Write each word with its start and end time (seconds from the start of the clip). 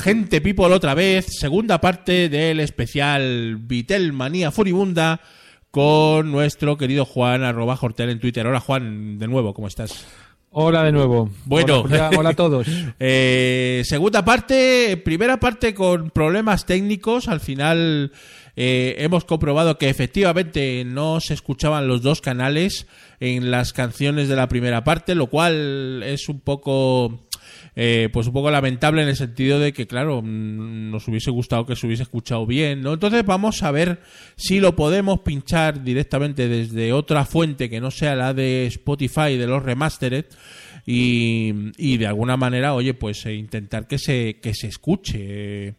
Hola, 0.00 0.06
hola, 0.06 0.16
hola, 0.16 0.16
gente 0.16 0.40
people 0.40 0.64
otra 0.66 0.94
vez. 0.94 1.26
Segunda 1.38 1.80
parte 1.80 2.28
del 2.28 2.60
especial 2.60 3.56
Vitel 3.56 4.12
Manía 4.12 4.50
Furibunda 4.50 5.20
con 5.70 6.30
nuestro 6.30 6.76
querido 6.76 7.04
Juan 7.04 7.42
arroba 7.44 7.78
Hortel 7.80 8.10
en 8.10 8.20
Twitter. 8.20 8.46
Hola 8.46 8.60
Juan, 8.60 9.18
de 9.18 9.28
nuevo, 9.28 9.52
¿cómo 9.54 9.68
estás? 9.68 10.06
Hola 10.50 10.84
de 10.84 10.92
nuevo. 10.92 11.30
Bueno, 11.44 11.82
hola, 11.82 12.10
hola 12.16 12.30
a 12.30 12.34
todos. 12.34 12.66
eh, 12.98 13.82
segunda 13.84 14.24
parte, 14.24 14.96
primera 15.04 15.38
parte 15.38 15.74
con 15.74 16.10
problemas 16.10 16.66
técnicos. 16.66 17.28
Al 17.28 17.40
final 17.40 18.12
eh, 18.56 18.96
hemos 18.98 19.24
comprobado 19.24 19.78
que 19.78 19.88
efectivamente 19.88 20.84
no 20.84 21.20
se 21.20 21.34
escuchaban 21.34 21.86
los 21.86 22.02
dos 22.02 22.20
canales 22.20 22.86
en 23.20 23.50
las 23.50 23.72
canciones 23.72 24.28
de 24.28 24.36
la 24.36 24.48
primera 24.48 24.82
parte, 24.82 25.14
lo 25.14 25.28
cual 25.28 26.02
es 26.04 26.28
un 26.28 26.40
poco 26.40 27.29
eh, 27.76 28.08
pues 28.12 28.26
un 28.26 28.32
poco 28.32 28.50
lamentable 28.50 29.02
en 29.02 29.08
el 29.08 29.16
sentido 29.16 29.58
de 29.58 29.72
que, 29.72 29.86
claro, 29.86 30.22
mm, 30.22 30.90
nos 30.90 31.06
hubiese 31.08 31.30
gustado 31.30 31.66
que 31.66 31.76
se 31.76 31.86
hubiese 31.86 32.02
escuchado 32.02 32.46
bien, 32.46 32.82
¿no? 32.82 32.94
Entonces 32.94 33.24
vamos 33.24 33.62
a 33.62 33.70
ver 33.70 34.00
si 34.36 34.60
lo 34.60 34.76
podemos 34.76 35.20
pinchar 35.20 35.82
directamente 35.82 36.48
desde 36.48 36.92
otra 36.92 37.24
fuente 37.24 37.70
que 37.70 37.80
no 37.80 37.90
sea 37.90 38.14
la 38.16 38.34
de 38.34 38.66
Spotify, 38.66 39.36
de 39.36 39.46
los 39.46 39.62
remastered, 39.62 40.26
y, 40.86 41.52
y 41.76 41.98
de 41.98 42.06
alguna 42.06 42.36
manera, 42.36 42.74
oye, 42.74 42.94
pues 42.94 43.24
eh, 43.26 43.34
intentar 43.34 43.86
que 43.86 43.98
se, 43.98 44.38
que 44.40 44.54
se 44.54 44.66
escuche. 44.66 45.74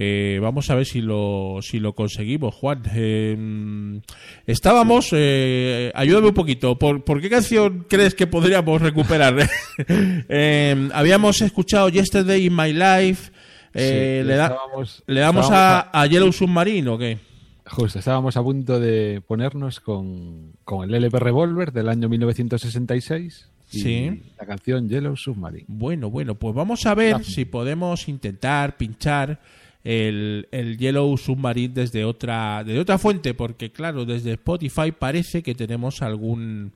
Eh, 0.00 0.38
vamos 0.40 0.70
a 0.70 0.76
ver 0.76 0.86
si 0.86 1.00
lo, 1.00 1.58
si 1.60 1.80
lo 1.80 1.92
conseguimos, 1.92 2.54
Juan. 2.54 2.82
Eh, 2.94 4.00
estábamos, 4.46 5.08
eh, 5.12 5.90
ayúdame 5.92 6.28
un 6.28 6.34
poquito, 6.34 6.78
¿por, 6.78 7.02
¿por, 7.02 7.20
qué 7.20 7.28
canción 7.28 7.84
crees 7.88 8.14
que 8.14 8.28
podríamos 8.28 8.80
recuperar? 8.80 9.34
eh, 9.88 10.88
habíamos 10.94 11.42
escuchado 11.42 11.88
Yesterday 11.88 12.46
in 12.46 12.54
My 12.54 12.72
Life, 12.72 13.32
Sí, 13.74 13.80
le, 13.80 14.24
da- 14.36 14.46
estábamos- 14.46 15.02
¿le 15.06 15.20
damos 15.20 15.50
a, 15.50 15.90
a 15.92 16.06
Yellow 16.06 16.32
Submarine 16.32 16.88
o 16.90 16.96
qué? 16.98 17.18
Justo, 17.66 17.98
estábamos 17.98 18.36
a 18.36 18.42
punto 18.42 18.78
de 18.80 19.20
ponernos 19.26 19.80
con, 19.80 20.52
con 20.64 20.88
el 20.88 20.94
LP 20.94 21.18
Revolver 21.18 21.72
del 21.72 21.88
año 21.88 22.08
1966 22.08 23.48
y 23.72 23.80
Sí. 23.80 24.22
la 24.38 24.46
canción 24.46 24.88
Yellow 24.88 25.16
Submarine. 25.16 25.64
Bueno, 25.68 26.08
bueno, 26.08 26.34
pues 26.36 26.54
vamos 26.54 26.86
a 26.86 26.94
ver 26.94 27.22
si 27.24 27.44
podemos 27.44 28.08
intentar 28.08 28.76
pinchar 28.78 29.38
el, 29.88 30.48
el 30.50 30.76
Yellow 30.76 31.16
Submarine 31.16 31.72
desde 31.72 32.04
otra, 32.04 32.62
desde 32.62 32.78
otra 32.78 32.98
fuente, 32.98 33.32
porque 33.32 33.72
claro, 33.72 34.04
desde 34.04 34.32
Spotify 34.32 34.92
parece 34.92 35.42
que 35.42 35.54
tenemos 35.54 36.02
algún 36.02 36.72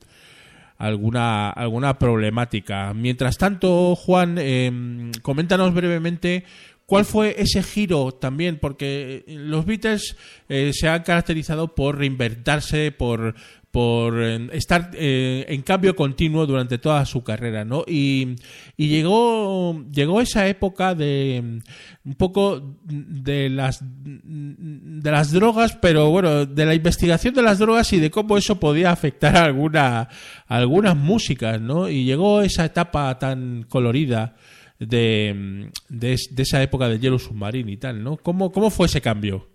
alguna 0.78 1.50
alguna 1.50 1.98
problemática. 1.98 2.94
Mientras 2.94 3.36
tanto, 3.36 3.94
Juan, 3.96 4.36
eh, 4.38 5.12
coméntanos 5.20 5.74
brevemente 5.74 6.44
cuál 6.86 7.04
fue 7.04 7.34
ese 7.36 7.62
giro 7.62 8.12
también, 8.12 8.58
porque 8.58 9.24
los 9.26 9.66
Beatles 9.66 10.16
eh, 10.48 10.72
se 10.72 10.88
han 10.88 11.02
caracterizado 11.02 11.74
por 11.74 11.98
reinventarse, 11.98 12.92
por 12.92 13.34
por 13.72 14.22
eh, 14.22 14.48
estar 14.52 14.90
eh, 14.94 15.46
en 15.48 15.62
cambio 15.62 15.96
continuo 15.96 16.46
durante 16.46 16.76
toda 16.78 17.04
su 17.06 17.24
carrera, 17.24 17.64
¿no? 17.64 17.84
Y, 17.88 18.36
y 18.76 18.88
llegó 18.88 19.82
llegó 19.90 20.20
esa 20.20 20.46
época 20.46 20.94
de 20.94 21.40
mm, 21.42 22.08
un 22.10 22.14
poco 22.14 22.76
de 22.84 23.48
las 23.48 23.80
de 23.82 25.10
las 25.10 25.32
drogas, 25.32 25.74
pero 25.80 26.10
bueno, 26.10 26.44
de 26.46 26.66
la 26.66 26.74
investigación 26.74 27.32
de 27.34 27.42
las 27.42 27.58
drogas 27.58 27.92
y 27.94 27.98
de 27.98 28.10
cómo 28.10 28.36
eso 28.36 28.60
podía 28.60 28.90
afectar 28.92 29.36
a 29.36 29.44
alguna 29.46 30.00
a 30.00 30.56
algunas 30.56 30.94
músicas, 30.94 31.60
¿no? 31.60 31.88
Y 31.88 32.04
llegó 32.04 32.42
esa 32.42 32.66
etapa 32.66 33.18
tan 33.18 33.64
colorida 33.70 34.36
de, 34.78 35.70
de, 35.88 36.12
es- 36.12 36.28
de 36.30 36.42
esa 36.42 36.62
época 36.62 36.88
del 36.88 37.00
Yellow 37.00 37.18
Submarine 37.18 37.72
y 37.72 37.76
tal, 37.78 38.04
¿no? 38.04 38.18
¿Cómo, 38.18 38.52
cómo 38.52 38.68
fue 38.68 38.84
ese 38.86 39.00
cambio? 39.00 39.48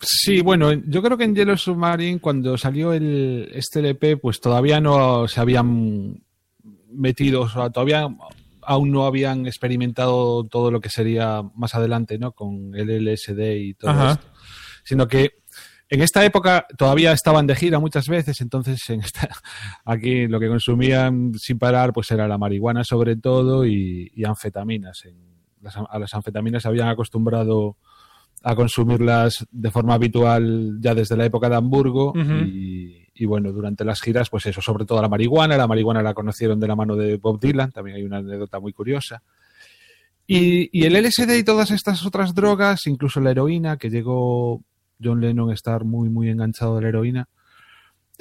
Sí, 0.00 0.40
bueno, 0.42 0.72
yo 0.72 1.02
creo 1.02 1.18
que 1.18 1.24
en 1.24 1.34
Yellow 1.34 1.56
Submarine 1.56 2.20
cuando 2.20 2.56
salió 2.56 2.92
el, 2.92 3.50
este 3.52 3.80
LP 3.80 4.16
pues 4.16 4.40
todavía 4.40 4.80
no 4.80 5.26
se 5.26 5.40
habían 5.40 6.22
metido, 6.90 7.42
o 7.42 7.48
sea, 7.48 7.70
todavía 7.70 8.08
aún 8.62 8.92
no 8.92 9.06
habían 9.06 9.46
experimentado 9.46 10.44
todo 10.44 10.70
lo 10.70 10.80
que 10.80 10.88
sería 10.90 11.42
más 11.54 11.74
adelante, 11.74 12.18
¿no? 12.18 12.32
Con 12.32 12.74
el 12.76 12.90
LSD 12.90 13.56
y 13.56 13.74
todo 13.74 13.90
Ajá. 13.90 14.12
esto. 14.12 14.26
Sino 14.84 15.08
que 15.08 15.32
en 15.88 16.02
esta 16.02 16.24
época 16.24 16.66
todavía 16.76 17.12
estaban 17.12 17.46
de 17.46 17.56
gira 17.56 17.78
muchas 17.78 18.08
veces, 18.08 18.40
entonces 18.40 18.78
en 18.90 19.00
esta, 19.00 19.28
aquí 19.84 20.28
lo 20.28 20.38
que 20.38 20.48
consumían 20.48 21.32
sin 21.38 21.58
parar 21.58 21.92
pues 21.92 22.10
era 22.10 22.28
la 22.28 22.38
marihuana 22.38 22.84
sobre 22.84 23.16
todo 23.16 23.66
y, 23.66 24.12
y 24.14 24.24
anfetaminas. 24.24 25.04
En- 25.06 25.26
las- 25.60 25.76
a 25.76 25.98
las 25.98 26.14
anfetaminas 26.14 26.62
se 26.62 26.68
habían 26.68 26.86
acostumbrado 26.88 27.76
a 28.42 28.54
consumirlas 28.54 29.46
de 29.50 29.70
forma 29.70 29.94
habitual 29.94 30.78
ya 30.80 30.94
desde 30.94 31.16
la 31.16 31.24
época 31.24 31.48
de 31.48 31.56
Hamburgo 31.56 32.12
y, 32.16 33.08
y 33.14 33.24
bueno, 33.24 33.52
durante 33.52 33.84
las 33.84 34.00
giras 34.00 34.30
pues 34.30 34.46
eso, 34.46 34.60
sobre 34.60 34.84
todo 34.84 35.02
la 35.02 35.08
marihuana, 35.08 35.56
la 35.56 35.66
marihuana 35.66 36.02
la 36.02 36.14
conocieron 36.14 36.60
de 36.60 36.68
la 36.68 36.76
mano 36.76 36.94
de 36.94 37.16
Bob 37.16 37.40
Dylan, 37.40 37.72
también 37.72 37.96
hay 37.96 38.04
una 38.04 38.18
anécdota 38.18 38.60
muy 38.60 38.72
curiosa. 38.72 39.22
Y, 40.26 40.68
y 40.78 40.84
el 40.84 40.92
LSD 40.94 41.38
y 41.38 41.42
todas 41.42 41.70
estas 41.70 42.04
otras 42.04 42.34
drogas, 42.34 42.86
incluso 42.86 43.18
la 43.20 43.30
heroína, 43.30 43.78
que 43.78 43.90
llegó 43.90 44.62
John 45.02 45.20
Lennon 45.20 45.50
a 45.50 45.54
estar 45.54 45.84
muy, 45.84 46.10
muy 46.10 46.28
enganchado 46.28 46.76
de 46.76 46.82
la 46.82 46.88
heroína, 46.88 47.28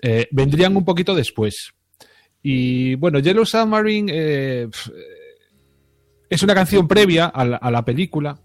eh, 0.02 0.28
vendrían 0.32 0.76
un 0.76 0.86
poquito 0.86 1.14
después. 1.14 1.74
Y 2.42 2.96
bueno, 2.96 3.20
Yellow 3.20 3.46
Submarine 3.46 4.12
eh, 4.12 4.62
eh, 4.64 4.70
es 6.30 6.42
una 6.44 6.56
canción 6.56 6.88
previa 6.88 7.26
a 7.26 7.46
la, 7.46 7.58
a 7.58 7.70
la 7.70 7.84
película 7.84 8.40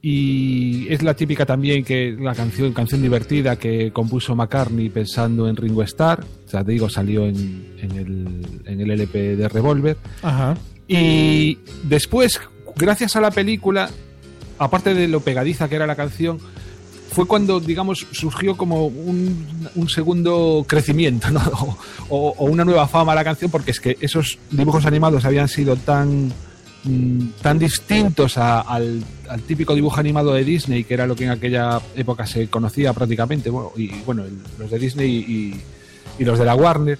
y 0.00 0.86
es 0.92 1.02
la 1.02 1.14
típica 1.14 1.44
también 1.44 1.84
que 1.84 2.16
la 2.18 2.34
canción, 2.34 2.72
canción 2.72 3.02
divertida 3.02 3.56
que 3.56 3.92
compuso 3.92 4.36
McCartney 4.36 4.90
pensando 4.90 5.48
en 5.48 5.56
Ringo 5.56 5.82
Starr. 5.82 6.24
O 6.46 6.48
sea, 6.48 6.62
te 6.62 6.72
digo, 6.72 6.88
salió 6.88 7.26
en, 7.26 7.74
en 7.80 7.92
el, 7.92 8.62
en 8.64 8.80
el 8.80 8.90
LP 8.92 9.36
de 9.36 9.48
Revolver. 9.48 9.96
Ajá. 10.22 10.56
Y 10.86 11.58
después, 11.82 12.40
gracias 12.76 13.16
a 13.16 13.20
la 13.20 13.32
película, 13.32 13.90
aparte 14.58 14.94
de 14.94 15.08
lo 15.08 15.20
pegadiza 15.20 15.68
que 15.68 15.74
era 15.74 15.86
la 15.86 15.96
canción, 15.96 16.38
fue 17.10 17.26
cuando, 17.26 17.58
digamos, 17.58 18.06
surgió 18.12 18.56
como 18.56 18.86
un, 18.86 19.46
un 19.74 19.88
segundo 19.88 20.64
crecimiento, 20.68 21.30
¿no? 21.30 21.40
O, 22.10 22.34
o 22.38 22.46
una 22.46 22.64
nueva 22.64 22.88
fama 22.88 23.12
a 23.12 23.14
la 23.14 23.24
canción, 23.24 23.50
porque 23.50 23.72
es 23.72 23.80
que 23.80 23.98
esos 24.00 24.38
dibujos 24.50 24.86
animados 24.86 25.26
habían 25.26 25.46
sido 25.46 25.76
tan 25.76 26.32
mm, 26.84 27.28
tan 27.42 27.58
distintos 27.58 28.36
al, 28.38 29.02
típico 29.46 29.74
dibujo 29.74 30.00
animado 30.00 30.32
de 30.32 30.44
Disney, 30.44 30.84
que 30.84 30.94
era 30.94 31.06
lo 31.06 31.16
que 31.16 31.24
en 31.24 31.30
aquella 31.30 31.80
época 31.96 32.26
se 32.26 32.48
conocía 32.48 32.92
prácticamente, 32.92 33.50
y 33.76 33.88
bueno, 34.06 34.24
los 34.58 34.70
de 34.70 34.78
Disney 34.78 35.10
y, 36.18 36.24
los 36.24 36.38
de 36.38 36.44
la 36.44 36.54
Warner, 36.54 36.98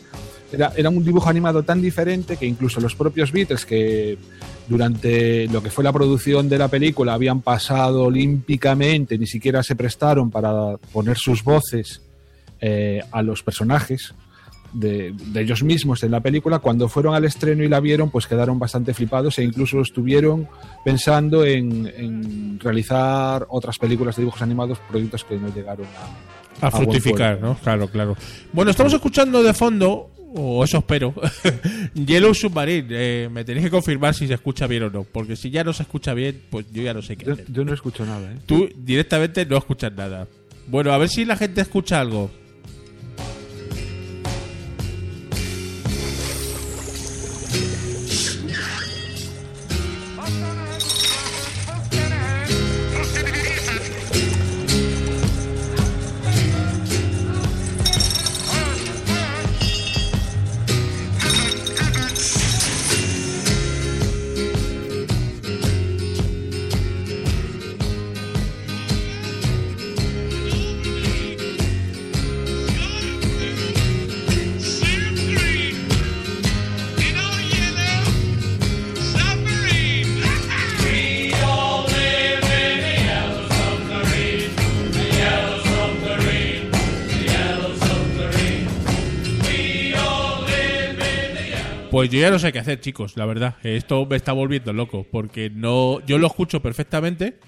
era, 0.53 0.73
era 0.77 0.89
un 0.89 1.05
dibujo 1.05 1.29
animado 1.29 1.63
tan 1.63 1.83
diferente 1.83 2.37
que 2.37 2.47
incluso 2.47 2.81
los 2.81 2.95
propios 2.95 3.33
Beatles, 3.33 3.67
que 3.67 4.17
durante 4.69 5.47
lo 5.49 5.63
que 5.63 5.71
fue 5.71 5.83
la 5.83 5.93
producción 5.93 6.49
de 6.49 6.59
la 6.59 6.69
película 6.69 7.15
habían 7.15 7.41
pasado 7.41 8.05
olímpicamente, 8.05 9.19
ni 9.19 9.27
siquiera 9.27 9.63
se 9.63 9.77
prestaron 9.77 10.31
para 10.31 10.77
poner 10.93 11.17
sus 11.17 11.43
voces 11.43 12.03
eh, 12.61 13.01
a 13.11 13.23
los 13.23 13.43
personajes 13.43 14.15
de, 14.73 15.13
de 15.13 15.41
ellos 15.41 15.63
mismos 15.63 16.03
en 16.03 16.11
la 16.11 16.21
película, 16.21 16.59
cuando 16.59 16.89
fueron 16.89 17.15
al 17.15 17.25
estreno 17.25 17.63
y 17.65 17.69
la 17.69 17.81
vieron, 17.81 18.11
pues 18.11 18.27
quedaron 18.27 18.59
bastante 18.59 18.95
flipados 18.95 19.39
e 19.39 19.45
incluso 19.45 19.81
estuvieron 19.81 20.49
pensando 20.85 21.45
en, 21.45 21.87
en 21.97 22.61
realizar 22.61 23.47
otras 23.49 23.79
películas 23.79 24.17
de 24.17 24.23
dibujos 24.23 24.43
animados, 24.43 24.79
proyectos 24.89 25.25
que 25.25 25.37
no 25.37 25.49
llegaron 25.55 25.87
a, 25.87 26.67
A 26.67 26.69
a 26.69 26.71
buen 26.71 26.83
fructificar. 26.85 27.41
¿no? 27.41 27.55
Claro, 27.57 27.89
claro. 27.89 28.17
Bueno, 28.53 28.71
estamos 28.71 28.93
escuchando 28.93 29.43
de 29.43 29.55
fondo, 29.55 30.11
o 30.35 30.63
eso 30.65 30.79
espero, 30.79 31.15
Yellow 31.95 32.35
Submarine. 32.35 32.87
Eh, 32.91 33.29
me 33.33 33.45
tenéis 33.45 33.65
que 33.67 33.71
confirmar 33.71 34.15
si 34.15 34.27
se 34.27 34.35
escucha 34.35 34.67
bien 34.67 34.83
o 34.85 34.91
no, 34.91 35.05
porque 35.05 35.37
si 35.37 35.51
ya 35.51 35.65
no 35.65 35.73
se 35.73 35.83
escucha 35.85 36.15
bien, 36.15 36.43
pues 36.51 36.67
yo 36.73 36.83
ya 36.83 36.93
no 36.95 37.01
sé 37.03 37.17
qué 37.17 37.25
Yo, 37.27 37.33
hacer. 37.33 37.47
yo 37.51 37.65
no 37.65 37.73
escucho 37.73 38.05
nada, 38.05 38.33
¿eh? 38.33 38.37
Tú 38.47 38.69
directamente 38.77 39.47
no 39.47 39.57
escuchas 39.57 39.93
nada. 39.95 40.27
Bueno, 40.67 40.93
a 40.93 40.99
ver 40.99 41.09
si 41.09 41.25
la 41.25 41.37
gente 41.37 41.63
escucha 41.63 41.99
algo. 42.01 42.31
Yo 92.19 92.23
ya 92.27 92.31
no 92.31 92.39
sé 92.39 92.53
qué 92.53 92.59
hacer, 92.59 92.81
chicos, 92.81 93.17
la 93.17 93.27
verdad. 93.27 93.57
Esto 93.63 94.05
me 94.07 94.17
está 94.17 94.33
volviendo 94.33 94.73
loco, 94.73 95.07
porque 95.11 95.51
no, 95.51 96.05
yo 96.07 96.19
lo 96.19 96.27
escucho 96.27 96.61
perfectamente. 96.61 97.39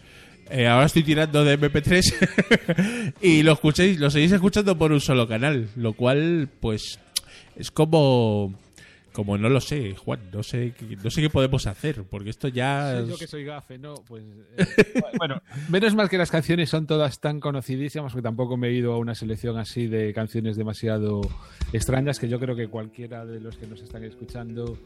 Eh, 0.50 0.66
ahora 0.66 0.86
estoy 0.86 1.02
tirando 1.02 1.44
de 1.44 1.58
MP3 1.58 3.14
y 3.22 3.42
lo 3.42 3.52
escuchéis, 3.52 3.98
lo 4.00 4.10
seguís 4.10 4.32
escuchando 4.32 4.76
por 4.76 4.92
un 4.92 5.00
solo 5.00 5.28
canal, 5.28 5.68
lo 5.76 5.92
cual, 5.92 6.48
pues, 6.60 6.98
es 7.56 7.70
como, 7.70 8.54
como 9.12 9.36
no 9.36 9.48
lo 9.48 9.60
sé, 9.60 9.94
Juan, 9.96 10.20
no 10.32 10.42
sé, 10.42 10.72
no 11.02 11.10
sé 11.10 11.22
qué 11.22 11.30
podemos 11.30 11.66
hacer, 11.66 12.04
porque 12.04 12.30
esto 12.30 12.48
ya. 12.48 13.02
Sí, 13.02 13.10
yo 13.10 13.18
que 13.18 13.26
soy 13.26 13.44
gafe, 13.44 13.78
¿no? 13.78 13.94
Pues, 14.06 14.24
eh, 14.56 14.64
bueno, 15.18 15.40
menos 15.68 15.94
mal 15.94 16.08
que 16.08 16.18
las 16.18 16.30
canciones 16.30 16.70
son 16.70 16.86
todas 16.86 17.20
tan 17.20 17.40
conocidísimas, 17.40 18.12
porque 18.12 18.22
tampoco 18.22 18.56
me 18.56 18.68
he 18.68 18.72
ido 18.72 18.92
a 18.92 18.98
una 18.98 19.14
selección 19.14 19.58
así 19.58 19.86
de 19.86 20.12
canciones 20.12 20.56
demasiado 20.56 21.20
extrañas 21.72 22.18
que 22.18 22.28
yo 22.28 22.38
creo 22.38 22.54
que 22.54 22.68
cualquiera 22.68 23.24
de 23.24 23.40
los 23.40 23.56
que 23.56 23.66
nos 23.66 23.80
están 23.82 24.04
escuchando 24.04 24.78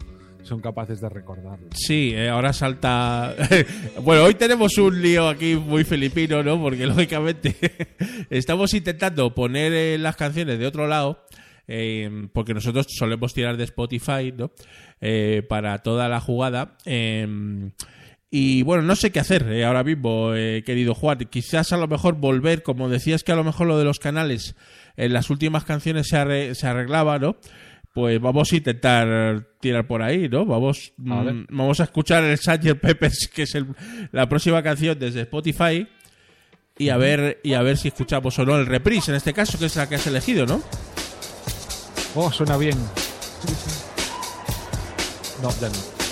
son 0.45 0.61
capaces 0.61 1.01
de 1.01 1.09
recordarlo. 1.09 1.69
Sí, 1.75 2.13
eh, 2.15 2.29
ahora 2.29 2.53
salta. 2.53 3.35
bueno, 4.03 4.25
hoy 4.25 4.35
tenemos 4.35 4.77
un 4.79 5.01
lío 5.01 5.29
aquí 5.29 5.57
muy 5.57 5.85
filipino, 5.85 6.43
¿no? 6.43 6.61
Porque 6.61 6.87
lógicamente 6.87 7.57
estamos 8.31 8.75
intentando 8.75 9.35
poner 9.35 9.73
eh, 9.73 9.99
las 9.99 10.17
canciones 10.17 10.59
de 10.59 10.67
otro 10.67 10.87
lado. 10.87 11.25
Eh, 11.69 12.29
porque 12.33 12.55
nosotros 12.55 12.87
solemos 12.89 13.35
tirar 13.35 13.57
de 13.57 13.65
Spotify, 13.65 14.33
¿no? 14.37 14.53
Eh, 15.01 15.43
para 15.49 15.79
toda 15.79 16.09
la 16.09 16.21
jugada. 16.21 16.77
eh, 16.87 17.71
y 18.37 18.63
bueno, 18.65 18.83
no 18.83 18.97
sé 18.97 19.13
qué 19.13 19.21
hacer 19.21 19.45
eh, 19.53 19.65
ahora 19.65 19.85
mismo, 19.85 20.35
eh, 20.35 20.65
querido 20.67 20.95
Juan. 20.97 21.19
Quizás 21.31 21.73
a 21.73 21.77
lo 21.77 21.87
mejor 21.87 22.17
volver, 22.17 22.65
como 22.65 22.89
decías 22.89 23.23
que 23.23 23.31
a 23.31 23.37
lo 23.37 23.45
mejor 23.45 23.69
lo 23.69 23.79
de 23.79 23.85
los 23.85 24.01
canales 24.01 24.57
en 24.97 25.13
las 25.13 25.31
últimas 25.31 25.63
canciones 25.65 26.09
se, 26.09 26.17
arre- 26.17 26.55
se 26.55 26.67
arreglaba, 26.67 27.21
¿no? 27.21 27.37
Pues 27.93 28.21
vamos 28.21 28.53
a 28.53 28.57
intentar 28.57 29.47
tirar 29.61 29.87
por 29.87 30.03
ahí, 30.03 30.29
¿no? 30.29 30.45
Vamos, 30.45 30.93
A 31.09 31.23
mm, 31.23 31.47
vamos 31.51 31.79
a 31.79 31.85
escuchar 31.85 32.25
el 32.25 32.37
Sgt. 32.37 32.75
Peppers, 32.81 33.31
que 33.33 33.43
es 33.43 33.55
el- 33.55 33.69
la 34.11 34.29
próxima 34.29 34.65
canción 34.65 34.99
desde 34.99 35.21
Spotify. 35.21 35.87
Y 36.77 36.89
a 36.89 36.97
ver, 36.97 37.39
y 37.45 37.53
a 37.55 37.63
ver 37.63 37.77
si 37.77 37.87
escuchamos 37.87 38.37
o 38.41 38.45
no 38.45 38.57
el 38.59 38.67
reprise, 38.67 39.13
en 39.13 39.17
este 39.17 39.33
caso, 39.33 39.61
que 39.61 39.67
es 39.67 39.77
la 39.77 39.89
que 39.89 39.95
has 39.95 40.07
elegido, 40.09 40.45
¿no? 40.45 40.61
Oh, 42.17 42.31
suena 42.31 42.57
bien. 42.57 42.79
No, 45.43 45.51
ya 45.61 45.69
no. 45.69 46.04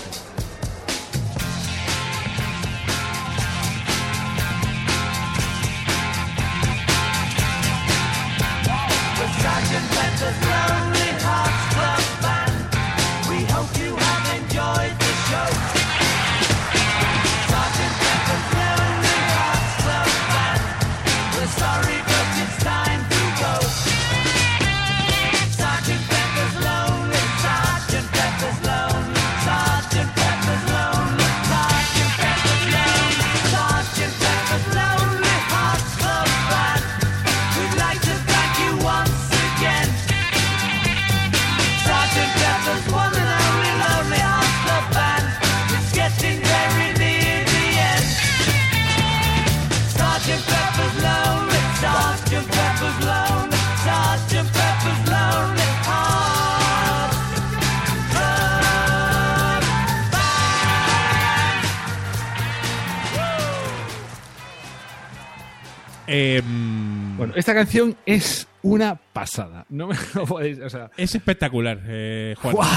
Bueno, 67.33 67.41
esta 67.41 67.55
canción 67.55 67.97
es 68.05 68.47
una 68.63 68.95
pasada. 68.95 69.65
No 69.71 69.87
me 69.87 69.97
lo 70.15 70.27
podéis. 70.27 70.59
O 70.61 70.69
sea, 70.69 70.91
es 70.99 71.15
espectacular, 71.15 71.81
eh, 71.87 72.35
Juan. 72.39 72.55
¡guau! 72.55 72.69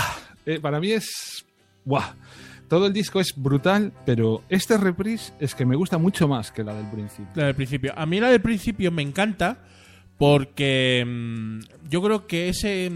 Eh, 0.46 0.60
para 0.62 0.80
mí 0.80 0.92
es. 0.92 1.46
¡guau! 1.84 2.04
Todo 2.70 2.88
el 2.88 2.94
disco 2.94 3.20
es 3.20 3.34
brutal, 3.36 3.92
pero 4.06 4.44
este 4.50 4.78
reprise 4.78 5.34
es 5.40 5.54
que 5.54 5.66
me 5.66 5.76
gusta 5.76 5.98
mucho 5.98 6.28
más 6.28 6.52
que 6.52 6.64
la 6.64 6.74
del 6.74 6.90
principio. 6.90 7.32
La 7.36 7.46
del 7.48 7.56
principio. 7.56 7.94
A 7.98 8.06
mí 8.06 8.20
la 8.20 8.30
del 8.30 8.42
principio 8.42 8.92
me 8.92 9.02
encanta 9.02 9.60
porque 10.18 11.04
mm, 11.06 11.60
yo 11.90 12.02
creo 12.02 12.26
que 12.26 12.48
ese, 12.48 12.90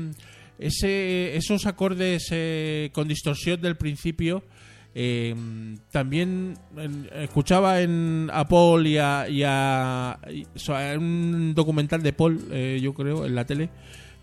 ese 0.58 1.36
esos 1.36 1.66
acordes 1.66 2.30
eh, 2.32 2.90
con 2.94 3.08
distorsión 3.08 3.62
del 3.62 3.76
principio 3.76 4.44
eh, 4.96 5.36
también 5.92 6.56
escuchaba 7.16 7.82
en 7.82 8.30
a 8.34 8.48
Paul 8.48 8.88
y 8.88 8.98
a, 8.98 9.28
y 9.30 9.44
a- 9.46 10.20
y- 10.34 10.46
un 10.98 11.54
documental 11.56 12.02
de 12.04 12.14
Paul, 12.14 12.40
eh, 12.52 12.80
yo 12.82 12.94
creo, 12.94 13.26
en 13.26 13.36
la 13.36 13.46
tele, 13.46 13.70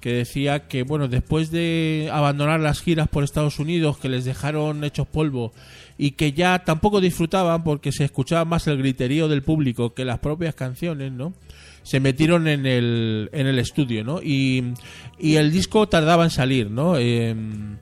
que 0.01 0.07
que 0.07 0.13
decía 0.13 0.69
que, 0.69 0.83
bueno, 0.83 1.09
después 1.09 1.51
de 1.51 2.09
abandonar 2.13 2.61
las 2.61 2.81
giras 2.81 3.09
por 3.09 3.25
Estados 3.25 3.59
Unidos, 3.59 3.99
que 3.99 4.09
les 4.09 4.25
dejaron 4.25 4.85
hechos 4.85 5.07
polvo 5.09 5.53
y 5.99 6.13
que 6.13 6.33
ya 6.33 6.61
tampoco 6.61 7.01
disfrutaban 7.01 7.65
porque 7.65 7.91
se 7.91 8.05
escuchaba 8.05 8.45
más 8.45 8.67
el 8.69 8.77
griterío 8.79 9.27
del 9.27 9.43
público 9.43 9.95
que 9.95 10.05
las 10.05 10.19
propias 10.19 10.55
canciones, 10.55 11.11
¿no? 11.13 11.33
Se 11.83 11.99
metieron 12.01 12.47
en 12.47 12.67
el, 12.67 13.31
en 13.33 13.47
el 13.47 13.59
estudio, 13.59 14.05
¿no? 14.05 14.21
Y, 14.23 14.75
y 15.19 15.37
el 15.37 15.51
disco 15.51 15.89
tardaba 15.89 16.25
en 16.25 16.31
salir, 16.31 16.71
¿no? 16.71 16.97
Em, 16.99 17.79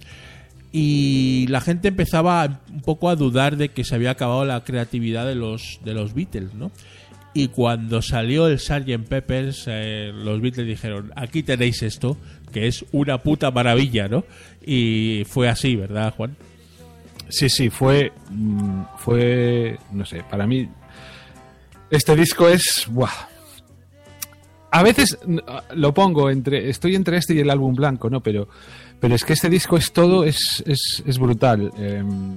y 0.76 1.47
la 1.50 1.61
gente 1.61 1.87
empezaba 1.87 2.61
un 2.69 2.81
poco 2.81 3.09
a 3.09 3.14
dudar 3.14 3.57
de 3.57 3.69
que 3.69 3.85
se 3.85 3.95
había 3.95 4.11
acabado 4.11 4.45
la 4.45 4.64
creatividad 4.64 5.25
de 5.25 5.37
los, 5.37 5.78
de 5.85 5.95
los 5.95 6.14
Beatles, 6.14 6.52
¿no? 6.52 6.73
Y 7.33 7.47
cuando 7.47 8.02
salió 8.02 8.49
el 8.49 8.59
Sgt. 8.59 9.07
Peppers, 9.09 9.66
eh, 9.69 10.11
los 10.12 10.40
Beatles 10.40 10.66
dijeron, 10.66 11.12
aquí 11.14 11.45
tenéis 11.45 11.85
esto, 11.85 12.16
que 12.52 12.66
es 12.66 12.85
una 12.90 13.19
puta 13.19 13.52
maravilla, 13.52 14.09
¿no? 14.09 14.25
Y 14.66 15.23
fue 15.28 15.49
así, 15.49 15.76
¿verdad, 15.76 16.12
Juan? 16.12 16.37
Sí, 17.28 17.49
sí, 17.49 17.71
fue, 17.71 18.11
mm, 18.31 18.83
fue, 18.99 19.78
no 19.93 20.04
sé, 20.04 20.25
para 20.28 20.45
mí 20.45 20.69
este 21.88 22.16
disco 22.16 22.49
es, 22.49 22.88
¡buah! 22.90 23.28
A 24.73 24.83
veces 24.83 25.16
lo 25.76 25.95
pongo 25.95 26.31
entre, 26.31 26.69
estoy 26.69 26.97
entre 26.97 27.19
este 27.19 27.33
y 27.35 27.38
el 27.38 27.50
álbum 27.50 27.76
blanco, 27.76 28.11
¿no? 28.11 28.21
Pero, 28.25 28.49
pero 29.04 29.16
es 29.16 29.25
que 29.26 29.34
este 29.34 29.50
disco 29.50 29.76
es 29.76 29.92
todo, 29.92 30.25
es, 30.25 30.64
es, 30.66 31.02
es 31.04 31.18
brutal. 31.18 31.70
Em, 31.76 32.37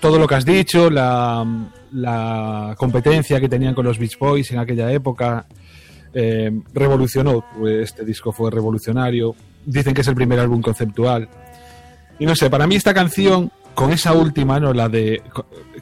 todo 0.00 0.18
lo 0.18 0.26
que 0.26 0.34
has 0.34 0.46
dicho, 0.46 0.88
la, 0.88 1.46
la 1.92 2.74
competencia 2.78 3.38
que 3.38 3.46
tenían 3.46 3.74
con 3.74 3.84
los 3.84 3.98
Beach 3.98 4.18
Boys 4.18 4.50
en 4.52 4.58
aquella 4.58 4.90
época, 4.90 5.44
eh, 6.14 6.50
revolucionó. 6.72 7.44
Pues, 7.58 7.90
este 7.90 8.06
disco 8.06 8.32
fue 8.32 8.50
revolucionario. 8.50 9.34
Dicen 9.66 9.92
que 9.92 10.00
es 10.00 10.08
el 10.08 10.14
primer 10.14 10.40
álbum 10.40 10.62
conceptual. 10.62 11.28
Y 12.18 12.24
no 12.24 12.34
sé, 12.34 12.48
para 12.48 12.66
mí 12.66 12.76
esta 12.76 12.94
canción, 12.94 13.52
con 13.74 13.92
esa 13.92 14.14
última, 14.14 14.58
¿no? 14.60 14.72
La 14.72 14.88
de. 14.88 15.20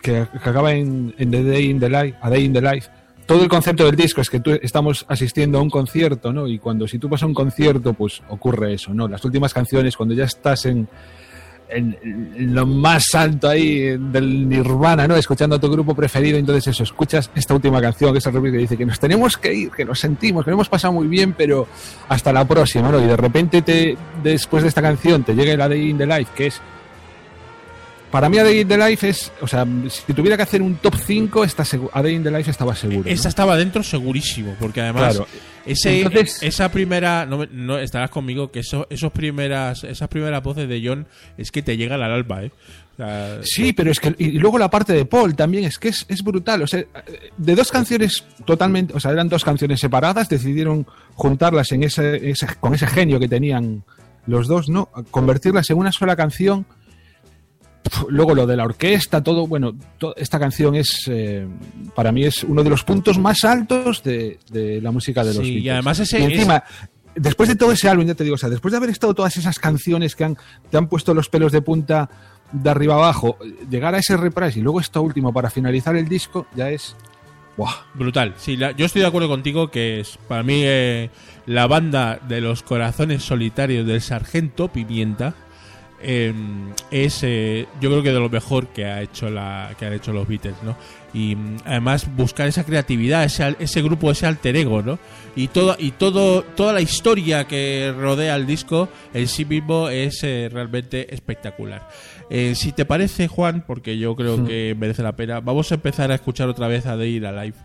que, 0.03 0.27
que 0.43 0.51
acaba 0.51 0.73
en, 0.73 1.15
en 1.19 1.31
The 1.31 1.45
Day 1.45 1.71
in 1.71 1.79
the 1.79 1.89
Life, 1.89 2.19
A 2.21 2.31
Day 2.31 2.45
in 2.47 2.53
the 2.53 2.63
Life. 2.63 2.91
Todo 3.29 3.43
el 3.43 3.51
concepto 3.51 3.85
del 3.85 3.95
disco 3.95 4.23
es 4.23 4.31
que 4.31 4.41
tú 4.41 4.59
estamos 4.63 5.05
asistiendo 5.07 5.59
a 5.59 5.61
un 5.61 5.69
concierto, 5.69 6.33
¿no? 6.33 6.49
Y 6.49 6.59
cuando 6.59 6.89
si 6.89 6.99
tú 6.99 7.11
vas 7.11 7.23
a 7.23 7.27
un 7.27 7.35
concierto, 7.35 7.93
pues 7.93 8.23
ocurre 8.31 8.73
eso, 8.73 8.95
¿no? 8.95 9.07
Las 9.07 9.23
últimas 9.23 9.53
canciones, 9.53 9.99
cuando 9.99 10.15
ya 10.15 10.25
estás 10.25 10.65
en, 10.65 10.89
lo 12.39 12.65
más 12.65 13.15
alto 13.15 13.51
ahí 13.51 13.99
del 13.99 14.49
Nirvana, 14.49 15.07
¿no? 15.07 15.15
Escuchando 15.15 15.57
a 15.57 15.61
tu 15.61 15.71
grupo 15.71 15.95
preferido, 15.95 16.39
entonces 16.39 16.69
eso, 16.69 16.85
escuchas 16.85 17.31
esta 17.35 17.53
última 17.53 17.83
canción, 17.83 18.13
que 18.13 18.19
es 18.21 18.27
el 18.27 18.33
que 18.33 18.49
dice 18.49 18.79
que 18.79 18.87
nos 18.87 18.99
tenemos 18.99 19.37
que 19.37 19.53
ir, 19.53 19.71
que 19.73 19.85
nos 19.85 20.01
sentimos, 20.01 20.43
que 20.43 20.51
lo 20.51 20.55
hemos 20.55 20.71
pasado 20.71 20.95
muy 20.95 21.07
bien, 21.07 21.35
pero 21.35 21.69
hasta 22.09 22.33
la 22.33 22.49
próxima, 22.49 22.91
¿no? 22.91 22.99
Y 22.99 23.05
de 23.05 23.17
repente 23.19 23.61
te, 23.61 23.99
después 24.23 24.63
de 24.63 24.71
esta 24.71 24.81
canción 24.81 25.23
te 25.23 25.35
llega 25.35 25.55
la 25.55 25.69
Day 25.69 25.91
in 25.91 25.99
the 25.99 26.07
Life, 26.07 26.33
que 26.35 26.47
es 26.47 26.63
para 28.11 28.29
mí 28.29 28.39
A 28.39 28.45
Day 28.45 28.61
in 28.61 28.69
the 28.69 28.77
Life 28.79 29.09
es, 29.09 29.33
o 29.41 29.47
sea, 29.47 29.67
si 29.89 30.13
tuviera 30.13 30.37
que 30.37 30.43
hacer 30.43 30.63
un 30.63 30.77
top 30.77 30.95
5, 30.97 31.45
esta 31.45 31.65
A 31.93 32.03
Day 32.03 32.15
in 32.15 32.23
the 32.23 32.31
Life 32.31 32.51
estaba 32.51 32.75
seguro. 32.75 33.03
¿no? 33.05 33.11
Esa 33.11 33.29
estaba 33.29 33.57
dentro 33.57 33.83
segurísimo, 33.83 34.55
porque 34.59 34.81
además 34.81 35.15
Claro. 35.17 35.27
ese, 35.67 36.01
Entonces- 36.03 36.43
esa 36.43 36.71
primera, 36.71 37.27
no, 37.27 37.45
no 37.51 37.79
estarás 37.79 38.11
conmigo 38.11 38.51
que 38.51 38.61
eso, 38.61 38.87
esos 38.91 39.13
primeras, 39.13 39.85
esas 39.85 40.09
primeras 40.09 40.43
voces 40.43 40.69
de 40.69 40.83
John 40.85 41.07
es 41.37 41.51
que 41.51 41.63
te 41.63 41.77
llegan 41.77 42.01
al 42.03 42.13
alma, 42.13 42.45
¿eh? 42.45 42.51
O 42.95 42.97
sea, 43.01 43.39
Sí, 43.45 43.73
pero 43.73 43.93
es 43.93 44.01
que. 44.01 44.13
Y 44.19 44.33
luego 44.41 44.59
la 44.59 44.69
parte 44.71 44.93
de 44.93 45.05
Paul 45.05 45.37
también, 45.37 45.63
es 45.65 45.79
que 45.79 45.89
es, 45.89 46.05
es 46.09 46.21
brutal. 46.25 46.63
O 46.63 46.67
sea, 46.67 46.83
de 47.37 47.55
dos 47.55 47.71
canciones 47.71 48.25
totalmente. 48.45 48.93
O 48.93 48.99
sea, 48.99 49.13
eran 49.13 49.29
dos 49.29 49.45
canciones 49.45 49.79
separadas, 49.79 50.29
decidieron 50.29 50.85
juntarlas 51.15 51.71
en 51.71 51.85
ese, 51.85 52.31
ese- 52.31 52.57
con 52.59 52.75
ese 52.75 52.89
genio 52.89 53.21
que 53.21 53.29
tenían 53.29 53.85
los 54.27 54.49
dos, 54.49 54.69
¿no? 54.69 54.87
Convertirlas 55.13 55.71
en 55.71 55.77
una 55.79 55.93
sola 55.93 56.17
canción. 56.17 56.67
Luego 58.09 58.35
lo 58.35 58.47
de 58.47 58.57
la 58.57 58.65
orquesta, 58.65 59.23
todo. 59.23 59.47
Bueno, 59.47 59.75
to- 59.99 60.15
esta 60.17 60.39
canción 60.39 60.75
es. 60.75 61.03
eh, 61.09 61.47
para 61.95 62.13
mí 62.13 62.25
es 62.25 62.45
uno 62.45 62.63
de 62.63 62.71
los 62.71 62.85
puntos 62.85 63.19
más 63.19 63.45
altos 63.45 64.03
de, 64.03 64.39
de 64.51 64.81
la 64.81 64.91
música 64.91 65.25
de 65.25 65.35
los 65.35 65.45
Sí, 65.47 65.59
y 65.59 65.69
además 65.69 65.99
ese- 66.01 66.21
Y 66.21 66.25
encima. 66.25 66.63
Después 67.15 67.49
de 67.49 67.57
todo 67.57 67.73
ese 67.73 67.89
álbum, 67.89 68.07
ya 68.07 68.15
te 68.15 68.23
digo, 68.23 68.35
o 68.37 68.39
sea, 68.39 68.49
después 68.49 68.71
de 68.71 68.79
haber 68.79 68.91
estado 68.91 69.13
todas 69.13 69.37
esas 69.37 69.59
canciones 69.59 70.15
que 70.15 70.23
han, 70.25 70.37
te 70.71 70.77
han 70.77 70.87
puesto 70.89 71.15
los 71.15 71.29
pelos 71.29 71.51
de 71.51 71.63
punta 71.63 72.09
de 72.53 72.71
arriba 72.71 72.95
abajo, 72.95 73.37
llegar 73.69 73.95
a 73.95 73.99
ese 73.99 74.17
reprise 74.17 74.61
y 74.61 74.63
luego 74.63 74.79
esto 74.81 75.03
último 75.03 75.33
para 75.33 75.51
finalizar 75.51 75.97
el 75.97 76.09
disco, 76.09 76.47
ya 76.55 76.71
es. 76.71 76.95
¡Buah! 77.57 77.73
brutal. 77.95 78.35
Sí, 78.37 78.57
la- 78.57 78.71
yo 78.71 78.87
estoy 78.87 79.03
de 79.03 79.09
acuerdo 79.09 79.27
contigo 79.29 79.69
que 79.69 79.99
es 79.99 80.17
para 80.29 80.45
mí 80.45 80.61
eh, 80.65 81.11
la 81.47 81.67
banda 81.67 82.21
de 82.29 82.41
los 82.41 82.63
corazones 82.63 83.25
solitarios 83.25 83.85
del 83.85 84.01
Sargento 84.01 84.69
Pimienta 84.69 85.35
eh, 86.01 86.33
es 86.91 87.21
eh, 87.23 87.67
yo 87.81 87.91
creo 87.91 88.03
que 88.03 88.13
de 88.13 88.21
lo 88.21 88.29
mejor 88.29 88.69
que 88.69 88.85
ha 88.85 89.03
hecho 89.03 89.31
la 89.31 89.75
que 89.79 89.87
han 89.87 89.93
hecho 89.93 90.13
los 90.13 90.29
Beatles, 90.29 90.57
¿no? 90.63 90.77
Y 91.13 91.35
mm, 91.35 91.57
además 91.65 92.15
buscar 92.15 92.47
esa 92.49 92.65
creatividad, 92.65 93.25
ese, 93.25 93.57
ese 93.59 93.83
grupo, 93.83 94.11
ese 94.11 94.27
alter 94.27 94.57
ego, 94.57 94.83
¿no? 94.83 94.99
Y 95.35 95.49
todo 95.49 95.77
y 95.79 95.93
todo 95.93 96.43
toda 96.43 96.73
la 96.73 96.81
historia 96.81 97.47
que 97.47 97.93
rodea 97.97 98.37
el 98.37 98.47
disco 98.47 98.89
en 99.13 99.27
sí 99.27 99.45
mismo 99.45 99.89
es 99.89 100.23
eh, 100.23 100.49
realmente 100.53 101.13
espectacular. 101.15 101.89
Eh, 102.31 102.55
si 102.55 102.73
te 102.73 102.85
parece, 102.85 103.27
Juan, 103.27 103.65
porque 103.67 103.99
yo 103.99 104.15
creo 104.15 104.45
que 104.45 104.77
merece 104.79 105.03
la 105.03 105.17
pena, 105.17 105.41
vamos 105.41 105.73
a 105.73 105.77
empezar 105.77 106.11
a 106.13 106.17
escuchar 106.17 106.49
otra 106.49 106.69
vez 106.69 106.87
a 106.87 106.97
The 106.97 107.09
Ir 107.09 107.27
Alive 107.27 107.57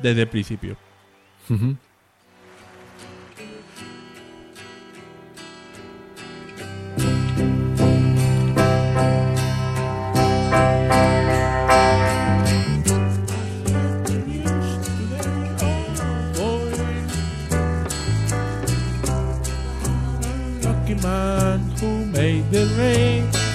desde 0.00 0.22
el 0.22 0.28
principio. 0.28 0.76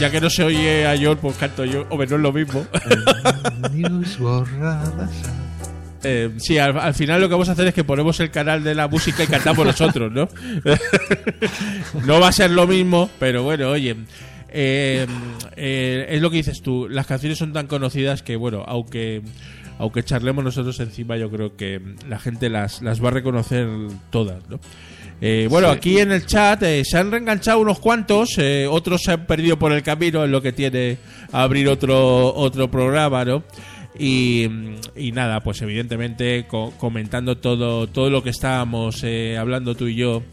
Ya 0.04 0.12
que 0.12 0.20
no 0.20 0.30
se 0.30 0.44
oye 0.44 0.86
a 0.86 0.98
John, 1.02 1.18
pues 1.22 1.38
canto 1.38 1.64
yo. 1.64 1.88
Hombre, 1.90 2.08
no 2.10 2.18
es 2.18 2.22
lo 2.22 2.34
mismo. 2.34 2.68
Eh, 6.04 6.30
sí, 6.40 6.58
al, 6.58 6.78
al 6.78 6.94
final 6.94 7.22
lo 7.22 7.30
que 7.30 7.36
vamos 7.36 7.48
a 7.48 7.54
hacer 7.54 7.68
es 7.68 7.74
que 7.74 7.86
ponemos 7.86 8.20
el 8.20 8.30
canal 8.30 8.66
de 8.66 8.76
la 8.76 8.90
música 8.90 9.24
y 9.24 9.28
cantamos 9.28 9.66
nosotros, 9.66 10.12
¿no? 10.12 10.28
no 12.06 12.20
va 12.20 12.28
a 12.28 12.32
ser 12.34 12.52
lo 12.52 12.68
mismo, 12.68 13.10
pero 13.18 13.44
bueno, 13.44 13.70
oye. 13.70 13.96
eh, 14.50 15.08
eh, 15.56 16.06
es 16.10 16.22
lo 16.22 16.30
que 16.30 16.36
dices 16.36 16.62
tú. 16.62 16.90
Las 16.90 17.08
canciones 17.08 17.38
son 17.38 17.54
tan 17.54 17.68
conocidas 17.68 18.24
que, 18.24 18.36
bueno, 18.36 18.66
aunque 18.68 19.22
aunque 19.80 20.04
charlemos 20.04 20.44
nosotros 20.44 20.78
encima, 20.82 21.16
yo 21.16 21.32
creo 21.32 21.56
que 21.56 21.80
la 22.10 22.20
gente 22.20 22.50
las, 22.50 22.82
las 22.82 23.02
va 23.02 23.08
a 23.08 23.12
reconocer 23.12 23.70
todas, 24.10 24.50
¿no? 24.50 24.60
Eh, 25.26 25.48
bueno, 25.50 25.70
aquí 25.70 26.00
en 26.00 26.12
el 26.12 26.26
chat 26.26 26.62
eh, 26.64 26.84
se 26.84 26.98
han 26.98 27.10
reenganchado 27.10 27.60
unos 27.60 27.80
cuantos, 27.80 28.32
eh, 28.40 28.68
otros 28.70 29.04
se 29.04 29.14
han 29.14 29.26
perdido 29.26 29.58
por 29.58 29.72
el 29.72 29.82
camino 29.82 30.26
en 30.26 30.32
lo 30.32 30.42
que 30.42 30.52
tiene 30.52 30.98
abrir 31.32 31.70
otro 31.70 32.34
otro 32.36 32.70
programa, 32.70 33.24
¿no? 33.24 33.42
Y, 33.98 34.50
y 34.98 35.14
nada, 35.14 35.40
pues 35.40 35.62
evidentemente 35.62 36.46
co- 36.46 36.74
comentando 36.78 37.38
todo 37.38 37.88
todo 37.88 38.10
lo 38.10 38.22
que 38.22 38.32
estábamos 38.32 39.02
eh, 39.06 39.38
hablando 39.38 39.76
tú 39.76 39.88
y 39.88 39.96
yo 39.96 40.24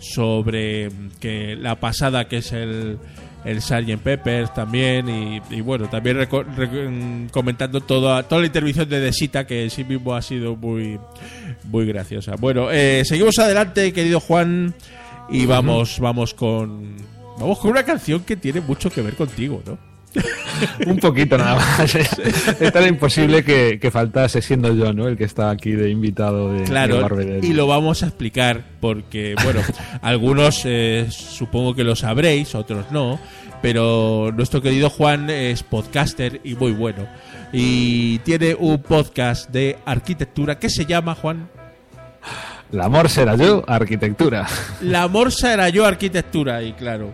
sobre 0.00 0.88
que 1.20 1.54
la 1.54 1.78
pasada 1.78 2.26
que 2.26 2.38
es 2.38 2.50
el 2.52 2.98
el 3.44 3.60
Sgt. 3.60 3.98
Peppers 4.02 4.54
también 4.54 5.08
y, 5.08 5.40
y 5.50 5.60
bueno 5.60 5.88
también 5.88 6.18
reco- 6.18 6.44
re- 6.44 6.88
mm, 6.88 7.28
comentando 7.30 7.80
toda 7.80 8.22
toda 8.22 8.40
la 8.40 8.46
intervención 8.46 8.88
de 8.88 9.00
Desita 9.00 9.46
que 9.46 9.64
en 9.64 9.70
sí 9.70 9.84
mismo 9.84 10.14
ha 10.14 10.22
sido 10.22 10.56
muy 10.56 10.98
muy 11.64 11.86
graciosa. 11.86 12.36
Bueno 12.36 12.70
eh, 12.70 13.02
seguimos 13.04 13.38
adelante 13.38 13.92
querido 13.92 14.20
Juan 14.20 14.74
y 15.30 15.46
vamos 15.46 15.98
vamos 16.00 16.34
con 16.34 16.96
vamos 17.38 17.58
con 17.58 17.70
una 17.72 17.82
canción 17.84 18.22
que 18.24 18.36
tiene 18.36 18.60
mucho 18.60 18.90
que 18.90 19.02
ver 19.02 19.14
contigo 19.14 19.62
no 19.66 19.78
Un 20.86 20.98
poquito 20.98 21.38
nada 21.38 21.56
más. 21.56 21.94
Es, 21.94 22.18
es 22.60 22.72
tan 22.72 22.86
imposible 22.86 23.44
que, 23.44 23.78
que 23.80 23.90
faltase 23.90 24.42
siendo 24.42 24.74
yo, 24.74 24.92
¿no? 24.92 25.08
El 25.08 25.16
que 25.16 25.24
está 25.24 25.50
aquí 25.50 25.72
de 25.72 25.90
invitado 25.90 26.52
de, 26.52 26.64
Claro, 26.64 27.08
y 27.42 27.52
lo 27.52 27.66
vamos 27.66 28.02
a 28.02 28.06
explicar 28.06 28.62
porque, 28.80 29.34
bueno, 29.42 29.60
algunos 30.02 30.62
eh, 30.64 31.06
supongo 31.10 31.74
que 31.74 31.84
lo 31.84 31.96
sabréis, 31.96 32.54
otros 32.54 32.90
no, 32.90 33.18
pero 33.60 34.32
nuestro 34.36 34.60
querido 34.60 34.90
Juan 34.90 35.30
es 35.30 35.62
podcaster 35.62 36.40
y 36.44 36.54
muy 36.54 36.72
bueno. 36.72 37.06
Y 37.52 38.18
tiene 38.20 38.54
un 38.58 38.80
podcast 38.82 39.50
de 39.50 39.78
arquitectura 39.84 40.58
que 40.58 40.70
se 40.70 40.86
llama, 40.86 41.14
Juan, 41.14 41.48
El 42.72 42.80
amor 42.80 43.10
será 43.10 43.36
yo, 43.36 43.62
arquitectura. 43.66 44.46
La 44.80 45.06
Morsa 45.06 45.52
era 45.52 45.68
yo 45.68 45.84
arquitectura 45.84 46.62
y 46.62 46.72
claro, 46.72 47.12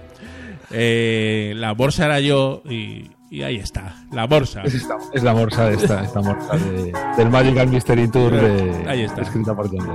eh, 0.71 1.53
la 1.57 1.73
bolsa 1.73 2.05
era 2.07 2.21
yo 2.21 2.63
y, 2.69 3.11
ahí 3.43 3.57
está, 3.57 3.97
la 4.13 4.27
bolsa. 4.27 4.63
Es, 4.65 5.23
la 5.23 5.33
bolsa 5.33 5.67
de 5.67 5.77
esta, 5.77 6.05
esta 6.05 6.21
bolsa 6.21 6.57
de, 6.57 6.93
del 7.17 7.31
Magical 7.31 7.69
Mystery 7.69 8.09
Tour 8.09 8.33
de, 8.33 8.85
ahí 8.89 9.03
está. 9.03 9.23
escrita 9.23 9.55
por 9.55 9.69
John 9.69 9.87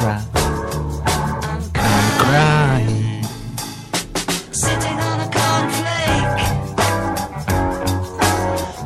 I'm 0.00 0.22
crying. 2.18 3.24
sitting 4.52 4.98
on 5.00 5.20
a 5.20 5.28
cornflake, 5.28 6.38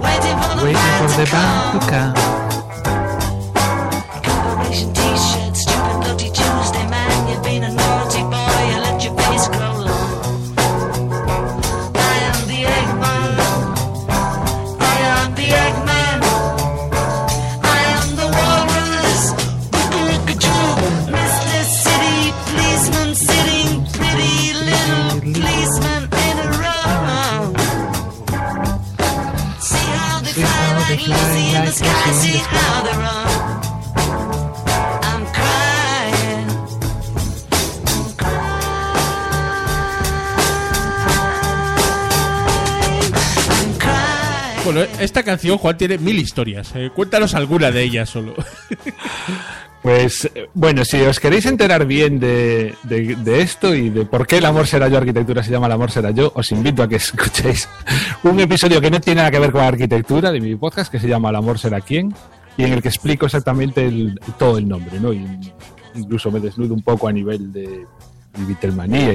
waiting 0.00 0.38
for 0.40 0.56
the 0.56 0.72
band 0.72 1.02
to 1.02 1.16
the 1.16 1.24
to 1.80 1.90
come. 1.90 2.14
come. 2.14 2.31
Bueno, 44.64 44.82
esta 45.00 45.22
canción, 45.22 45.58
Juan, 45.58 45.76
tiene 45.76 45.98
mil 45.98 46.18
historias. 46.18 46.72
eh. 46.76 46.90
Cuéntanos 46.94 47.34
alguna 47.34 47.70
de 47.70 47.82
ellas 47.82 48.08
solo. 48.08 48.34
Pues 49.82 50.30
eh, 50.34 50.48
bueno, 50.54 50.84
si 50.84 51.00
os 51.00 51.18
queréis 51.18 51.44
enterar 51.46 51.86
bien 51.86 52.20
de, 52.20 52.74
de- 52.84 53.16
de 53.16 53.40
esto 53.40 53.74
y 53.74 53.90
de 53.90 54.04
por 54.06 54.26
qué 54.28 54.38
el 54.38 54.44
amor 54.44 54.66
será 54.68 54.86
yo, 54.88 54.98
arquitectura 54.98 55.42
se 55.42 55.50
llama 55.50 55.66
el 55.66 55.72
amor 55.72 55.90
será 55.90 56.12
yo, 56.12 56.30
os 56.36 56.52
invito 56.52 56.82
a 56.84 56.88
que 56.88 56.96
escuchéis 57.02 57.68
un 58.22 58.38
episodio 58.38 58.80
que 58.80 58.90
no 58.92 59.00
tiene 59.00 59.18
nada 59.18 59.30
que 59.32 59.40
ver 59.40 59.50
con 59.50 59.60
la 59.62 59.68
arquitectura 59.68 60.30
de 60.30 60.40
mi 60.40 60.54
podcast, 60.54 60.90
que 60.92 61.00
se 61.00 61.08
llama 61.08 61.30
El 61.30 61.36
amor 61.36 61.58
será 61.58 61.80
quién, 61.80 62.14
y 62.56 62.62
en 62.62 62.72
el 62.74 62.80
que 62.82 62.88
explico 62.88 63.26
exactamente 63.26 63.84
el- 63.84 64.18
todo 64.38 64.56
el 64.58 64.68
nombre, 64.68 65.00
¿no? 65.00 65.12
Y 65.12 65.26
incluso 65.96 66.30
me 66.30 66.38
desnudo 66.38 66.74
un 66.74 66.82
poco 66.82 67.08
a 67.08 67.12
nivel 67.12 67.52
de, 67.52 67.84
de 68.34 68.52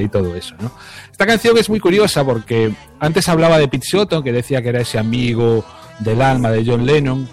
y 0.01 0.09
todo 0.09 0.35
eso, 0.35 0.53
¿no? 0.59 0.69
Esta 1.09 1.25
canción 1.25 1.57
es 1.57 1.69
muy 1.69 1.79
curiosa 1.79 2.25
porque 2.25 2.73
antes 2.99 3.29
hablaba 3.29 3.57
de 3.57 3.69
Shotton, 3.89 4.21
que 4.21 4.33
decía 4.33 4.61
que 4.61 4.69
era 4.69 4.81
ese 4.81 4.99
amigo 4.99 5.63
del 5.99 6.21
alma 6.21 6.51
de 6.51 6.63
John 6.65 6.85
Lennon, 6.85 7.27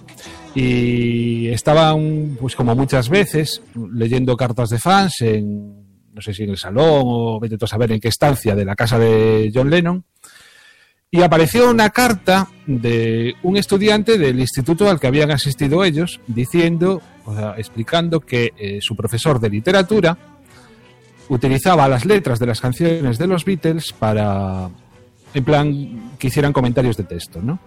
y 0.54 1.48
estaban, 1.48 2.36
pues 2.40 2.54
como 2.54 2.74
muchas 2.74 3.08
veces, 3.08 3.60
leyendo 3.92 4.36
cartas 4.36 4.70
de 4.70 4.78
fans 4.78 5.20
en, 5.20 6.12
no 6.12 6.20
sé 6.20 6.32
si 6.32 6.44
en 6.44 6.50
el 6.50 6.56
salón 6.56 7.02
o 7.04 7.40
vete 7.40 7.56
a 7.60 7.66
saber 7.66 7.92
en 7.92 8.00
qué 8.00 8.08
estancia 8.08 8.54
de 8.54 8.64
la 8.64 8.76
casa 8.76 8.98
de 8.98 9.50
John 9.52 9.68
Lennon, 9.68 10.04
y 11.10 11.22
apareció 11.22 11.70
una 11.70 11.90
carta 11.90 12.48
de 12.66 13.34
un 13.42 13.56
estudiante 13.56 14.18
del 14.18 14.40
instituto 14.40 14.88
al 14.90 14.98
que 14.98 15.06
habían 15.06 15.30
asistido 15.30 15.84
ellos, 15.84 16.20
diciendo, 16.26 17.00
o 17.24 17.34
sea, 17.34 17.54
explicando 17.56 18.20
que 18.20 18.52
eh, 18.56 18.78
su 18.80 18.96
profesor 18.96 19.38
de 19.38 19.50
literatura 19.50 20.18
utilizaba 21.28 21.88
las 21.88 22.04
letras 22.04 22.38
de 22.38 22.46
las 22.46 22.60
canciones 22.60 23.18
de 23.18 23.26
los 23.26 23.44
Beatles 23.44 23.92
para, 23.92 24.68
en 25.32 25.44
plan, 25.44 26.14
que 26.18 26.26
hicieran 26.26 26.52
comentarios 26.52 26.96
de 26.96 27.04
texto, 27.04 27.40
¿no? 27.40 27.60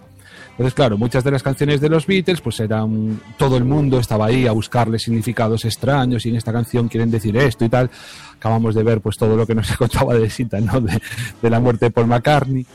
Entonces, 0.58 0.74
claro, 0.74 0.98
muchas 0.98 1.22
de 1.22 1.30
las 1.30 1.44
canciones 1.44 1.80
de 1.80 1.88
los 1.88 2.04
Beatles, 2.04 2.40
pues 2.40 2.58
eran. 2.58 3.20
Todo 3.36 3.56
el 3.56 3.64
mundo 3.64 4.00
estaba 4.00 4.26
ahí 4.26 4.44
a 4.48 4.50
buscarle 4.50 4.98
significados 4.98 5.64
extraños 5.64 6.26
y 6.26 6.30
en 6.30 6.36
esta 6.36 6.52
canción 6.52 6.88
quieren 6.88 7.12
decir 7.12 7.36
esto 7.36 7.64
y 7.64 7.68
tal. 7.68 7.88
Acabamos 8.36 8.74
de 8.74 8.82
ver, 8.82 9.00
pues, 9.00 9.16
todo 9.16 9.36
lo 9.36 9.46
que 9.46 9.54
nos 9.54 9.70
contaba 9.76 10.14
de 10.14 10.28
Sita, 10.28 10.60
¿no? 10.60 10.80
De, 10.80 11.00
de 11.40 11.50
la 11.50 11.60
muerte 11.60 11.86
de 11.86 11.90
Paul 11.92 12.08
McCartney. 12.08 12.66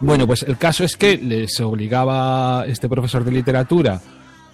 Bueno, 0.00 0.26
pues 0.26 0.42
el 0.42 0.58
caso 0.58 0.82
es 0.82 0.96
que 0.96 1.16
les 1.18 1.60
obligaba 1.60 2.64
este 2.66 2.88
profesor 2.88 3.22
de 3.24 3.30
literatura 3.30 4.00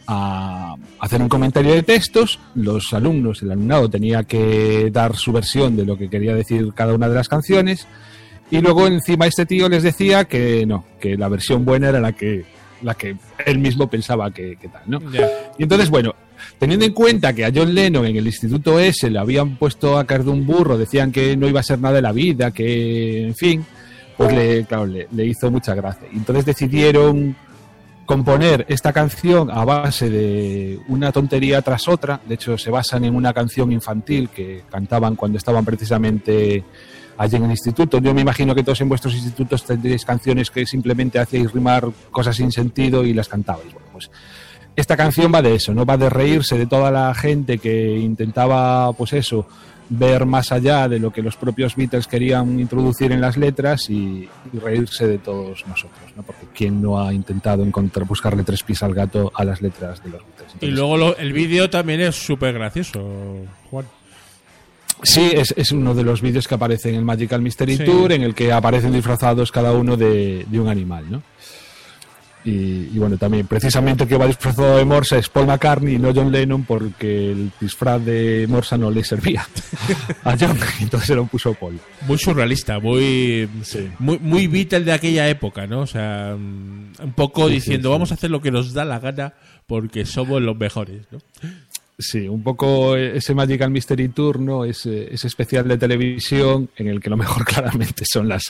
a 0.07 0.75
hacer 1.01 1.23
un 1.23 1.31
comentario 1.31 1.73
de 1.73 1.83
textos. 1.83 2.39
Los 2.55 2.93
alumnos, 2.93 3.43
el 3.43 3.53
alumnado 3.53 3.89
tenía 3.89 4.25
que 4.25 4.91
dar 4.93 5.17
su 5.17 5.33
versión 5.33 5.77
de 5.77 5.87
lo 5.87 5.97
que 5.97 6.11
quería 6.11 6.35
decir 6.35 6.75
cada 6.75 6.93
una 6.93 7.09
de 7.09 7.15
las 7.15 7.29
canciones. 7.31 7.87
Y 8.55 8.61
luego 8.61 8.87
encima 8.87 9.27
este 9.27 9.47
tío 9.47 9.69
les 9.69 9.83
decía 9.83 10.27
que 10.27 10.65
no, 10.65 10.85
que 11.01 11.17
la 11.17 11.29
versión 11.29 11.65
buena 11.65 11.89
era 11.89 11.99
la 11.99 12.13
que, 12.13 12.45
la 12.83 12.95
que 12.95 13.17
él 13.45 13.59
mismo 13.59 13.91
pensaba 13.91 14.31
que, 14.31 14.55
que 14.55 14.69
tal, 14.69 14.83
¿no? 14.87 15.01
Y 15.59 15.65
entonces, 15.65 15.91
bueno, 15.91 16.15
teniendo 16.61 16.87
en 16.87 16.93
cuenta 16.93 17.33
que 17.33 17.45
a 17.45 17.51
John 17.53 17.75
Lennon 17.75 18.07
en 18.07 18.15
el 18.15 18.25
instituto 18.29 18.79
ese 18.79 19.11
le 19.11 19.19
habían 19.19 19.57
puesto 19.57 19.99
a 19.99 20.05
de 20.05 20.31
un 20.31 20.47
burro, 20.47 20.79
decían 20.79 21.11
que 21.11 21.37
no 21.37 21.49
iba 21.49 21.59
a 21.59 21.65
ser 21.65 21.81
nada 21.81 21.97
de 21.97 22.03
la 22.03 22.13
vida, 22.13 22.53
que, 22.53 23.25
en 23.25 23.35
fin, 23.35 23.67
pues 24.17 24.33
le, 24.33 24.65
claro, 24.67 24.87
le, 24.87 25.09
le 25.11 25.27
hizo 25.27 25.51
mucha 25.51 25.75
gracia. 25.75 26.07
Y 26.13 26.19
entonces 26.19 26.45
decidieron 26.45 27.35
componer 28.07 28.67
esta 28.69 28.93
canción 28.93 29.51
a 29.51 29.65
base 29.65 30.11
de 30.11 30.79
una 30.87 31.11
tontería 31.11 31.61
tras 31.61 31.89
otra. 31.89 32.21
De 32.25 32.37
hecho, 32.37 32.57
se 32.57 32.71
basan 32.71 33.05
en 33.05 33.17
una 33.17 33.33
canción 33.33 33.73
infantil 33.73 34.29
que 34.29 34.63
cantaban 34.71 35.17
cuando 35.17 35.39
estaban 35.39 35.65
precisamente 35.65 36.63
allí 37.19 37.37
en 37.37 37.45
el 37.45 37.51
instituto. 37.51 37.99
Yo 37.99 38.13
me 38.15 38.21
imagino 38.23 38.55
que 38.55 38.63
todos 38.63 38.81
en 38.81 38.89
vuestros 38.89 39.15
institutos 39.15 39.65
tendréis 39.65 40.05
canciones 40.05 40.51
que 40.51 40.67
simplemente 40.67 41.19
hacíais 41.19 41.53
rimar 41.53 41.87
cosas 42.11 42.37
sin 42.37 42.51
sentido 42.53 43.05
y 43.05 43.13
las 43.15 43.29
cantabais. 43.29 43.73
Bueno, 43.73 43.89
pues 43.93 44.11
esta 44.77 44.97
canción 44.97 45.33
va 45.35 45.41
de 45.43 45.55
eso, 45.55 45.73
¿no? 45.75 45.85
Va 45.87 45.97
de 45.97 46.11
reírse 46.11 46.59
de 46.59 46.67
toda 46.67 46.91
la 46.91 47.15
gente 47.15 47.59
que 47.59 47.97
intentaba, 47.99 48.93
pues 48.93 49.13
eso, 49.13 49.47
ver 49.89 50.25
más 50.27 50.51
allá 50.51 50.89
de 50.89 50.99
lo 50.99 51.13
que 51.13 51.21
los 51.23 51.37
propios 51.37 51.77
Beatles 51.77 52.07
querían 52.09 52.59
introducir 52.59 53.13
en 53.13 53.21
las 53.21 53.37
letras 53.37 53.89
y, 53.91 54.29
y 54.53 54.59
reírse 54.59 55.07
de 55.07 55.19
todos 55.19 55.65
nosotros, 55.69 56.11
¿no? 56.17 56.23
Porque 56.23 56.47
quién 56.55 56.81
no 56.83 56.99
ha 56.99 57.13
intentado 57.13 57.63
encontrar, 57.63 58.07
buscarle 58.07 58.43
tres 58.45 58.63
pies 58.63 58.83
al 58.83 58.95
gato 58.95 59.31
a 59.35 59.45
las 59.45 59.61
letras 59.63 60.03
de 60.03 60.11
los 60.11 60.23
Beatles. 60.25 60.55
Y 60.63 60.67
luego 60.69 60.97
lo- 60.97 61.17
el 61.19 61.33
vídeo 61.35 61.69
también 61.71 62.01
es 62.01 62.17
súper 62.17 62.55
gracioso, 62.55 63.01
Juan. 63.71 63.85
Sí, 65.05 65.31
es, 65.35 65.55
es 65.57 65.71
uno 65.73 65.95
de 65.95 66.03
los 66.03 66.21
vídeos 66.23 66.49
que 66.49 66.55
aparece 66.55 66.89
en 66.89 66.97
el 66.97 67.05
Magical 67.05 67.41
Mystery 67.43 67.77
Sí. 67.77 67.85
Tour, 67.85 68.13
en 68.13 68.23
el 68.23 68.35
que 68.35 68.53
aparecen 68.53 68.93
disfrazados 68.93 69.53
cada 69.53 69.73
uno 69.73 69.97
de, 69.97 70.45
de 70.49 70.61
un 70.61 70.69
animal, 70.69 71.05
¿no? 71.11 71.23
Y, 72.47 72.91
y 72.93 72.99
bueno, 72.99 73.17
también 73.17 73.47
precisamente 73.47 74.07
que 74.07 74.19
va 74.19 74.27
disfrazado 74.27 74.77
de 74.77 74.85
Morsa 74.85 75.17
es 75.17 75.31
Paul 75.31 75.47
McCartney 75.47 75.95
y 75.95 75.99
no 75.99 76.13
John 76.15 76.31
Lennon 76.31 76.65
porque 76.65 77.33
el 77.33 77.51
disfraz 77.59 78.05
de 78.05 78.45
Morsa 78.51 78.77
no 78.77 78.91
le 78.91 79.03
servía 79.03 79.47
a 80.25 80.37
John, 80.39 80.59
entonces 80.81 81.07
se 81.07 81.15
lo 81.15 81.25
puso 81.25 81.55
Paul. 81.55 81.81
Muy 82.07 82.19
surrealista, 82.19 82.79
muy, 82.81 83.49
Sí. 83.63 83.89
muy, 83.99 84.19
muy 84.19 84.47
Beatle 84.47 84.81
de 84.81 84.93
aquella 84.93 85.27
época, 85.31 85.67
¿no? 85.67 85.81
O 85.81 85.87
sea, 85.87 86.35
un 86.37 86.93
poco 87.17 87.49
Sí, 87.49 87.55
diciendo, 87.55 87.89
sí. 87.89 87.93
vamos 87.93 88.11
a 88.11 88.15
hacer 88.15 88.31
lo 88.31 88.43
que 88.43 88.51
nos 88.51 88.75
da 88.75 88.85
la 88.85 88.99
gana 88.99 89.33
porque 89.67 90.05
somos 90.05 90.43
los 90.43 90.55
mejores, 90.55 91.01
¿no? 91.11 91.21
Sí, 91.97 92.27
un 92.27 92.43
poco 92.43 92.97
ese 92.97 93.35
Magical 93.37 93.71
Mystery 93.71 94.09
Tour, 94.09 94.41
¿no? 94.41 94.65
Ese, 94.65 95.15
ese 95.15 95.29
especial 95.29 95.69
de 95.69 95.79
televisión 95.79 96.69
en 96.77 96.89
el 96.89 96.99
que 97.01 97.09
lo 97.09 97.17
mejor 97.17 97.45
claramente 97.47 98.05
son 98.11 98.29
las, 98.29 98.43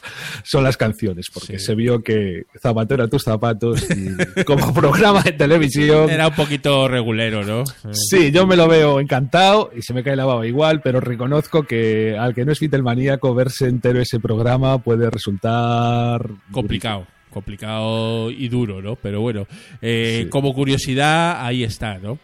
son 0.43 0.65
las 0.65 0.79
canciones, 0.79 1.27
porque 1.33 1.59
Sí. 1.59 1.67
se 1.67 1.75
vio 1.75 2.03
que 2.03 2.45
Zapatero 2.63 3.05
a 3.05 3.09
tus 3.09 3.23
zapatos 3.23 3.87
y 3.91 4.45
como 4.45 4.73
programa 4.73 5.21
de 5.23 5.33
televisión... 5.33 6.09
Era 6.09 6.29
un 6.29 6.35
poquito 6.35 6.89
regulero, 6.89 7.45
¿no? 7.45 7.65
Sí, 7.93 8.31
yo 8.33 8.47
me 8.47 8.57
lo 8.57 8.67
veo 8.67 8.99
encantado 8.99 9.71
y 9.77 9.83
se 9.83 9.93
me 9.93 10.03
cae 10.03 10.17
la 10.17 10.25
baba 10.25 10.47
igual, 10.47 10.81
pero 10.81 11.01
reconozco 11.01 11.65
que 11.65 12.17
al 12.19 12.35
que 12.35 12.47
no 12.47 12.53
es 12.53 12.61
Beatlemaníaco 12.61 13.35
verse 13.35 13.67
entero 13.69 14.01
ese 14.01 14.21
programa 14.21 14.79
puede 14.79 15.11
resultar 15.11 16.31
complicado 16.51 17.07
complicado 17.31 18.31
y 18.31 18.49
duro 18.49 18.81
no 18.81 18.95
pero 18.95 19.21
bueno 19.21 19.47
eh, 19.83 20.21
Sí. 20.23 20.31
como 20.31 20.55
curiosidad 20.55 21.45
ahí 21.45 21.65
está 21.65 21.99
no 21.99 22.19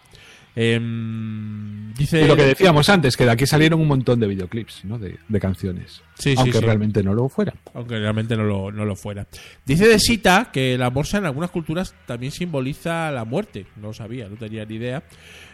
Em, 0.56 1.94
dice 1.94 2.22
Y 2.22 2.26
lo 2.26 2.36
que 2.36 2.44
decíamos 2.44 2.88
antes, 2.88 3.16
que 3.16 3.24
de 3.24 3.30
aquí 3.30 3.46
salieron 3.46 3.80
un 3.80 3.88
montón 3.88 4.18
de 4.18 4.26
videoclips, 4.26 4.84
¿no? 4.84 4.98
De, 4.98 5.16
de 5.28 5.40
canciones. 5.40 6.02
Sí, 6.18 6.34
aunque 6.36 6.58
sí. 6.58 6.64
realmente 6.64 7.02
no 7.02 7.14
lo 7.14 7.28
fueran. 7.28 7.54
aunque 7.72 7.98
realmente 7.98 8.36
no 8.36 8.44
lo, 8.44 8.70
no 8.70 8.84
lo 8.84 8.94
fuera 8.94 9.26
dice 9.64 9.88
de 9.88 9.98
Sita 9.98 10.50
que 10.52 10.76
la 10.76 10.90
morsa 10.90 11.16
en 11.16 11.24
algunas 11.24 11.50
culturas 11.50 11.94
también 12.06 12.30
simboliza 12.30 13.10
la 13.10 13.24
muerte 13.24 13.64
no 13.76 13.94
sabía 13.94 14.28
no 14.28 14.36
tenía 14.36 14.66
ni 14.66 14.74
idea 14.74 15.02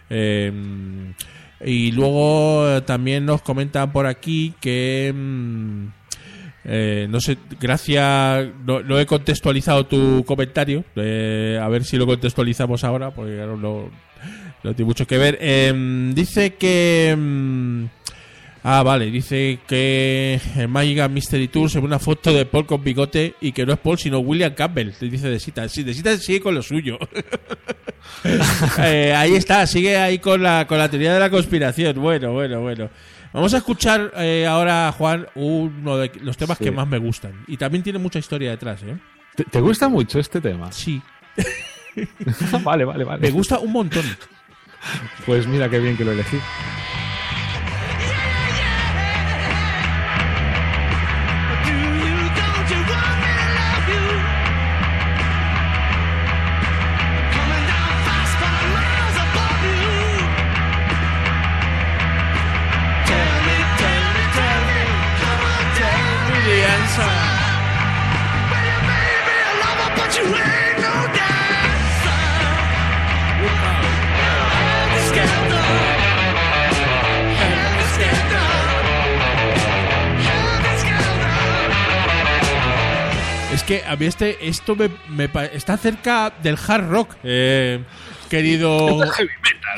Em, 0.08 1.14
y 1.64 1.92
luego 1.92 2.68
eh, 2.68 2.80
también 2.82 3.24
nos 3.26 3.42
comentan 3.42 3.92
por 3.92 4.06
aquí 4.06 4.54
que 4.60 5.12
mm, 5.14 5.86
eh, 6.64 7.06
no 7.08 7.20
sé, 7.20 7.38
gracias. 7.60 8.48
No, 8.64 8.82
no 8.82 8.98
he 8.98 9.06
contextualizado 9.06 9.86
tu 9.86 10.24
comentario. 10.24 10.84
eh, 10.96 11.58
a 11.62 11.68
ver 11.68 11.84
si 11.84 11.96
lo 11.96 12.06
contextualizamos 12.06 12.82
ahora, 12.84 13.12
porque 13.12 13.34
claro, 13.36 13.56
no, 13.56 13.88
no 14.62 14.74
tiene 14.74 14.86
mucho 14.88 15.06
que 15.06 15.18
ver. 15.18 15.38
Em, 15.40 16.14
dice 16.14 16.54
que. 16.54 17.10
em, 17.10 17.88
Ah, 18.68 18.82
vale, 18.82 19.12
dice 19.12 19.60
que 19.68 20.40
en 20.56 20.68
Magic 20.68 21.08
Mystery 21.08 21.46
Tour 21.46 21.70
se 21.70 21.78
ve 21.78 21.86
una 21.86 22.00
foto 22.00 22.32
de 22.32 22.46
Paul 22.46 22.66
con 22.66 22.82
bigote 22.82 23.36
y 23.40 23.52
que 23.52 23.64
no 23.64 23.72
es 23.72 23.78
Paul 23.78 23.96
sino 23.96 24.18
William 24.18 24.54
Campbell, 24.54 24.90
dice 25.00 25.28
de 25.30 25.38
Sita. 25.38 25.68
Sí, 25.68 25.84
de 25.84 25.94
Sita 25.94 26.18
sigue 26.18 26.40
con 26.40 26.54
lo 26.54 26.62
suyo. 26.62 26.98
Eh, 28.78 29.12
ahí 29.16 29.34
está, 29.34 29.66
sigue 29.66 29.96
ahí 29.96 30.18
con 30.20 30.42
la, 30.42 30.66
con 30.66 30.78
la 30.78 30.88
teoría 30.88 31.12
de 31.14 31.20
la 31.20 31.28
conspiración. 31.30 32.00
Bueno, 32.00 32.32
bueno, 32.32 32.60
bueno. 32.60 32.88
Vamos 33.32 33.52
a 33.54 33.58
escuchar 33.58 34.12
eh, 34.16 34.46
ahora, 34.48 34.92
Juan, 34.96 35.26
uno 35.34 35.96
de 35.98 36.10
los 36.22 36.36
temas 36.36 36.56
Sí. 36.58 36.64
que 36.64 36.70
más 36.70 36.86
me 36.88 36.98
gustan. 36.98 37.32
Y 37.46 37.56
también 37.56 37.82
tiene 37.84 37.98
mucha 37.98 38.18
historia 38.18 38.50
detrás, 38.50 38.82
¿eh? 38.82 38.96
¿Te, 39.34 39.44
te 39.44 39.60
gusta 39.60 39.88
mucho 39.88 40.18
este 40.18 40.40
tema? 40.40 40.70
Sí, 40.72 41.00
vale, 42.64 42.84
vale, 42.84 43.04
vale. 43.04 43.20
me 43.20 43.30
gusta 43.30 43.58
un 43.58 43.72
montón. 43.72 44.04
Pues 45.24 45.46
mira 45.46 45.68
qué 45.68 45.78
bien 45.78 45.96
que 45.96 46.04
lo 46.04 46.12
elegí. 46.12 46.38
Mí 84.06 84.08
este, 84.08 84.48
esto 84.48 84.74
me, 84.76 84.88
me 85.08 85.28
está 85.52 85.76
cerca 85.76 86.32
del 86.42 86.56
hard 86.66 86.88
rock, 86.88 87.16
eh, 87.24 87.80
querido. 88.28 89.00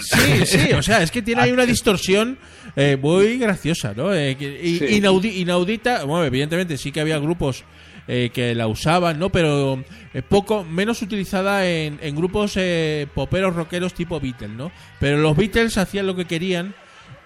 Sí, 0.01 0.47
sí, 0.47 0.73
o 0.75 0.83
sea, 0.83 1.03
es 1.03 1.11
que 1.11 1.23
tiene 1.23 1.41
ahí 1.43 1.51
una 1.51 1.67
distorsión 1.67 2.39
eh, 2.77 2.97
muy 3.01 3.37
graciosa, 3.37 3.95
¿no? 3.97 4.15
Eh, 4.15 4.37
que- 4.37 4.61
y- 4.63 4.79
Sí. 4.79 4.85
inaudi- 5.01 5.39
inaudita. 5.39 6.05
Bueno, 6.05 6.25
evidentemente 6.25 6.77
sí 6.77 6.93
que 6.93 7.01
había 7.01 7.19
grupos 7.19 7.65
eh, 8.07 8.31
que 8.33 8.55
la 8.55 8.69
usaban, 8.69 9.19
¿no? 9.19 9.31
Pero 9.31 9.83
eh, 10.15 10.23
poco 10.23 10.63
menos 10.63 11.03
utilizada 11.03 11.67
en, 11.69 11.99
en 12.01 12.15
grupos 12.15 12.53
eh, 12.57 13.09
poperos 13.13 13.57
rockeros 13.57 13.93
tipo 13.95 14.21
Beatles, 14.21 14.51
¿no? 14.51 14.71
Pero 15.01 15.19
los 15.19 15.37
Beatles 15.37 15.77
hacían 15.79 16.07
lo 16.07 16.15
que 16.15 16.27
querían 16.27 16.75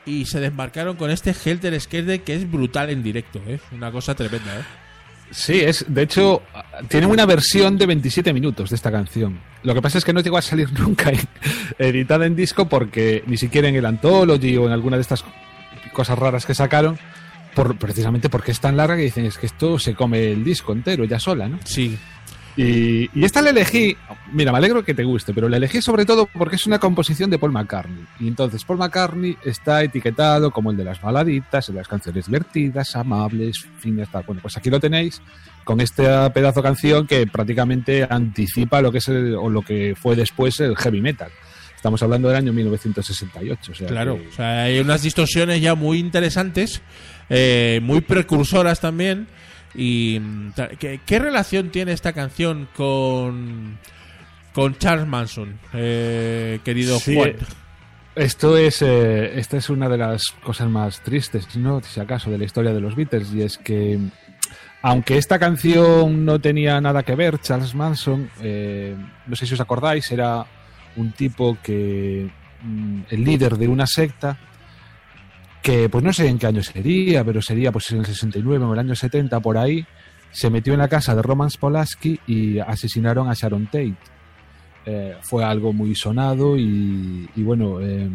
y 0.07 0.25
se 0.25 0.41
desmarcaron 0.41 0.97
con 0.97 1.11
este 1.11 1.35
Helter 1.45 1.79
Skelter 1.79 2.23
que 2.23 2.35
es 2.37 2.51
brutal 2.51 2.89
en 2.89 3.03
directo, 3.03 3.43
¿eh? 3.47 3.61
Una 3.73 3.93
cosa 3.93 4.15
tremenda, 4.15 4.61
¿eh? 4.61 4.63
Sí, 5.33 5.61
es, 5.61 5.85
de 5.89 6.03
hecho, 6.03 6.43
tiene 6.89 7.07
una 7.07 7.27
versión 7.27 7.79
de 7.79 7.87
27 7.87 8.33
minutos 8.33 8.71
de 8.71 8.77
esta 8.77 8.93
canción. 8.93 9.41
Lo 9.63 9.75
que 9.75 9.83
pasa 9.83 9.99
es 9.99 10.05
que 10.05 10.13
no 10.13 10.21
llegó 10.21 10.37
a 10.37 10.43
salir 10.43 10.71
nunca 10.79 11.11
editada 11.79 12.27
en 12.27 12.37
disco 12.37 12.69
porque 12.69 13.25
ni 13.27 13.37
siquiera 13.37 13.69
en 13.69 13.75
el 13.75 13.87
Anthology 13.87 14.57
o 14.59 14.67
en 14.67 14.73
alguna 14.73 14.97
de 14.97 15.03
estas 15.03 15.25
cosas 15.93 16.19
raras 16.19 16.47
que 16.47 16.55
sacaron, 16.55 16.99
por, 17.55 17.77
precisamente 17.77 18.29
porque 18.29 18.53
es 18.53 18.61
tan 18.61 18.77
larga 18.77 18.97
que 18.97 19.03
dicen 19.03 19.25
es 19.25 19.39
que 19.39 19.47
esto 19.47 19.79
se 19.79 19.95
come 19.95 20.33
el 20.33 20.45
disco 20.45 20.73
entero 20.73 21.05
ya 21.05 21.19
sola, 21.19 21.49
¿no? 21.49 21.59
Sí. 21.65 21.99
Y, 22.57 23.09
y 23.19 23.25
esta 23.25 23.41
la 23.41 23.51
elegí, 23.51 23.97
mira, 24.33 24.53
me 24.53 24.59
alegro 24.59 24.85
que 24.85 24.93
te 24.93 25.05
guste, 25.05 25.33
pero 25.33 25.49
la 25.49 25.57
elegí 25.57 25.81
sobre 25.81 26.05
todo 26.05 26.27
porque 26.27 26.57
es 26.57 26.67
una 26.67 26.79
composición 26.79 27.31
de 27.31 27.39
Paul 27.39 27.53
McCartney. 27.53 28.05
Y 28.21 28.29
entonces 28.29 28.63
Paul 28.65 28.79
McCartney 28.79 29.37
está 29.45 29.83
etiquetado 29.83 30.51
como 30.51 30.71
el 30.71 30.77
de 30.77 30.85
las 30.85 31.01
baladitas, 31.01 31.69
el 31.69 31.77
de 31.77 31.81
las 31.81 31.89
canciones 31.89 32.27
divertidas, 32.27 32.95
amables, 32.95 33.65
finas, 33.79 34.11
tal. 34.11 34.25
Bueno, 34.27 34.43
pues 34.43 34.57
aquí 34.57 34.69
lo 34.69 34.79
tenéis 34.81 35.23
con 35.65 35.81
esta 35.81 36.31
pedazo 36.33 36.61
de 36.61 36.65
canción 36.69 37.07
que 37.07 37.27
prácticamente 37.27 38.07
anticipa 38.09 38.83
lo 38.83 38.93
que 38.93 38.99
es 38.99 39.09
el- 39.09 39.35
o 39.35 39.49
lo 39.49 39.63
que 39.63 39.95
fue 39.99 40.15
después 40.15 40.61
el 40.61 40.77
heavy 40.77 41.01
metal. 41.01 41.31
Estamos 41.75 42.03
hablando 42.03 42.29
del 42.29 42.37
año 42.37 42.53
1968. 42.53 43.73
O 43.73 43.75
sea 43.75 43.89
Claro, 43.89 44.17
que- 44.21 44.29
o 44.29 44.33
sea, 44.33 44.63
hay 44.65 44.79
unas 44.79 45.03
distorsiones 45.03 45.61
ya 45.61 45.75
muy 45.75 45.99
interesantes, 45.99 46.83
eh, 47.31 47.81
muy 47.83 48.03
precursoras 48.03 48.81
también. 48.81 49.27
Y 49.75 50.21
¿qué, 50.79 51.01
qué 51.05 51.19
relación 51.19 51.71
tiene 51.71 51.93
esta 51.93 52.13
canción 52.13 52.69
con 52.77 53.79
con 54.53 54.77
Charles 54.77 55.07
Manson, 55.07 55.59
eh, 55.73 56.61
querido 56.65 56.99
Sí, 56.99 57.15
Juan? 57.15 57.37
Esto 58.15 58.59
es, 58.59 58.83
eh, 58.83 59.39
esta 59.39 59.57
es 59.57 59.71
una 59.71 59.89
de 59.89 59.97
las 59.97 60.23
cosas 60.45 60.69
más 60.69 61.01
tristes, 61.01 61.57
¿no? 61.57 61.81
Si 61.81 61.99
acaso, 61.99 62.31
de 62.31 62.37
la 62.37 62.45
historia 62.45 62.75
de 62.75 62.81
los 62.81 62.95
Beatles, 62.95 63.33
y 63.33 63.41
es 63.41 63.57
que, 63.57 63.99
aunque 64.83 65.17
esta 65.17 65.39
canción 65.39 66.25
no 66.25 66.39
tenía 66.39 66.79
nada 66.81 67.03
que 67.03 67.15
ver, 67.15 67.41
Charles 67.41 67.75
Manson, 67.75 68.29
eh, 68.43 68.95
no 69.27 69.35
sé 69.35 69.47
si 69.47 69.55
os 69.55 69.61
acordáis, 69.61 70.11
era 70.13 70.45
un 70.97 71.13
tipo 71.13 71.57
que, 71.63 72.29
mm, 72.63 73.01
el 73.09 73.25
líder 73.25 73.57
de 73.57 73.69
una 73.69 73.87
secta, 73.87 74.39
que 75.63 75.89
pues 75.89 76.05
no 76.05 76.13
sé 76.13 76.29
en 76.29 76.39
qué 76.39 76.47
año 76.49 76.63
sería, 76.63 77.25
pero 77.25 77.41
sería 77.41 77.73
pues 77.73 77.91
en 77.93 77.99
el 77.99 78.07
69 78.07 78.65
o 78.65 78.73
el 78.73 78.79
año 78.79 78.95
70, 78.95 79.41
por 79.41 79.57
ahí, 79.57 79.87
se 80.31 80.51
metió 80.51 80.73
en 80.73 80.81
la 80.81 80.89
casa 80.89 81.15
de 81.15 81.23
Roman 81.23 81.51
Polanski 81.59 82.19
y 82.27 82.59
asesinaron 82.59 83.31
a 83.31 83.35
Sharon 83.35 83.67
Tate 83.67 83.95
eh, 84.85 85.17
fue 85.21 85.45
algo 85.45 85.73
muy 85.73 85.95
sonado 85.95 86.59
y, 86.59 87.29
y 87.37 87.43
bueno, 87.45 87.81
eh, 87.81 88.11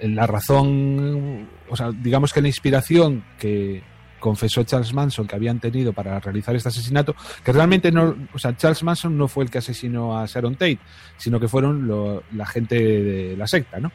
la 0.00 0.26
razón, 0.26 1.46
o 1.68 1.76
sea, 1.76 1.90
digamos 1.92 2.32
que 2.32 2.40
la 2.40 2.48
inspiración 2.48 3.22
que 3.38 3.82
confesó 4.18 4.64
Charles 4.64 4.94
Manson 4.94 5.26
que 5.26 5.36
habían 5.36 5.60
tenido 5.60 5.92
para 5.92 6.18
realizar 6.20 6.56
este 6.56 6.70
asesinato, 6.70 7.14
que 7.44 7.52
realmente 7.52 7.92
no, 7.92 8.16
o 8.32 8.38
sea, 8.38 8.56
Charles 8.56 8.82
Manson 8.82 9.16
no 9.18 9.28
fue 9.28 9.44
el 9.44 9.50
que 9.50 9.58
asesinó 9.58 10.18
a 10.18 10.24
Sharon 10.24 10.54
Tate, 10.54 10.78
sino 11.18 11.38
que 11.38 11.48
fueron 11.48 11.86
la 12.32 12.46
gente 12.46 12.76
de 12.76 13.36
la 13.36 13.46
secta, 13.46 13.78
¿no? 13.78 13.92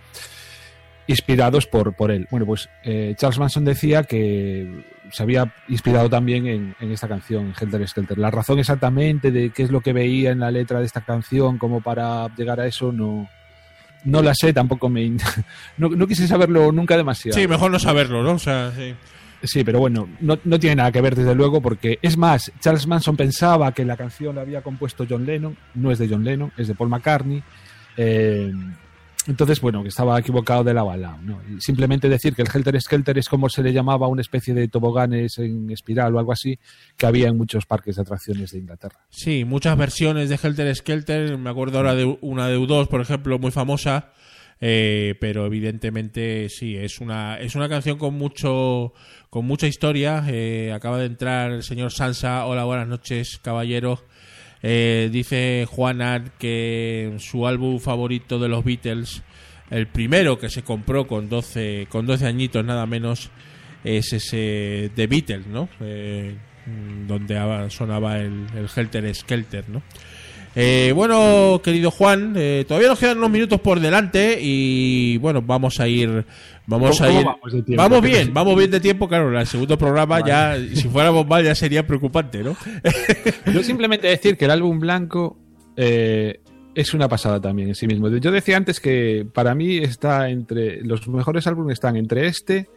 Inspirados 1.07 1.67
por, 1.67 1.93
por 1.93 2.11
él. 2.11 2.27
Bueno, 2.31 2.45
pues 2.45 2.69
eh, 2.83 3.13
Charles 3.17 3.39
Manson 3.39 3.65
decía 3.65 4.03
que 4.03 4.85
se 5.11 5.23
había 5.23 5.53
inspirado 5.67 6.09
también 6.09 6.47
en, 6.47 6.75
en 6.79 6.91
esta 6.91 7.07
canción, 7.07 7.53
Helter 7.59 7.87
Skelter. 7.87 8.17
La 8.17 8.31
razón 8.31 8.59
exactamente 8.59 9.31
de 9.31 9.49
qué 9.51 9.63
es 9.63 9.71
lo 9.71 9.81
que 9.81 9.93
veía 9.93 10.31
en 10.31 10.39
la 10.39 10.51
letra 10.51 10.79
de 10.79 10.85
esta 10.85 11.01
canción 11.01 11.57
como 11.57 11.81
para 11.81 12.33
llegar 12.35 12.59
a 12.59 12.67
eso 12.67 12.91
no, 12.91 13.29
no 14.05 14.21
la 14.21 14.33
sé, 14.33 14.53
tampoco 14.53 14.89
me... 14.89 15.11
No, 15.77 15.89
no 15.89 16.07
quise 16.07 16.27
saberlo 16.27 16.71
nunca 16.71 16.97
demasiado. 16.97 17.37
Sí, 17.37 17.47
mejor 17.47 17.71
no 17.71 17.79
saberlo, 17.79 18.23
¿no? 18.23 18.33
O 18.33 18.39
sea, 18.39 18.71
sí. 18.75 18.93
Sí, 19.43 19.63
pero 19.63 19.79
bueno, 19.79 20.07
no, 20.21 20.39
no 20.45 20.59
tiene 20.59 20.77
nada 20.77 20.91
que 20.91 21.01
ver 21.01 21.15
desde 21.15 21.35
luego 21.35 21.61
porque 21.61 21.99
es 22.01 22.17
más, 22.17 22.51
Charles 22.61 22.87
Manson 22.87 23.17
pensaba 23.17 23.73
que 23.73 23.83
la 23.83 23.97
canción 23.97 24.35
la 24.35 24.41
había 24.41 24.61
compuesto 24.61 25.05
John 25.09 25.25
Lennon, 25.25 25.57
no 25.75 25.91
es 25.91 25.99
de 25.99 26.07
John 26.07 26.23
Lennon, 26.23 26.53
es 26.57 26.69
de 26.69 26.75
Paul 26.75 26.89
McCartney. 26.89 27.43
Eh, 27.97 28.51
entonces, 29.27 29.61
bueno, 29.61 29.81
que 29.83 29.89
estaba 29.89 30.19
equivocado 30.19 30.63
de 30.63 30.73
la 30.73 30.83
bala. 30.83 31.17
¿no? 31.21 31.39
Simplemente 31.59 32.09
decir 32.09 32.35
que 32.35 32.41
el 32.41 32.49
Helter 32.53 32.79
Skelter 32.81 33.17
es 33.17 33.29
como 33.29 33.47
se 33.49 33.63
le 33.63 33.71
llamaba 33.71 34.07
una 34.07 34.21
especie 34.21 34.53
de 34.53 34.67
toboganes 34.67 35.37
en 35.37 35.69
espiral 35.71 36.13
o 36.15 36.19
algo 36.19 36.31
así 36.33 36.59
que 36.97 37.05
había 37.05 37.29
en 37.29 37.37
muchos 37.37 37.65
parques 37.65 37.95
de 37.95 38.01
atracciones 38.01 38.51
de 38.51 38.59
Inglaterra. 38.59 38.99
Sí, 39.09 39.45
muchas 39.45 39.77
versiones 39.77 40.29
de 40.29 40.39
Helter 40.41 40.75
Skelter. 40.75 41.37
Me 41.37 41.49
acuerdo 41.49 41.77
ahora 41.77 41.95
de 41.95 42.17
una 42.21 42.47
de 42.47 42.57
U2, 42.57 42.87
por 42.87 43.01
ejemplo, 43.01 43.39
muy 43.39 43.51
famosa. 43.51 44.11
eh, 44.59 45.15
pero 45.19 45.45
evidentemente 45.45 46.47
sí, 46.49 46.77
es 46.77 47.01
una, 47.01 47.37
es 47.39 47.55
una 47.55 47.67
canción 47.67 47.97
con 47.97 48.13
mucho 48.13 48.93
con 49.29 49.45
mucha 49.45 49.67
historia. 49.67 50.23
eh, 50.27 50.71
acaba 50.73 50.99
de 50.99 51.05
entrar 51.05 51.51
el 51.51 51.63
señor 51.63 51.91
Sansa. 51.91 52.45
Hola, 52.45 52.63
buenas 52.65 52.87
noches, 52.87 53.39
caballero. 53.41 54.05
Eh, 54.63 55.09
dice 55.11 55.67
Juana 55.69 56.23
que 56.39 57.13
su 57.19 57.45
álbum 57.47 57.79
favorito 57.79 58.39
de 58.39 58.47
los 58.47 58.63
Beatles, 58.63 59.21
el 59.69 59.87
primero 59.87 60.39
que 60.39 60.49
se 60.49 60.63
compró 60.63 61.05
con 61.05 61.27
12, 61.29 61.87
con 61.89 62.05
12 62.05 62.25
añitos 62.25 62.63
nada 62.63 62.85
menos, 62.85 63.29
es 63.83 64.13
ese 64.13 64.89
The 64.95 65.07
Beatles, 65.07 65.47
¿no? 65.47 65.67
Eh, 65.81 66.35
donde 67.07 67.37
aba- 67.37 67.69
sonaba 67.69 68.19
el, 68.19 68.45
el 68.55 68.69
Helter 68.73 69.13
Skelter, 69.13 69.67
¿no? 69.67 69.83
Eh, 70.55 70.91
bueno, 70.95 71.61
querido 71.63 71.89
Juan, 71.89 72.33
eh, 72.37 72.63
todavía 72.67 72.89
nos 72.89 72.99
quedan 72.99 73.17
unos 73.17 73.31
minutos 73.31 73.59
por 73.59 73.79
delante 73.79 74.37
y 74.39 75.17
bueno, 75.17 75.41
vamos 75.41 75.79
a 75.79 75.87
ir, 75.87 76.25
vamos 76.67 76.99
¿Cómo- 76.99 77.09
a 77.09 77.13
ir, 77.57 77.75
vamos 77.75 78.01
bien, 78.03 78.33
vamos 78.33 78.55
bien 78.55 78.69
de 78.69 78.79
tiempo, 78.79 79.07
claro, 79.07 79.37
el 79.39 79.47
segundo 79.47 79.77
programa 79.79 80.23
ya, 80.25 80.55
si 80.75 80.87
fuéramos 80.89 81.25
mal 81.27 81.43
ya 81.43 81.55
sería 81.55 81.87
preocupante, 81.87 82.43
¿no? 82.43 82.55
Yo 83.53 83.63
simplemente 83.63 84.07
decir 84.07 84.37
que 84.37 84.45
el 84.45 84.51
álbum 84.51 84.79
blanco 84.79 85.39
eh, 85.75 86.39
es 86.75 86.93
una 86.93 87.07
pasada 87.09 87.41
también 87.41 87.69
en 87.69 87.75
sí 87.75 87.87
mismo. 87.87 88.09
Yo 88.09 88.31
decía 88.31 88.55
antes 88.57 88.79
que 88.79 89.25
para 89.33 89.55
mí 89.55 89.77
está 89.77 90.29
entre 90.29 90.81
los 90.83 91.07
mejores 91.07 91.47
álbumes 91.47 91.73
están 91.73 91.95
entre 91.97 92.27
este 92.27 92.67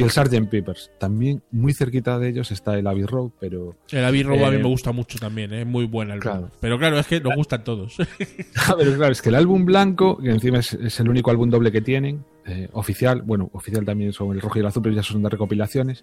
y 0.00 0.04
el 0.04 0.10
Sgt. 0.10 0.48
Peppers. 0.48 0.90
También 0.98 1.42
muy 1.50 1.72
cerquita 1.72 2.18
de 2.18 2.28
ellos 2.30 2.50
está 2.50 2.78
el 2.78 2.86
Abbey 2.86 3.04
Road, 3.04 3.30
pero 3.38 3.76
El 3.90 4.04
Abbey 4.04 4.22
Road 4.22 4.44
a 4.44 4.50
mí 4.50 4.56
Eh, 4.56 4.62
me 4.62 4.68
gusta 4.68 4.92
mucho 4.92 5.18
también, 5.18 5.52
es 5.52 5.66
muy 5.66 5.86
buena 5.86 6.14
el 6.14 6.20
claro. 6.20 6.50
Pero 6.60 6.78
claro, 6.78 6.98
es 6.98 7.06
que 7.06 7.20
nos 7.20 7.34
gustan 7.34 7.64
todos. 7.64 7.96
pero 8.78 8.96
claro, 8.96 9.12
es 9.12 9.22
que 9.22 9.28
el 9.28 9.34
álbum 9.34 9.64
blanco, 9.64 10.18
que 10.18 10.30
encima 10.30 10.58
es, 10.58 10.74
es 10.74 11.00
el 11.00 11.08
único 11.08 11.30
álbum 11.30 11.50
doble 11.50 11.72
que 11.72 11.80
tienen, 11.80 12.24
eh, 12.46 12.68
oficial, 12.72 13.22
bueno, 13.22 13.50
oficial 13.52 13.84
también 13.84 14.12
son 14.12 14.32
el 14.32 14.40
rojo 14.40 14.58
y 14.58 14.60
el 14.60 14.66
azul, 14.66 14.82
pero 14.82 14.94
ya 14.94 15.02
son 15.02 15.22
de 15.22 15.28
recopilaciones. 15.28 16.02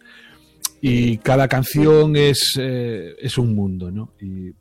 Y 0.81 1.17
cada 1.17 1.47
canción 1.47 2.15
es, 2.15 2.57
eh, 2.59 3.15
es 3.19 3.37
un 3.37 3.55
mundo, 3.55 3.91
¿no? 3.91 4.13
Y 4.21 4.53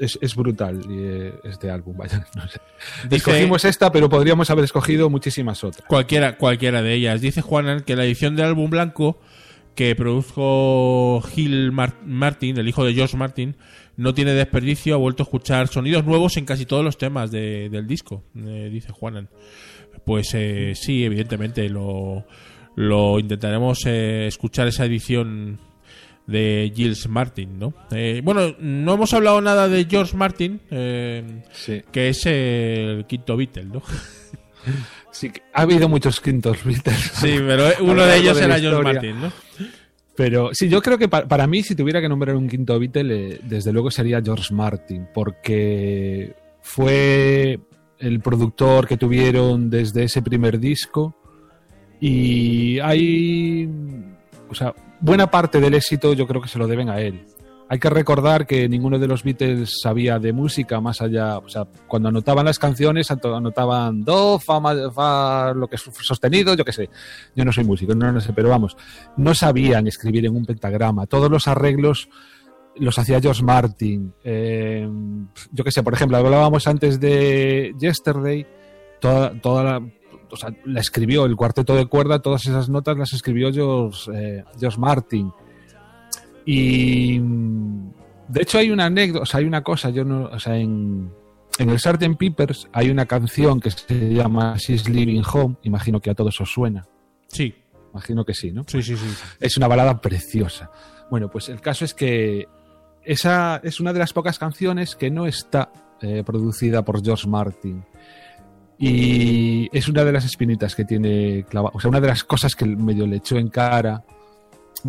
es, 0.00 0.18
es 0.22 0.34
brutal 0.34 0.80
eh, 0.90 1.32
este 1.44 1.70
álbum, 1.70 1.96
vaya, 1.96 2.26
no 2.34 2.48
sé. 2.48 2.60
Dice- 3.04 3.16
Escogimos 3.16 3.64
esta, 3.64 3.90
pero 3.92 4.08
podríamos 4.08 4.50
haber 4.50 4.64
escogido 4.64 5.10
muchísimas 5.10 5.62
otras. 5.64 5.86
Cualquiera, 5.88 6.36
cualquiera 6.36 6.82
de 6.82 6.94
ellas. 6.94 7.20
Dice 7.20 7.40
Juanan 7.42 7.80
que 7.82 7.96
la 7.96 8.04
edición 8.04 8.36
del 8.36 8.46
álbum 8.46 8.70
blanco 8.70 9.18
que 9.74 9.94
produjo 9.94 11.20
Gil 11.32 11.70
Mar- 11.72 11.96
Martin, 12.04 12.58
el 12.58 12.68
hijo 12.68 12.84
de 12.84 12.94
George 12.94 13.16
Martin, 13.16 13.56
no 13.96 14.12
tiene 14.14 14.32
desperdicio. 14.32 14.94
Ha 14.94 14.98
vuelto 14.98 15.22
a 15.22 15.24
escuchar 15.24 15.68
sonidos 15.68 16.04
nuevos 16.04 16.36
en 16.36 16.44
casi 16.46 16.66
todos 16.66 16.84
los 16.84 16.98
temas 16.98 17.30
de- 17.30 17.68
del 17.70 17.86
disco, 17.86 18.24
eh, 18.36 18.68
dice 18.72 18.90
Juanan. 18.92 19.28
Pues 20.04 20.30
eh, 20.34 20.72
sí, 20.74 21.04
evidentemente 21.04 21.68
lo, 21.68 22.26
lo 22.76 23.18
intentaremos 23.18 23.80
eh, 23.86 24.26
escuchar 24.26 24.66
esa 24.68 24.84
edición 24.84 25.60
de 26.28 26.70
Gilles 26.76 27.08
Martin, 27.08 27.58
¿no? 27.58 27.74
Eh, 27.90 28.20
bueno, 28.22 28.54
no 28.60 28.94
hemos 28.94 29.12
hablado 29.14 29.40
nada 29.40 29.66
de 29.66 29.84
George 29.86 30.16
Martin, 30.16 30.60
eh, 30.70 31.42
Sí. 31.52 31.82
que 31.90 32.10
es 32.10 32.24
el 32.26 33.04
quinto 33.08 33.36
Beatle, 33.36 33.64
¿no? 33.64 33.82
Sí, 35.10 35.32
ha 35.54 35.62
habido 35.62 35.88
muchos 35.88 36.20
quintos 36.20 36.62
Beatles. 36.64 37.10
Sí, 37.14 37.38
pero 37.44 37.66
A 37.78 37.82
uno 37.82 38.04
de 38.04 38.18
ellos 38.18 38.38
de 38.38 38.44
era 38.44 38.60
George. 38.60 38.82
Martin, 38.82 39.20
¿no? 39.22 39.32
Pero 40.14 40.50
sí, 40.52 40.68
yo 40.68 40.80
creo 40.82 40.98
que 40.98 41.08
pa- 41.08 41.26
para 41.26 41.46
mí, 41.46 41.62
si 41.62 41.74
tuviera 41.74 42.00
que 42.00 42.08
nombrar 42.08 42.36
un 42.36 42.48
quinto 42.48 42.78
Beatle, 42.78 43.30
eh, 43.34 43.40
desde 43.42 43.72
luego 43.72 43.90
sería 43.90 44.20
George 44.22 44.52
Martin, 44.54 45.08
porque 45.14 46.34
fue 46.60 47.58
el 47.98 48.20
productor 48.20 48.86
que 48.86 48.96
tuvieron 48.96 49.70
desde 49.70 50.04
ese 50.04 50.20
primer 50.22 50.60
disco 50.60 51.16
y 52.00 52.78
hay, 52.80 53.68
o 54.48 54.54
sea, 54.54 54.74
buena 55.00 55.30
parte 55.30 55.60
del 55.60 55.74
éxito 55.74 56.12
yo 56.12 56.26
creo 56.26 56.42
que 56.42 56.48
se 56.48 56.58
lo 56.58 56.66
deben 56.66 56.88
a 56.88 57.00
él. 57.00 57.26
Hay 57.70 57.78
que 57.78 57.90
recordar 57.90 58.46
que 58.46 58.66
ninguno 58.66 58.98
de 58.98 59.06
los 59.06 59.22
Beatles 59.22 59.80
sabía 59.82 60.18
de 60.18 60.32
música 60.32 60.80
más 60.80 61.02
allá, 61.02 61.36
o 61.36 61.50
sea, 61.50 61.66
cuando 61.86 62.08
anotaban 62.08 62.46
las 62.46 62.58
canciones 62.58 63.10
anotaban 63.10 64.04
do, 64.04 64.38
fa, 64.38 64.58
fa, 64.90 65.52
lo 65.52 65.68
que 65.68 65.76
es 65.76 65.82
sostenido, 66.00 66.54
yo 66.54 66.64
qué 66.64 66.72
sé. 66.72 66.88
Yo 67.36 67.44
no 67.44 67.52
soy 67.52 67.64
músico, 67.64 67.94
no 67.94 68.10
lo 68.10 68.20
sé, 68.20 68.32
pero 68.32 68.48
vamos, 68.48 68.74
no 69.18 69.34
sabían 69.34 69.86
escribir 69.86 70.24
en 70.24 70.34
un 70.34 70.46
pentagrama. 70.46 71.06
Todos 71.06 71.30
los 71.30 71.46
arreglos 71.46 72.08
los 72.76 72.98
hacía 72.98 73.20
George 73.20 73.42
Martin. 73.42 74.14
Eh, 74.24 74.88
yo 75.52 75.62
qué 75.62 75.70
sé, 75.70 75.82
por 75.82 75.92
ejemplo, 75.92 76.16
hablábamos 76.16 76.66
antes 76.66 76.98
de 76.98 77.74
Yesterday, 77.78 78.46
toda, 78.98 79.38
toda 79.42 79.64
la, 79.64 79.90
o 80.30 80.36
sea, 80.36 80.50
la 80.64 80.80
escribió 80.80 81.24
el 81.24 81.36
cuarteto 81.36 81.74
de 81.74 81.86
cuerda, 81.86 82.20
todas 82.20 82.46
esas 82.46 82.68
notas 82.68 82.96
las 82.96 83.12
escribió 83.12 83.52
George, 83.52 84.10
eh, 84.14 84.44
George 84.58 84.78
Martin. 84.78 85.32
Y 86.44 87.18
de 87.18 88.42
hecho 88.42 88.58
hay 88.58 88.70
una 88.70 88.86
anécdota, 88.86 89.22
o 89.22 89.26
sea, 89.26 89.40
hay 89.40 89.46
una 89.46 89.62
cosa, 89.62 89.90
yo 89.90 90.04
no, 90.04 90.24
o 90.24 90.38
sea, 90.38 90.56
en, 90.56 91.10
en 91.58 91.70
el 91.70 91.78
Sgt. 91.78 92.16
Peppers 92.18 92.68
hay 92.72 92.90
una 92.90 93.06
canción 93.06 93.60
que 93.60 93.70
se 93.70 94.14
llama 94.14 94.54
She's 94.56 94.88
Living 94.88 95.22
Home, 95.32 95.56
imagino 95.62 96.00
que 96.00 96.10
a 96.10 96.14
todos 96.14 96.40
os 96.40 96.50
suena, 96.50 96.86
Sí, 97.28 97.54
imagino 97.92 98.24
que 98.24 98.32
sí, 98.32 98.52
¿no? 98.52 98.64
sí, 98.66 98.82
sí, 98.82 98.96
sí. 98.96 99.06
Es 99.40 99.56
una 99.58 99.68
balada 99.68 100.00
preciosa. 100.00 100.70
Bueno, 101.10 101.30
pues 101.30 101.48
el 101.50 101.60
caso 101.60 101.84
es 101.84 101.92
que 101.92 102.46
esa 103.04 103.60
es 103.62 103.80
una 103.80 103.92
de 103.92 103.98
las 103.98 104.12
pocas 104.12 104.38
canciones 104.38 104.96
que 104.96 105.10
no 105.10 105.26
está 105.26 105.70
eh, 106.00 106.22
producida 106.24 106.84
por 106.84 107.02
George 107.04 107.28
Martin. 107.28 107.84
Y 108.78 109.68
es 109.76 109.88
una 109.88 110.04
de 110.04 110.12
las 110.12 110.24
espinitas 110.24 110.74
que 110.74 110.84
tiene 110.84 111.44
clavada. 111.48 111.72
O 111.74 111.80
sea, 111.80 111.90
una 111.90 112.00
de 112.00 112.08
las 112.08 112.22
cosas 112.24 112.54
que 112.54 112.64
medio 112.64 113.06
le 113.06 113.16
echó 113.16 113.36
en 113.36 113.48
cara 113.48 114.04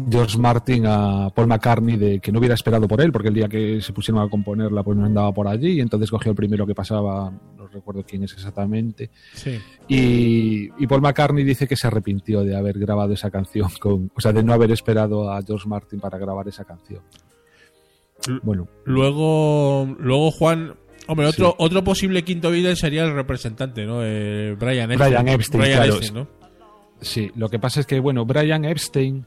George 0.10 0.38
Martin 0.38 0.86
a 0.86 1.30
Paul 1.34 1.47
McCartney 1.47 1.97
de 1.97 2.19
que 2.19 2.32
no 2.32 2.39
hubiera 2.39 2.54
esperado 2.54 2.88
por 2.88 3.02
él, 3.02 3.12
porque 3.12 3.30
el 3.30 3.34
día 3.34 3.47
que 3.47 3.82
se 3.82 3.91
pusieron 3.91 4.21
a 4.21 4.30
componerla 4.30 4.84
pues 4.84 4.97
no 4.97 5.06
andaba 5.06 5.32
por 5.34 5.47
allí, 5.47 5.73
y 5.73 5.82
entonces 5.82 6.12
cogió 6.12 6.32
el 6.32 6.36
primero 6.36 6.67
que 6.67 6.75
pasaba, 6.75 7.32
no 7.58 7.67
recuerdo 7.67 8.04
quién 8.04 8.23
es 8.23 8.34
exactamente, 8.34 9.10
sí. 9.34 9.60
y, 9.88 10.69
y 10.78 10.88
Paul 10.88 11.02
McCartney 11.02 11.43
dice 11.43 11.67
que 11.67 11.75
se 11.75 11.88
arrepintió 11.88 12.43
de 12.43 12.56
haber 12.56 12.78
grabado 12.78 13.13
esa 13.13 13.32
canción, 13.32 13.69
con, 13.80 14.12
o 14.15 14.21
sea, 14.21 14.32
de 14.32 14.43
no 14.43 14.54
haber 14.54 14.71
esperado 14.71 15.32
a 15.32 15.41
George 15.41 15.67
Martin 15.67 15.99
para 15.99 16.17
grabar 16.17 16.47
esa 16.47 16.65
canción. 16.65 17.02
Bueno, 18.43 18.67
Luego, 18.84 19.95
luego 19.97 20.30
Juan. 20.32 20.75
Hombre, 21.10 21.26
otro, 21.28 21.48
Sí. 21.50 21.56
otro 21.58 21.84
posible 21.84 22.24
quinto 22.24 22.52
Beatle 22.52 22.76
sería 22.76 23.04
el 23.04 23.13
representante, 23.13 23.86
¿no? 23.86 24.00
Eh, 24.04 24.56
Brian 24.60 24.91
Epstein. 24.91 25.10
Brian 25.12 25.28
Epstein, 25.28 25.62
Brian 25.62 25.78
claro. 25.78 25.93
Epstein, 25.95 26.13
¿no? 26.13 26.28
sí, 27.02 27.32
lo 27.36 27.50
que 27.50 27.60
pasa 27.60 27.80
es 27.80 27.86
que, 27.88 28.00
bueno, 28.00 28.26
Brian 28.26 28.63
Epstein. 28.65 29.26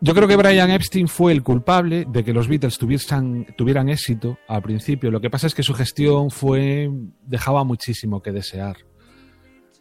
Yo 0.00 0.14
creo 0.14 0.28
que 0.28 0.36
Brian 0.36 0.70
Epstein 0.70 1.08
fue 1.08 1.32
el 1.32 1.42
culpable 1.42 2.04
de 2.08 2.22
que 2.22 2.32
los 2.32 2.46
Beatles 2.46 2.78
tuviesen, 2.78 3.46
tuvieran 3.56 3.88
éxito 3.88 4.38
al 4.46 4.62
principio. 4.62 5.10
Lo 5.10 5.20
que 5.20 5.28
pasa 5.30 5.48
es 5.48 5.54
que 5.54 5.64
su 5.64 5.74
gestión 5.74 6.30
fue. 6.30 6.88
dejaba 7.22 7.64
muchísimo 7.64 8.22
que 8.22 8.30
desear. 8.30 8.76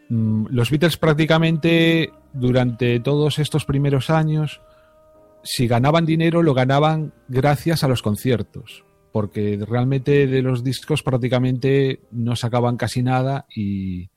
Mm, 0.09 0.45
Los 0.49 0.71
Beatles 0.71 0.97
prácticamente 0.97 2.09
durante 2.33 2.99
todos 2.99 3.37
estos 3.39 3.65
primeros 3.65 4.09
años, 4.09 4.61
si 5.43 5.67
ganaban 5.67 6.05
dinero, 6.05 6.41
lo 6.41 6.53
ganaban 6.55 7.13
gracias 7.27 7.83
a 7.83 7.87
los 7.87 8.01
conciertos. 8.01 8.83
Porque 9.17 9.59
realmente 9.67 10.27
de 10.27 10.41
los 10.43 10.63
discos 10.63 11.01
prácticamente 11.01 12.01
no 12.11 12.35
sacaban 12.35 12.77
casi 12.77 13.01
nada 13.01 13.45
y. 13.55 14.09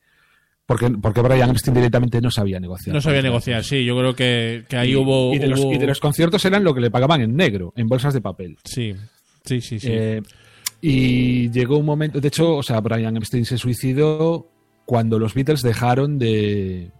Porque, 0.66 0.90
porque 0.90 1.22
Brian 1.22 1.48
Epstein 1.50 1.74
directamente 1.74 2.20
no 2.20 2.30
sabía 2.30 2.60
negociar. 2.60 2.94
No 2.94 3.00
sabía 3.00 3.22
negociar, 3.22 3.64
sí. 3.64 3.82
Yo 3.84 3.96
creo 3.98 4.14
que, 4.14 4.64
que 4.68 4.76
ahí 4.76 4.94
hubo. 4.94 5.32
Y 5.34 5.38
de, 5.38 5.48
los, 5.48 5.60
hubo- 5.60 5.72
y 5.72 5.78
de 5.78 5.86
los 5.86 6.00
conciertos 6.00 6.44
eran 6.44 6.62
lo 6.64 6.74
que 6.74 6.80
le 6.82 6.90
pagaban 6.90 7.22
en 7.22 7.34
negro, 7.34 7.72
en 7.76 7.88
bolsas 7.88 8.12
de 8.12 8.20
papel. 8.20 8.58
Sí, 8.64 8.94
sí, 9.44 9.60
sí. 9.62 9.80
sí. 9.80 9.88
Eh, 9.90 10.22
y 10.82 11.50
llegó 11.50 11.78
un 11.78 11.86
momento, 11.86 12.20
de 12.20 12.28
hecho, 12.28 12.56
o 12.56 12.62
sea, 12.62 12.80
Brian 12.80 13.16
Epstein 13.16 13.44
se 13.46 13.56
suicidó 13.58 14.48
cuando 14.84 15.18
los 15.18 15.34
Beatles 15.34 15.62
dejaron 15.62 16.18
de, 16.18 16.90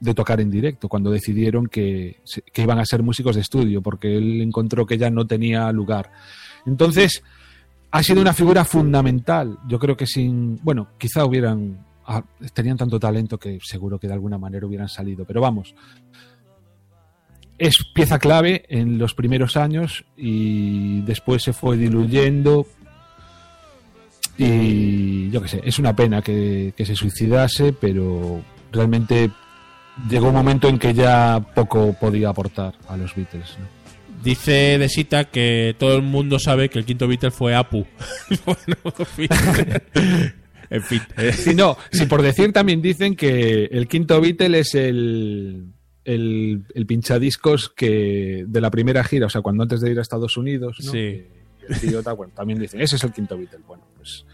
de 0.00 0.14
tocar 0.14 0.40
en 0.40 0.50
directo, 0.50 0.88
cuando 0.88 1.10
decidieron 1.10 1.66
que, 1.66 2.16
que 2.52 2.62
iban 2.62 2.78
a 2.78 2.84
ser 2.86 3.02
músicos 3.02 3.34
de 3.36 3.42
estudio, 3.42 3.82
porque 3.82 4.16
él 4.16 4.40
encontró 4.40 4.86
que 4.86 4.96
ya 4.98 5.10
no 5.10 5.26
tenía 5.26 5.70
lugar. 5.72 6.10
Entonces, 6.66 7.22
ha 7.92 8.02
sido 8.02 8.20
una 8.20 8.32
figura 8.32 8.64
fundamental. 8.64 9.58
Yo 9.68 9.78
creo 9.78 9.96
que 9.96 10.06
sin, 10.06 10.58
bueno, 10.62 10.88
quizá 10.98 11.24
hubieran, 11.24 11.84
ah, 12.06 12.24
tenían 12.54 12.76
tanto 12.76 12.98
talento 12.98 13.38
que 13.38 13.58
seguro 13.62 13.98
que 13.98 14.08
de 14.08 14.14
alguna 14.14 14.38
manera 14.38 14.66
hubieran 14.66 14.88
salido, 14.88 15.24
pero 15.24 15.40
vamos. 15.40 15.74
Es 17.58 17.74
pieza 17.94 18.18
clave 18.18 18.64
en 18.68 18.98
los 18.98 19.14
primeros 19.14 19.56
años 19.56 20.04
y 20.16 21.02
después 21.02 21.42
se 21.42 21.52
fue 21.52 21.76
diluyendo. 21.76 22.66
Y 24.38 25.30
yo 25.30 25.42
qué 25.42 25.48
sé, 25.48 25.60
es 25.62 25.78
una 25.78 25.94
pena 25.94 26.22
que, 26.22 26.72
que 26.74 26.86
se 26.86 26.96
suicidase, 26.96 27.74
pero 27.74 28.40
realmente 28.72 29.30
llegó 30.08 30.28
un 30.28 30.34
momento 30.34 30.66
en 30.66 30.78
que 30.78 30.94
ya 30.94 31.44
poco 31.54 31.92
podía 31.92 32.30
aportar 32.30 32.74
a 32.88 32.96
los 32.96 33.14
Beatles. 33.14 33.58
¿no? 33.58 33.81
Dice 34.22 34.78
de 34.78 34.88
Sita 34.88 35.24
que 35.24 35.74
todo 35.78 35.96
el 35.96 36.02
mundo 36.02 36.38
sabe 36.38 36.68
que 36.68 36.78
el 36.78 36.84
quinto 36.84 37.08
Beatle 37.08 37.30
fue 37.30 37.54
Apu. 37.54 37.86
bueno, 38.46 38.76
en 38.98 39.06
fin. 39.06 39.28
en 40.70 40.82
fin. 40.82 41.00
eh, 41.16 41.32
Si 41.32 41.54
no, 41.54 41.76
si 41.90 42.06
por 42.06 42.22
decir 42.22 42.52
también 42.52 42.80
dicen 42.80 43.16
que 43.16 43.64
el 43.64 43.88
quinto 43.88 44.20
Beatle 44.20 44.60
es 44.60 44.74
el, 44.74 45.66
el, 46.04 46.64
el 46.74 46.86
pinchadiscos 46.86 47.68
que 47.68 48.44
de 48.46 48.60
la 48.60 48.70
primera 48.70 49.02
gira, 49.04 49.26
o 49.26 49.30
sea, 49.30 49.40
cuando 49.40 49.62
antes 49.64 49.80
de 49.80 49.90
ir 49.90 49.98
a 49.98 50.02
Estados 50.02 50.36
Unidos, 50.36 50.76
¿no? 50.84 50.92
Sí. 50.92 51.24
El 51.68 51.80
tío 51.80 52.02
bueno, 52.16 52.32
también 52.34 52.58
dicen, 52.58 52.80
ese 52.80 52.96
es 52.96 53.04
el 53.04 53.12
quinto 53.12 53.36
Beatle. 53.36 53.60
Bueno, 53.66 53.84
pues 53.96 54.24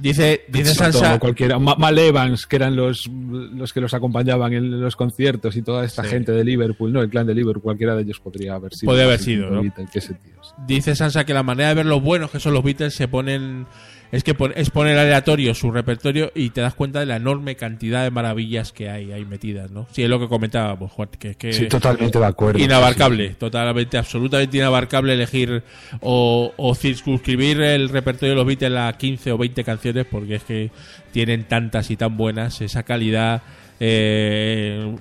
Dice, 0.00 0.42
dice 0.48 0.74
Sansa. 0.74 1.18
cualquiera, 1.18 1.58
Ma- 1.58 1.74
Mal 1.76 1.98
Evans, 1.98 2.46
que 2.46 2.56
eran 2.56 2.74
los, 2.76 3.06
los 3.08 3.72
que 3.72 3.80
los 3.80 3.92
acompañaban 3.94 4.52
en 4.52 4.80
los 4.80 4.96
conciertos 4.96 5.56
y 5.56 5.62
toda 5.62 5.84
esta 5.84 6.02
Sí. 6.04 6.10
gente 6.10 6.32
de 6.32 6.42
Liverpool, 6.44 6.92
¿no? 6.92 7.02
El 7.02 7.10
clan 7.10 7.26
de 7.26 7.34
Liverpool, 7.34 7.62
cualquiera 7.62 7.94
de 7.94 8.02
ellos 8.02 8.18
podría 8.20 8.54
haber 8.54 8.74
sido. 8.74 8.90
Podría 8.90 9.04
haber 9.06 9.18
sido, 9.18 9.50
¿no? 9.50 9.62
Beatle, 9.62 9.86
que 9.92 9.98
ese 9.98 10.14
tío, 10.14 10.32
sí. 10.42 10.50
Dice 10.66 10.96
Sansa 10.96 11.24
que 11.24 11.34
la 11.34 11.42
manera 11.42 11.68
de 11.70 11.74
ver 11.74 11.86
lo 11.86 12.00
buenos 12.00 12.30
que 12.30 12.40
son 12.40 12.54
los 12.54 12.62
Beatles 12.64 12.94
se 12.94 13.08
ponen 13.08 13.66
es 14.12 14.24
que 14.24 14.36
es 14.56 14.70
poner 14.70 14.98
aleatorio 14.98 15.54
su 15.54 15.70
repertorio 15.70 16.32
y 16.34 16.50
te 16.50 16.60
das 16.60 16.74
cuenta 16.74 17.00
de 17.00 17.06
la 17.06 17.16
enorme 17.16 17.54
cantidad 17.56 18.02
de 18.02 18.10
maravillas 18.10 18.72
que 18.72 18.90
hay 18.90 19.12
ahí 19.12 19.24
metidas, 19.24 19.70
¿no? 19.70 19.86
Sí, 19.92 20.02
es 20.02 20.10
lo 20.10 20.18
que 20.18 20.28
comentábamos, 20.28 20.90
Juan, 20.92 21.08
que 21.18 21.30
es 21.30 21.36
que 21.36 21.52
Sí, 21.52 21.66
totalmente 21.66 22.18
de 22.18 22.24
acuerdo. 22.26 22.58
inabarcable, 22.58 23.28
Sí, 23.28 23.34
totalmente, 23.38 23.98
absolutamente 23.98 24.56
inabarcable 24.56 25.14
elegir 25.14 25.62
o, 26.00 26.52
o 26.56 26.74
circunscribir 26.74 27.60
el 27.62 27.88
repertorio 27.88 28.30
de 28.30 28.36
los 28.36 28.46
Beatles 28.46 28.78
a 28.78 28.92
15 28.92 29.32
o 29.32 29.38
20 29.38 29.64
canciones 29.64 30.06
porque 30.10 30.36
es 30.36 30.44
que 30.44 30.70
tienen 31.12 31.44
tantas 31.44 31.90
y 31.90 31.96
tan 31.96 32.16
buenas, 32.16 32.60
esa 32.60 32.82
calidad, 32.82 33.42
eh, 33.78 34.94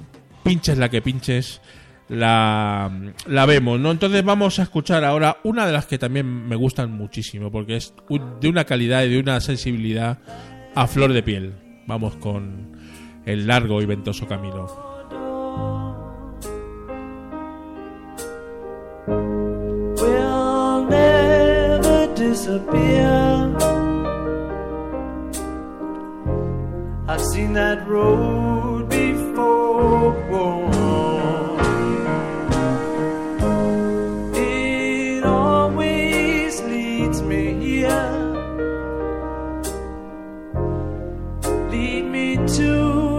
pinches 0.44 0.78
la 0.78 0.90
que 0.90 1.02
pinches, 1.02 1.62
la, 2.10 2.92
la 3.28 3.46
vemos, 3.46 3.80
¿no? 3.80 3.92
Entonces 3.92 4.24
vamos 4.24 4.60
a 4.60 4.64
escuchar 4.64 5.06
ahora 5.06 5.38
una 5.44 5.66
de 5.66 5.72
las 5.72 5.86
que 5.86 5.98
también 5.98 6.48
me 6.48 6.56
gustan 6.56 6.92
muchísimo 6.92 7.52
porque 7.52 7.78
es 7.78 7.94
de 8.42 8.50
una 8.50 8.66
calidad 8.66 9.04
y 9.04 9.10
de 9.10 9.20
una 9.20 9.40
sensibilidad 9.40 10.18
a 10.76 10.88
flor 10.88 11.14
de 11.14 11.24
piel. 11.24 11.54
vamos 11.88 12.16
con 12.18 12.78
el 13.26 13.48
largo 13.48 13.82
y 13.82 13.86
ventoso 13.86 14.28
camino. 14.28 14.68
I've 27.08 27.22
seen 27.22 27.54
that 27.54 27.88
road 27.88 28.88
before. 28.88 30.69
Lead 41.70 42.06
me 42.06 42.36
to 42.36 43.19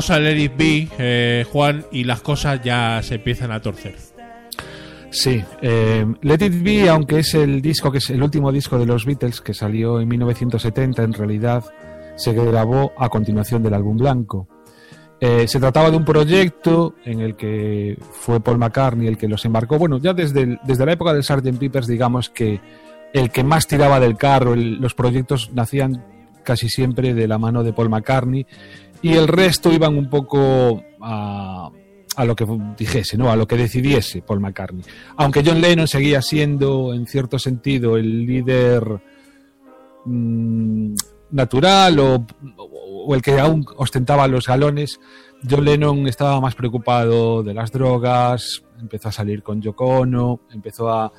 Llegamos 0.00 0.16
al 0.16 0.24
Let 0.24 0.42
It 0.42 0.56
Be, 0.56 0.88
eh, 0.98 1.44
Juan, 1.52 1.84
y 1.92 2.04
las 2.04 2.22
cosas 2.22 2.62
ya 2.64 3.02
se 3.02 3.16
empiezan 3.16 3.52
a 3.52 3.60
torcer. 3.60 3.96
Sí, 5.10 5.44
eh, 5.60 6.06
Let 6.22 6.46
It 6.46 6.62
Be, 6.62 6.88
aunque 6.88 7.18
es 7.18 7.34
el 7.34 7.60
disco 7.60 7.92
que 7.92 7.98
es 7.98 8.08
el 8.08 8.22
último 8.22 8.50
disco 8.50 8.78
de 8.78 8.86
los 8.86 9.04
Beatles 9.04 9.42
que 9.42 9.52
salió 9.52 10.00
en 10.00 10.08
1970, 10.08 11.02
en 11.02 11.12
realidad 11.12 11.64
se 12.16 12.32
grabó 12.32 12.92
a 12.96 13.10
continuación 13.10 13.62
del 13.62 13.74
álbum 13.74 13.98
blanco. 13.98 14.48
Eh, 15.20 15.46
se 15.46 15.60
trataba 15.60 15.90
de 15.90 15.98
un 15.98 16.06
proyecto 16.06 16.94
en 17.04 17.20
el 17.20 17.36
que 17.36 17.98
fue 18.10 18.40
Paul 18.40 18.56
McCartney 18.56 19.06
el 19.06 19.18
que 19.18 19.28
los 19.28 19.44
embarcó. 19.44 19.76
Bueno, 19.76 19.98
ya 19.98 20.14
desde, 20.14 20.58
desde 20.64 20.86
la 20.86 20.92
época 20.92 21.12
del 21.12 21.24
Sgt. 21.24 21.58
Peppers, 21.58 21.86
digamos 21.86 22.30
que 22.30 22.58
el 23.12 23.28
que 23.30 23.44
más 23.44 23.66
tiraba 23.66 24.00
del 24.00 24.16
carro, 24.16 24.56
los 24.56 24.94
proyectos 24.94 25.50
nacían 25.52 26.02
casi 26.42 26.70
siempre 26.70 27.12
de 27.12 27.28
la 27.28 27.36
mano 27.36 27.62
de 27.62 27.74
Paul 27.74 27.90
McCartney 27.90 28.46
y 29.02 29.14
el 29.14 29.28
resto 29.28 29.72
iban 29.72 29.96
un 29.96 30.08
poco 30.08 30.82
a, 31.00 31.70
lo 32.24 32.36
que 32.36 32.46
dijese, 32.76 33.16
¿no? 33.16 33.30
A 33.30 33.36
lo 33.36 33.46
que 33.46 33.56
decidiese 33.56 34.22
Paul 34.22 34.40
McCartney. 34.40 34.84
Aunque 35.16 35.42
John 35.44 35.60
Lennon 35.60 35.88
seguía 35.88 36.20
siendo, 36.20 36.92
en 36.92 37.06
cierto 37.06 37.38
sentido, 37.38 37.96
el 37.96 38.26
líder 38.26 39.00
mm, 40.04 40.94
natural 41.30 41.98
o, 41.98 42.26
el 43.14 43.22
que 43.22 43.40
aún 43.40 43.64
ostentaba 43.76 44.28
los 44.28 44.46
galones, 44.46 45.00
John 45.48 45.64
Lennon 45.64 46.06
estaba 46.06 46.40
más 46.40 46.54
preocupado 46.54 47.42
de 47.42 47.54
las 47.54 47.72
drogas, 47.72 48.62
empezó 48.78 49.08
a 49.08 49.12
salir 49.12 49.42
con 49.42 49.62
Yoko 49.62 49.86
Ono, 49.86 50.40
empezó 50.52 50.90
a, 50.90 51.10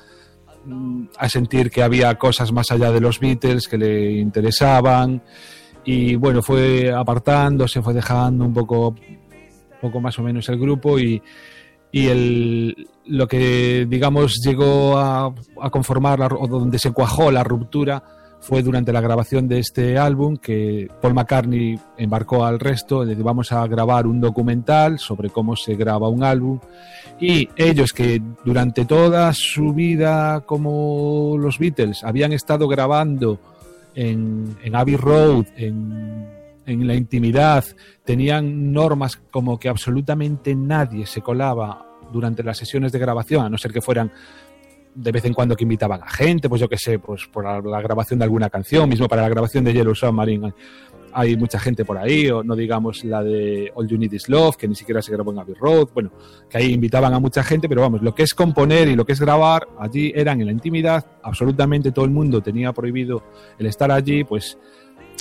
mm, 0.64 1.06
a 1.18 1.28
sentir 1.28 1.70
que 1.70 1.82
había 1.82 2.14
cosas 2.14 2.52
más 2.52 2.70
allá 2.70 2.92
de 2.92 3.00
los 3.00 3.18
Beatles 3.18 3.66
que 3.66 3.78
le 3.78 4.12
interesaban 4.12 5.22
y 5.84 6.14
bueno, 6.16 6.42
fue 6.42 6.92
apartándose, 6.92 7.82
fue 7.82 7.94
dejando 7.94 8.44
un 8.44 8.54
poco, 8.54 8.94
poco 9.80 10.00
más 10.00 10.18
o 10.18 10.22
menos 10.22 10.48
el 10.48 10.58
grupo 10.58 10.98
y, 10.98 11.20
y 11.90 12.06
el, 12.06 12.88
lo 13.06 13.26
que 13.26 13.86
digamos 13.88 14.40
llegó 14.44 14.96
a, 14.98 15.34
conformar 15.70 16.18
la- 16.18 16.26
o 16.28 16.46
donde 16.46 16.78
se 16.78 16.92
cuajó 16.92 17.30
la 17.30 17.42
ruptura 17.44 18.02
fue 18.40 18.60
durante 18.62 18.92
la 18.92 19.00
grabación 19.00 19.46
de 19.46 19.60
este 19.60 19.96
álbum 19.98 20.36
que 20.36 20.88
Paul 21.00 21.14
McCartney 21.14 21.78
embarcó 21.96 22.44
al 22.44 22.58
resto, 22.58 23.04
le 23.04 23.14
vamos 23.14 23.52
a 23.52 23.64
grabar 23.68 24.04
un 24.08 24.20
documental 24.20 24.98
sobre 24.98 25.30
cómo 25.30 25.54
se 25.54 25.76
graba 25.76 26.08
un 26.08 26.24
álbum 26.24 26.58
y 27.20 27.48
ellos 27.56 27.92
que 27.92 28.20
durante 28.44 28.84
toda 28.84 29.32
su 29.32 29.72
vida 29.72 30.40
como 30.44 31.36
los 31.38 31.58
Beatles 31.60 32.02
habían 32.02 32.32
estado 32.32 32.66
grabando 32.66 33.38
en, 33.94 34.56
en 34.62 34.76
Abbey 34.76 34.96
Road, 34.96 35.46
en, 35.56 36.28
en 36.66 36.86
la 36.86 36.94
intimidad, 36.94 37.64
tenían 38.04 38.72
normas 38.72 39.16
como 39.30 39.58
que 39.58 39.68
absolutamente 39.68 40.54
nadie 40.54 41.06
se 41.06 41.20
colaba 41.20 41.86
durante 42.12 42.42
las 42.42 42.58
sesiones 42.58 42.92
de 42.92 42.98
grabación, 42.98 43.44
a 43.44 43.48
no 43.48 43.58
ser 43.58 43.72
que 43.72 43.80
fueran 43.80 44.12
de 44.94 45.10
vez 45.10 45.24
en 45.24 45.32
cuando 45.32 45.56
que 45.56 45.64
invitaban 45.64 46.02
a 46.02 46.08
gente, 46.08 46.48
pues 46.48 46.60
yo 46.60 46.68
qué 46.68 46.76
sé, 46.76 46.98
pues 46.98 47.26
por 47.26 47.44
la, 47.44 47.60
la 47.60 47.80
grabación 47.80 48.18
de 48.18 48.24
alguna 48.24 48.50
canción, 48.50 48.88
mismo 48.88 49.08
para 49.08 49.22
la 49.22 49.28
grabación 49.28 49.64
de 49.64 49.72
Yellow 49.72 49.94
Submarine 49.94 50.52
hay 51.12 51.36
mucha 51.36 51.58
gente 51.58 51.84
por 51.84 51.98
ahí, 51.98 52.28
o 52.30 52.42
no 52.42 52.56
digamos 52.56 53.04
la 53.04 53.22
de 53.22 53.70
All 53.74 53.88
You 53.88 53.98
Need 53.98 54.12
Is 54.12 54.28
Love, 54.28 54.56
que 54.56 54.68
ni 54.68 54.74
siquiera 54.74 55.02
se 55.02 55.12
grabó 55.12 55.32
en 55.32 55.38
Abbey 55.38 55.54
Road, 55.54 55.88
bueno, 55.94 56.10
que 56.48 56.58
ahí 56.58 56.72
invitaban 56.72 57.12
a 57.14 57.18
mucha 57.18 57.42
gente, 57.42 57.68
pero 57.68 57.82
vamos, 57.82 58.02
lo 58.02 58.14
que 58.14 58.22
es 58.22 58.34
componer 58.34 58.88
y 58.88 58.96
lo 58.96 59.04
que 59.04 59.12
es 59.12 59.20
grabar, 59.20 59.68
allí 59.78 60.12
eran 60.14 60.40
en 60.40 60.46
la 60.46 60.52
intimidad, 60.52 61.04
absolutamente 61.22 61.92
todo 61.92 62.04
el 62.04 62.10
mundo 62.10 62.40
tenía 62.40 62.72
prohibido 62.72 63.22
el 63.58 63.66
estar 63.66 63.90
allí, 63.90 64.24
pues 64.24 64.58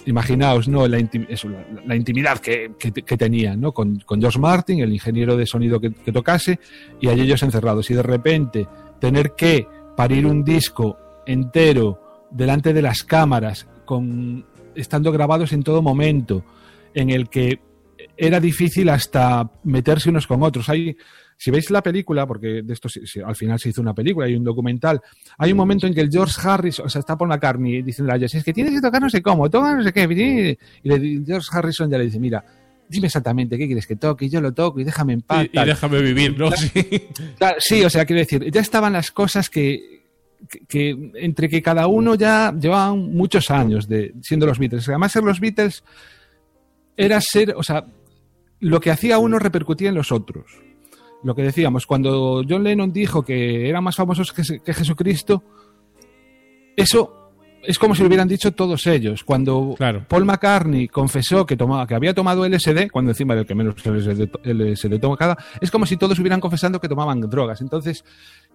imaginaos, 0.06 0.67
¿no? 0.67 0.88
La, 0.88 0.99
intimidad 0.99 2.39
que, 2.39 2.71
que, 2.80 2.91
que 2.91 3.17
tenían, 3.17 3.62
¿no? 3.62 3.71
Con, 3.71 3.99
con 3.99 4.19
George 4.19 4.39
Martin, 4.39 4.80
el 4.80 4.91
ingeniero 4.91 5.38
de 5.38 5.45
sonido 5.45 5.80
que, 5.80 5.91
que 5.91 6.12
tocase, 6.12 6.60
y 6.99 7.08
allí 7.08 7.21
ellos 7.21 7.43
encerrados. 7.43 7.89
Y 7.91 7.93
de 7.93 8.04
repente 8.04 8.67
tener 8.99 9.34
que 9.36 9.67
parir 9.95 10.25
un 10.25 10.43
disco 10.43 10.97
entero 11.25 12.27
delante 12.32 12.73
de 12.73 12.82
las 12.82 13.04
cámaras, 13.04 13.67
con, 13.86 14.45
estando 14.75 15.12
grabados 15.12 15.53
en 15.53 15.63
todo 15.63 15.81
momento, 15.81 16.43
en 16.93 17.10
el 17.10 17.29
que 17.29 17.60
era 18.17 18.39
difícil 18.39 18.89
hasta 18.89 19.49
meterse 19.63 20.10
unos 20.10 20.27
con 20.27 20.43
otros. 20.43 20.69
Hay, 20.69 20.95
si 21.38 21.51
veis 21.51 21.69
la 21.71 21.81
película, 21.81 22.27
porque 22.27 22.62
de 22.63 22.73
esto 22.73 22.88
al 23.25 23.36
final 23.36 23.60
se 23.60 23.69
hizo 23.69 23.81
una 23.81 23.93
película 23.93 24.27
y 24.27 24.36
un 24.36 24.43
documental, 24.43 25.01
hay 25.38 25.51
un 25.51 25.57
momento 25.57 25.88
en 25.88 25.93
que 25.93 26.01
el 26.01 26.10
George 26.12 26.36
Harrison, 26.43 26.86
o 26.86 26.89
sea, 26.89 26.99
está 26.99 27.17
por 27.17 27.27
la 27.27 27.39
carne 27.39 27.81
diciendo 27.84 28.13
a 28.13 28.19
Jess, 28.19 28.36
es 28.36 28.43
que 28.43 28.53
tienes 28.53 28.73
que 28.73 28.81
tocar 28.81 29.01
no 29.01 29.10
sé 29.10 29.21
cómo, 29.21 29.49
toca 29.49 29.75
no 29.75 29.84
sé 29.84 29.91
qué, 29.91 30.03
y 30.03 30.88
le, 30.88 31.23
George 31.25 31.49
Harrison 31.51 31.89
ya 31.89 31.97
le 31.97 32.05
dice, 32.05 32.19
mira, 32.19 32.43
dime 32.88 33.07
exactamente 33.07 33.57
qué 33.57 33.65
quieres 33.65 33.88
que 33.88 33.95
toque, 33.95 34.25
y 34.25 34.29
yo 34.29 34.41
lo 34.41 34.53
toco 34.53 34.79
y 34.79 34.84
déjame 34.84 35.13
en 35.13 35.21
paz. 35.21 35.43
Y, 35.43 35.47
y 35.47 35.49
tal". 35.49 35.67
déjame 35.67 36.01
vivir, 36.01 36.38
¿no? 36.38 36.51
Sí. 36.51 36.69
Claro, 37.38 37.57
sí, 37.60 37.84
o 37.84 37.89
sea, 37.89 38.05
quiero 38.05 38.19
decir, 38.19 38.51
ya 38.51 38.62
estaban 38.62 38.93
las 38.93 39.12
cosas 39.12 39.49
que, 39.49 40.00
que, 40.67 41.12
entre 41.15 41.49
que 41.49 41.62
cada 41.62 41.88
uno 41.88 42.15
ya 42.15 42.54
llevaban 42.54 43.13
muchos 43.13 43.51
años 43.51 43.88
de 43.88 44.13
siendo 44.21 44.45
los 44.45 44.60
Beatles. 44.60 44.88
Además, 44.89 45.12
ser 45.12 45.23
los 45.23 45.39
Beatles 45.39 45.84
era 46.97 47.19
ser, 47.21 47.54
o 47.56 47.63
sea, 47.63 47.86
lo 48.60 48.80
que 48.80 48.91
hacía 48.91 49.17
uno 49.17 49.39
repercutía 49.39 49.89
en 49.89 49.95
los 49.95 50.12
otros. 50.12 50.45
Lo 51.23 51.36
que 51.36 51.43
decíamos, 51.43 51.86
cuando 51.86 52.43
John 52.47 52.63
Lennon 52.63 52.91
dijo 52.91 53.23
que 53.23 53.69
eran 53.69 53.84
más 53.84 53.95
famosos 53.95 54.34
que, 54.34 54.60
que 54.60 54.73
Jesucristo, 54.73 55.43
eso 56.75 57.20
es 57.63 57.78
como 57.80 57.95
si 57.95 58.02
lo 58.02 58.08
hubieran 58.08 58.28
dicho 58.28 58.52
todos 58.52 58.86
ellos. 58.88 59.24
Cuando 59.24 59.76
Claro. 59.78 60.06
Paul 60.08 60.26
McCartney 60.26 60.88
confesó 60.88 61.45
que, 61.45 61.56
tomaba, 61.58 61.86
que 61.88 61.95
había 61.95 62.13
tomado 62.13 62.45
LSD, 62.45 62.89
cuando 62.91 63.12
encima 63.12 63.36
del 63.36 63.45
que 63.45 63.56
menos 63.56 63.76
LSD, 63.86 64.28
to- 64.28 64.39
LSD 64.43 65.00
toma 65.00 65.17
cada, 65.17 65.38
es 65.60 65.69
como 65.71 65.86
si 65.86 65.97
todos 65.97 66.17
hubieran 66.19 66.39
confesando 66.39 66.80
que 66.80 66.88
tomaban 66.89 67.21
drogas. 67.21 67.62
Entonces, 67.62 68.04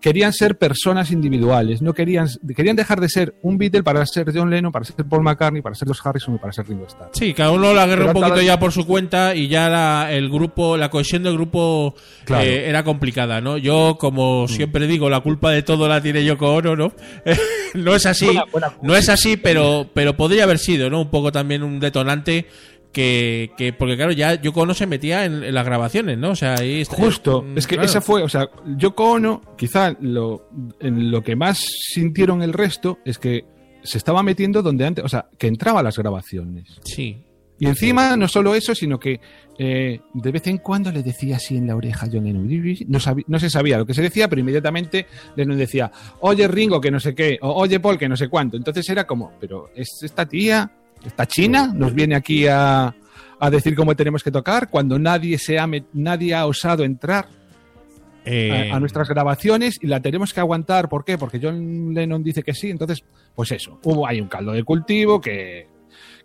querían 0.01 0.33
ser 0.33 0.59
personas 0.59 1.11
individuales, 1.11 1.81
no 1.83 1.95
querían, 1.95 2.29
querían 2.55 2.77
dejar 2.77 3.01
de 3.01 3.09
ser 3.09 3.35
un 3.43 3.57
Beatle 3.57 3.83
para 3.83 4.05
ser 4.07 4.31
John 4.35 4.51
Lennon, 4.51 4.71
para 4.73 4.85
ser 4.85 4.97
Paul 5.07 5.23
McCartney, 5.23 5.63
para 5.63 5.75
ser 5.75 5.89
los 5.89 6.05
Harrison 6.05 6.35
y 6.35 6.39
para 6.39 6.53
ser 6.53 6.69
Ringo 6.69 6.85
Starr. 6.87 7.11
Sí, 7.13 7.33
cada 7.33 7.53
uno 7.53 7.73
la 7.73 7.85
agarró 7.85 8.07
Pero 8.07 8.19
un 8.19 8.23
poquito 8.23 8.43
ya 8.43 8.59
por 8.59 8.73
su 8.73 8.87
cuenta 8.87 9.35
y 9.35 9.49
ya 9.49 9.69
la, 9.71 10.09
el 10.13 10.29
grupo, 10.29 10.77
la 10.77 10.91
cohesión 10.91 11.23
del 11.23 11.33
grupo 11.35 11.95
Claro. 12.25 12.45
Mm. 12.45 12.47
eh, 12.49 12.69
era 12.69 12.85
complicada, 12.85 13.41
¿no? 13.41 13.57
Yo, 13.57 13.97
como 13.99 14.47
siempre 14.49 14.87
digo, 14.87 15.09
la 15.09 15.21
culpa 15.21 15.51
de 15.53 15.63
todo 15.63 15.89
la 15.89 16.01
tiene 16.03 16.25
Yoko 16.25 16.55
Ono, 16.57 16.77
¿no? 16.77 16.93
no 17.75 17.95
es 17.95 18.07
así, 18.07 18.27
Buena- 18.27 18.45
buena- 18.51 18.73
no 18.83 18.97
es 18.97 19.09
así, 19.09 19.37
pero, 19.37 19.89
pero 19.95 20.17
podría 20.17 20.45
haber 20.45 20.59
sido, 20.59 20.91
¿no? 20.91 21.01
Un 21.03 21.11
poco 21.11 21.33
también 21.33 21.63
un 21.63 21.79
detonante 21.81 22.47
que, 22.93 23.51
que 23.59 23.73
porque 23.75 23.97
claro, 23.97 24.13
ya 24.13 24.41
Yoko 24.41 24.63
Ono 24.63 24.73
se 24.75 24.87
metía 24.87 25.25
en, 25.27 25.43
en 25.45 25.55
las 25.55 25.67
grabaciones, 25.67 26.17
¿no? 26.17 26.31
O 26.31 26.37
sea, 26.37 26.55
ahí 26.55 26.81
está- 26.81 26.97
Justo, 26.97 27.45
es 27.55 27.67
que 27.67 27.75
claro. 27.77 27.89
esa 27.89 28.01
fue, 28.01 28.23
o 28.23 28.29
sea, 28.29 28.49
Yoko 28.77 29.13
Ono, 29.13 29.43
quizá 29.59 29.95
lo, 30.01 30.49
en 30.81 31.11
lo 31.11 31.23
que 31.23 31.37
más 31.37 31.59
sintieron 31.93 32.43
el 32.43 32.53
resto 32.55 32.99
es 33.05 33.19
que 33.19 33.45
se 33.83 33.99
estaba 33.99 34.23
metiendo 34.23 34.63
donde 34.63 34.87
antes, 34.87 35.05
o 35.05 35.09
sea, 35.09 35.27
que 35.39 35.47
entraba 35.47 35.81
a 35.81 35.83
las 35.83 35.99
grabaciones. 35.99 36.81
Sí. 36.85 37.19
Y 37.59 37.67
encima, 37.67 38.17
no 38.17 38.29
solo 38.29 38.55
eso, 38.55 38.75
sino 38.75 38.99
que 38.99 39.19
eh, 39.59 40.01
de 40.13 40.31
vez 40.31 40.47
en 40.47 40.59
cuando 40.59 40.93
le 40.93 41.03
decía 41.03 41.37
así 41.37 41.57
en 41.57 41.67
la 41.67 41.75
oreja 41.77 42.07
a 42.07 42.09
John 42.13 42.25
Lennon. 42.25 42.49
No, 42.89 42.99
no 43.27 43.39
se 43.39 43.49
sabía 43.49 43.79
lo 43.79 43.87
que 43.87 43.95
se 43.95 44.03
decía, 44.03 44.29
pero 44.29 44.41
inmediatamente 44.41 45.07
Lennon 45.37 45.57
decía, 45.57 45.91
oye 46.21 46.47
Ringo, 46.49 46.81
que 46.81 46.91
no 46.91 47.01
sé 47.01 47.15
qué, 47.15 47.39
o 47.41 47.53
oye 47.63 47.81
Paul, 47.81 47.97
que 47.99 48.09
no 48.09 48.17
sé 48.17 48.29
cuánto. 48.29 48.57
Entonces 48.57 48.87
era 48.91 49.05
como, 49.07 49.33
pero 49.41 49.71
es 49.75 49.89
esta 50.03 50.27
tía 50.27 50.71
esta 51.05 51.27
China 51.27 51.73
nos 51.75 51.95
viene 51.95 52.17
aquí 52.17 52.47
a, 52.47 52.95
a 53.39 53.51
decir 53.51 53.75
cómo 53.75 53.95
tenemos 53.95 54.23
que 54.23 54.31
tocar 54.31 54.69
cuando 54.71 54.99
nadie 54.99 55.39
se 55.39 55.59
ha, 55.59 55.69
nadie 55.93 56.35
ha 56.35 56.47
osado 56.47 56.85
entrar 56.85 57.29
Eh, 58.29 58.73
a, 58.73 58.75
a 58.75 58.81
nuestras 58.81 59.09
grabaciones 59.09 59.79
y 59.81 59.87
la 59.87 60.01
tenemos 60.01 60.33
que 60.33 60.41
aguantar. 60.41 60.89
¿Por 60.89 61.05
qué? 61.05 61.17
Porque 61.17 61.39
John 61.41 61.95
Lennon 61.95 62.25
dice 62.25 62.43
que 62.43 62.55
sí. 62.55 62.71
Entonces, 62.71 63.05
pues 63.37 63.53
eso, 63.53 63.79
hubo 63.85 64.05
ahí 64.05 64.21
un 64.21 64.27
caldo 64.27 64.51
de 64.51 64.65
cultivo 64.65 65.21
que, 65.21 65.69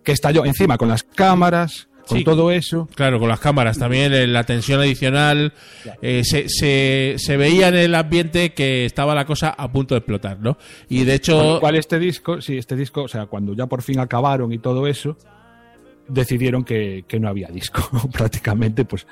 que 0.04 0.12
estalló 0.12 0.46
encima 0.46 0.78
con 0.78 0.90
las 0.90 1.04
cámaras, 1.04 1.88
con 2.08 2.18
Sí. 2.18 2.24
todo 2.24 2.52
eso. 2.52 2.90
Claro, 2.96 3.20
con 3.20 3.30
las 3.30 3.40
cámaras 3.40 3.78
también, 3.78 4.12
eh, 4.14 4.28
la 4.28 4.44
tensión 4.44 4.80
adicional. 4.82 5.54
eh, 6.02 6.24
se, 6.24 6.50
se, 6.50 7.16
se 7.18 7.38
veía 7.38 7.68
en 7.70 7.76
el 7.76 7.94
ambiente 7.96 8.54
que 8.54 8.86
estaba 8.86 9.14
la 9.16 9.26
cosa 9.26 9.50
a 9.52 9.72
punto 9.72 9.94
de 9.96 10.00
explotar, 10.00 10.40
¿no? 10.40 10.58
Y 10.90 11.04
de 11.04 11.14
hecho, 11.16 11.54
lo 11.56 11.60
cual 11.60 11.76
este 11.76 12.00
disco, 12.00 12.42
sí, 12.42 12.58
este 12.58 12.76
disco, 12.76 13.04
o 13.04 13.08
sea, 13.08 13.28
cuando 13.28 13.54
ya 13.54 13.68
por 13.68 13.82
fin 13.84 14.00
acabaron 14.00 14.52
y 14.52 14.58
todo 14.58 14.88
eso, 14.88 15.16
decidieron 16.08 16.64
que, 16.64 17.06
que 17.08 17.20
no 17.20 17.30
había 17.30 17.48
disco, 17.48 17.82
prácticamente, 18.12 18.86
pues, 18.86 19.06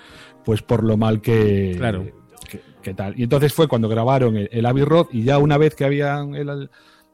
pues 0.43 0.61
por 0.61 0.83
lo 0.83 0.97
mal 0.97 1.21
que, 1.21 1.75
Claro. 1.77 2.05
que, 2.49 2.59
que 2.81 2.93
tal. 2.93 3.13
Y 3.17 3.23
entonces 3.23 3.53
fue 3.53 3.67
cuando 3.67 3.87
grabaron 3.87 4.35
el, 4.35 4.49
el 4.51 4.65
Abbey 4.65 4.83
Road 4.83 5.07
y 5.11 5.23
ya 5.23 5.37
una 5.37 5.57
vez 5.57 5.75
que 5.75 5.85
habían 5.85 6.35
el- 6.35 6.69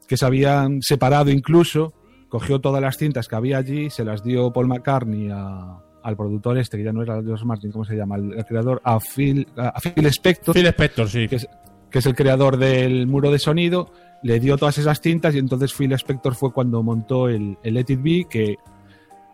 que 0.08 0.16
se 0.16 0.24
habían 0.24 0.80
separado 0.82 1.30
incluso, 1.30 1.92
cogió 2.38 2.60
todas 2.60 2.82
las 2.82 2.96
cintas 2.98 3.28
que 3.28 3.36
había 3.36 3.56
allí, 3.58 3.88
se 3.88 4.04
las 4.04 4.22
dio 4.22 4.52
Paul 4.52 4.66
McCartney 4.68 5.30
a- 5.32 5.78
al 6.02 6.16
productor 6.16 6.58
este, 6.58 6.76
que 6.76 6.84
ya 6.84 6.92
no 6.92 7.02
era 7.02 7.22
George 7.22 7.44
Martin, 7.44 7.72
¿cómo 7.72 7.84
se 7.84 7.96
llama? 7.96 8.16
El, 8.16 8.34
el 8.34 8.44
creador, 8.44 8.80
a 8.84 8.98
Phil, 9.00 9.46
a 9.56 9.80
Phil 9.80 10.06
Spector 10.06 10.54
Phil 10.54 10.66
Spector, 10.66 11.08
sí. 11.08 11.26
que 11.28 11.36
es, 11.36 11.48
que 11.90 11.98
es 11.98 12.06
el 12.06 12.14
creador 12.14 12.58
del 12.58 13.06
muro 13.06 13.30
de 13.30 13.38
sonido, 13.38 13.90
le 14.22 14.38
dio 14.38 14.56
todas 14.56 14.76
esas 14.78 15.00
cintas 15.00 15.34
y 15.34 15.38
entonces 15.38 15.72
Phil 15.72 15.92
Spector 15.92 16.34
fue 16.34 16.52
cuando 16.52 16.82
montó 16.82 17.28
el, 17.28 17.56
el 17.62 17.74
Let 17.74 17.86
It 17.88 18.02
Be, 18.02 18.26
que 18.30 18.56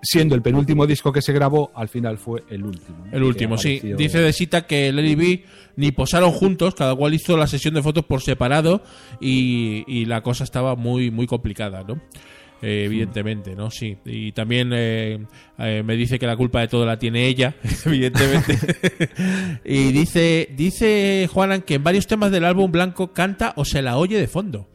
siendo 0.01 0.35
el 0.35 0.43
penúltimo 0.43 0.87
disco 0.87 1.13
que 1.13 1.23
se 1.23 1.33
grabó, 1.33 1.71
al 1.75 1.89
final 1.89 2.19
fue 2.19 2.43
el 2.49 2.65
último. 2.65 3.05
El 3.13 3.23
último, 3.23 3.57
sí. 3.59 3.81
Dice 3.97 4.19
de 4.21 4.33
cita 4.33 4.67
que 4.67 4.93
Lady 4.93 5.15
B 5.15 5.45
ni 5.77 5.93
posaron 5.93 6.33
juntos, 6.33 6.75
cada 6.75 6.95
cual 6.97 7.15
hizo 7.15 7.37
la 7.37 7.47
sesión 7.47 7.75
de 7.75 7.83
fotos 7.83 8.05
por 8.07 8.21
separado 8.21 8.83
y, 9.21 9.85
y 9.87 10.07
la 10.07 10.23
cosa 10.23 10.43
estaba 10.45 10.75
muy, 10.75 11.11
muy 11.11 11.27
complicada, 11.27 11.85
¿no? 11.87 12.01
Eh, 12.63 12.85
evidentemente, 12.87 13.57
¿no? 13.57 13.71
Sí. 13.71 13.97
Y 14.05 14.31
también 14.33 14.71
eh, 14.73 15.19
eh, 15.59 15.83
me 15.85 15.97
dice 15.97 16.19
que 16.19 16.27
la 16.29 16.37
culpa 16.37 16.61
de 16.61 16.69
todo 16.69 16.87
la 16.87 16.97
tiene 16.99 17.27
ella, 17.27 17.55
evidentemente. 17.87 18.57
y 19.65 19.91
dice, 19.93 20.49
dice 20.57 21.29
Juanan 21.33 21.63
que 21.63 21.75
en 21.75 21.83
varios 21.85 22.07
temas 22.07 22.31
del 22.31 22.45
álbum 22.45 22.71
blanco 22.71 23.13
canta 23.13 23.53
o 23.57 23.65
se 23.65 23.83
la 23.83 23.97
oye 23.99 24.19
de 24.19 24.29
fondo. 24.29 24.69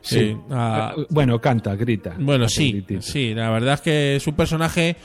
Sí. 0.00 0.18
Eh, 0.18 0.36
ah, 0.50 0.94
Eh, 0.96 1.06
Bueno, 1.10 1.40
canta, 1.40 1.74
grita. 1.76 2.14
bueno, 2.18 2.48
sí, 2.48 2.84
sí, 3.00 3.34
la 3.34 3.50
verdad 3.50 3.74
es 3.74 3.80
que 3.82 4.16
es 4.16 4.26
un 4.26 4.34
personaje 4.36 4.96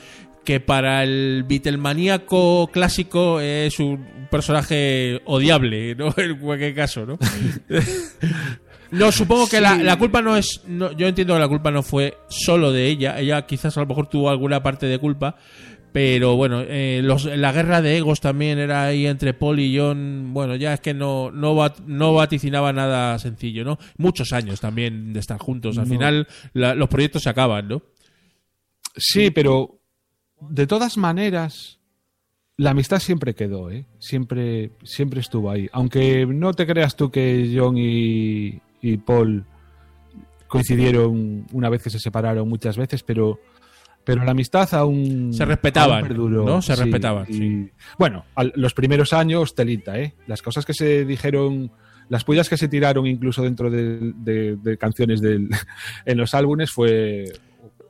que 0.44 0.60
para 0.60 1.02
el 1.04 1.44
Beatlemaníaco 1.46 2.70
clásico 2.72 3.40
es 3.40 3.78
un 3.78 4.26
personaje 4.30 5.20
odiable, 5.26 5.94
¿no? 5.94 6.14
En 6.16 6.38
cualquier 6.38 6.74
caso, 6.74 7.04
¿no? 7.04 7.18
no, 8.92 9.12
supongo 9.12 9.48
que 9.48 9.60
la, 9.60 9.76
la 9.76 9.98
culpa 9.98 10.20
no 10.22 10.36
es. 10.36 10.62
no- 10.66 10.92
yo 10.92 11.06
entiendo 11.06 11.34
que 11.34 11.40
la 11.40 11.48
culpa 11.48 11.70
no 11.70 11.82
fue 11.82 12.18
solo 12.28 12.72
de 12.72 12.86
ella. 12.88 13.18
Ella 13.18 13.46
quizás 13.46 13.76
a 13.76 13.80
lo 13.80 13.86
mejor 13.86 14.08
tuvo 14.08 14.30
alguna 14.30 14.62
parte 14.62 14.86
de 14.86 14.98
culpa. 14.98 15.36
Pero 15.92 16.36
bueno, 16.36 16.60
eh, 16.64 17.00
los- 17.02 17.24
la 17.24 17.50
guerra 17.50 17.82
de 17.82 17.96
egos 17.96 18.20
también 18.20 18.60
era 18.60 18.84
ahí 18.84 19.06
entre 19.06 19.34
Paul 19.34 19.58
y 19.58 19.76
John. 19.76 20.28
Bueno, 20.32 20.54
ya 20.54 20.72
es 20.74 20.80
que 20.80 20.94
no, 20.94 21.32
no, 21.32 21.56
va- 21.56 21.74
no 21.84 22.14
vaticinaba 22.14 22.72
nada 22.72 23.18
sencillo, 23.18 23.64
¿no? 23.64 23.76
Muchos 23.96 24.32
años 24.32 24.60
también 24.60 25.12
de 25.12 25.18
estar 25.18 25.38
juntos. 25.40 25.78
Al 25.78 25.88
No. 25.88 25.90
final 25.94 26.28
la- 26.52 26.76
los 26.76 26.88
proyectos 26.88 27.24
se 27.24 27.30
acaban, 27.30 27.66
¿no? 27.66 27.82
Sí, 28.96 29.30
pero 29.32 29.80
de 30.40 30.66
todas 30.68 30.96
maneras, 30.96 31.80
la 32.56 32.70
amistad 32.70 33.00
siempre 33.00 33.34
quedó, 33.34 33.70
¿eh? 33.70 33.86
Siempre, 33.98 34.70
siempre 34.84 35.20
estuvo 35.20 35.50
ahí. 35.50 35.68
Aunque 35.72 36.24
no 36.24 36.52
te 36.54 36.66
creas 36.68 36.94
tú 36.94 37.10
que 37.10 37.52
John 37.56 37.76
y, 37.76 38.60
y 38.82 38.96
Paul 38.98 39.44
coincidieron 40.48 41.46
una 41.52 41.68
vez 41.68 41.82
que 41.82 41.90
se 41.90 41.98
separaron 41.98 42.48
muchas 42.48 42.76
veces, 42.76 43.02
pero, 43.02 43.38
pero 44.04 44.24
la 44.24 44.32
amistad 44.32 44.68
aún. 44.74 45.32
Se 45.32 45.44
respetaban, 45.44 45.98
aún 46.00 46.08
perduró, 46.08 46.44
¿no? 46.44 46.62
Se 46.62 46.74
respetaban, 46.74 47.26
y- 47.28 47.32
sí. 47.34 47.70
Bueno, 47.98 48.24
al- 48.34 48.52
los 48.56 48.74
primeros 48.74 49.12
años, 49.12 49.54
telita, 49.54 49.98
¿eh? 49.98 50.14
Las 50.26 50.42
cosas 50.42 50.64
que 50.66 50.74
se 50.74 51.04
dijeron. 51.04 51.70
Las 52.08 52.24
pullas 52.24 52.48
que 52.48 52.56
se 52.56 52.66
tiraron 52.66 53.06
incluso 53.06 53.40
dentro 53.42 53.70
de, 53.70 54.12
de- 54.16 54.56
de 54.56 54.76
canciones 54.76 55.20
del, 55.20 55.48
en 56.04 56.18
los 56.18 56.34
álbumes 56.34 56.72
fue. 56.72 57.26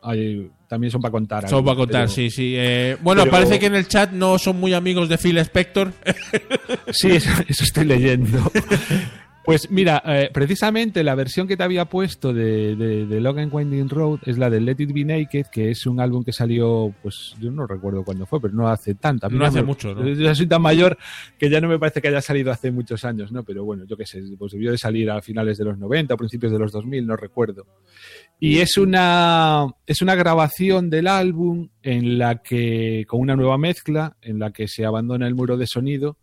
ay, 0.02 0.50
también 0.68 0.90
son 0.90 1.00
para 1.00 1.12
contar. 1.12 1.48
Solo 1.48 1.64
para 1.64 1.76
contar, 1.78 2.02
pero- 2.02 2.08
sí, 2.12 2.28
sí. 2.28 2.54
Eh, 2.56 2.98
bueno, 3.00 3.22
pero- 3.22 3.32
parece 3.32 3.58
que 3.58 3.66
en 3.66 3.74
el 3.76 3.88
chat 3.88 4.12
no 4.12 4.38
son 4.38 4.60
muy 4.60 4.74
amigos 4.74 5.08
de 5.08 5.16
Phil 5.16 5.38
Spector. 5.38 5.94
Sí, 6.92 7.12
eso, 7.12 7.30
eso 7.48 7.64
estoy 7.64 7.86
leyendo. 7.86 8.38
Pues 9.42 9.70
mira, 9.70 10.02
eh, 10.06 10.28
precisamente 10.32 11.02
la 11.02 11.14
versión 11.14 11.48
que 11.48 11.56
te 11.56 11.62
había 11.62 11.86
puesto 11.86 12.32
de, 12.34 12.76
de, 12.76 13.06
de 13.06 13.20
Long 13.20 13.38
and 13.38 13.52
Winding 13.52 13.88
Road 13.88 14.20
es 14.26 14.36
la 14.36 14.50
de 14.50 14.60
Let 14.60 14.76
It 14.78 14.92
Be 14.92 15.04
Naked, 15.04 15.46
que 15.50 15.70
es 15.70 15.86
un 15.86 15.98
álbum 15.98 16.22
que 16.22 16.32
salió, 16.32 16.94
pues 17.02 17.34
yo 17.40 17.50
no 17.50 17.66
recuerdo 17.66 18.04
cuándo 18.04 18.26
fue, 18.26 18.38
pero 18.38 18.52
no 18.52 18.68
hace 18.68 18.94
tanto. 18.96 19.26
A 19.26 19.30
mí 19.30 19.38
No 19.38 19.46
hace 19.46 19.60
me- 19.62 19.66
mucho, 19.66 19.94
¿no? 19.94 20.06
Yo 20.14 20.34
soy 20.34 20.46
tan 20.46 20.60
mayor 20.60 20.98
que 21.38 21.48
ya 21.48 21.58
no 21.60 21.68
me 21.68 21.78
parece 21.78 22.02
que 22.02 22.08
haya 22.08 22.20
salido 22.20 22.52
hace 22.52 22.70
muchos 22.70 23.02
años, 23.06 23.32
¿no? 23.32 23.42
Pero 23.42 23.64
bueno, 23.64 23.84
yo 23.86 23.96
qué 23.96 24.04
sé, 24.04 24.22
pues 24.38 24.52
debió 24.52 24.72
de 24.72 24.78
salir 24.78 25.10
a 25.10 25.22
finales 25.22 25.56
de 25.56 25.64
los 25.64 25.78
90 25.78 26.12
o 26.14 26.16
principios 26.18 26.52
de 26.52 26.58
los 26.58 26.70
2000, 26.70 27.06
no 27.06 27.16
recuerdo. 27.16 27.64
Y 28.38 28.58
es 28.58 28.76
una, 28.76 29.66
es 29.86 30.02
una 30.02 30.14
grabación 30.16 30.90
del 30.90 31.06
álbum 31.06 31.70
en 31.82 32.18
la 32.18 32.42
que, 32.42 33.04
con 33.08 33.20
una 33.20 33.36
nueva 33.36 33.56
mezcla, 33.56 34.16
en 34.20 34.38
la 34.38 34.50
que 34.52 34.68
se 34.68 34.84
abandona 34.84 35.26
el 35.26 35.34
muro 35.34 35.56
de 35.56 35.66
sonido. 35.66 36.18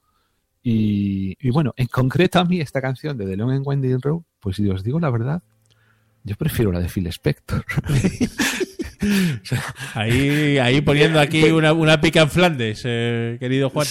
Y, 0.70 1.38
y 1.39 1.49
bueno, 1.49 1.74
en 1.78 1.88
concreto 1.88 2.39
a 2.39 2.43
mí 2.43 2.59
esta 2.59 2.82
canción 2.82 3.18
de 3.18 3.26
The 3.26 3.38
Long 3.38 3.51
and 3.51 3.63
Winding 3.65 4.01
Road, 4.01 4.24
pues 4.41 4.57
si 4.57 4.68
os 4.68 4.84
digo 4.84 4.99
la 4.99 5.09
verdad, 5.09 5.41
yo 6.26 6.36
prefiero 6.36 6.74
la 6.74 6.82
de 6.82 6.89
Phil 6.89 7.07
Spector. 7.07 7.63
Ahí, 9.93 10.57
ahí 10.57 10.82
poniendo 10.82 11.20
aquí 11.20 11.43
una, 11.51 11.72
una 11.72 12.01
pica 12.01 12.24
en 12.24 12.30
Flandes, 12.30 12.82
eh, 12.84 13.38
querido 13.39 13.70
Juan. 13.70 13.86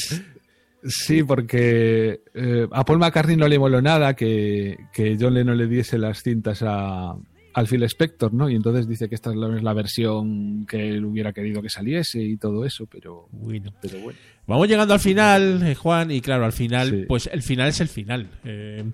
Sí, 0.84 1.22
porque 1.22 2.22
eh, 2.34 2.66
a 2.72 2.84
Paul 2.84 2.98
McCartney 2.98 3.36
no 3.36 3.46
le 3.46 3.58
moló 3.58 3.80
nada 3.80 4.14
que, 4.14 4.76
que 4.92 5.16
John 5.18 5.34
Lennon 5.34 5.56
le 5.56 5.68
diese 5.68 5.96
las 5.96 6.22
cintas 6.24 6.62
a, 6.62 7.14
al 7.57 7.66
Phil 7.66 7.82
Spector, 7.84 8.34
¿no? 8.34 8.50
Y 8.50 8.54
entonces 8.54 8.86
dice 8.86 9.09
que 9.09 9.14
esta 9.14 9.30
es 9.30 9.36
la, 9.36 9.57
es 9.57 9.62
la 9.62 9.72
versión 9.72 10.66
que 10.66 10.90
él 10.90 11.04
hubiera 11.07 11.32
querido 11.32 11.62
que 11.62 11.70
saliese 11.70 12.22
y 12.22 12.36
todo 12.36 12.66
eso, 12.66 12.86
pero, 12.86 13.28
Bueno. 13.32 13.72
pero 13.80 13.98
bueno. 14.00 14.18
Vamos 14.46 14.68
llegando 14.68 14.92
al 14.92 15.00
final, 15.00 15.62
eh, 15.66 15.74
Juan, 15.74 16.11
y 16.11 16.20
claro, 16.20 16.44
al 16.44 16.52
final, 16.52 16.90
Sí. 16.90 17.04
pues 17.09 17.28
el 17.32 17.42
final 17.42 17.68
es 17.68 17.80
el 17.80 17.88
final. 17.88 18.28
eh, 18.44 18.84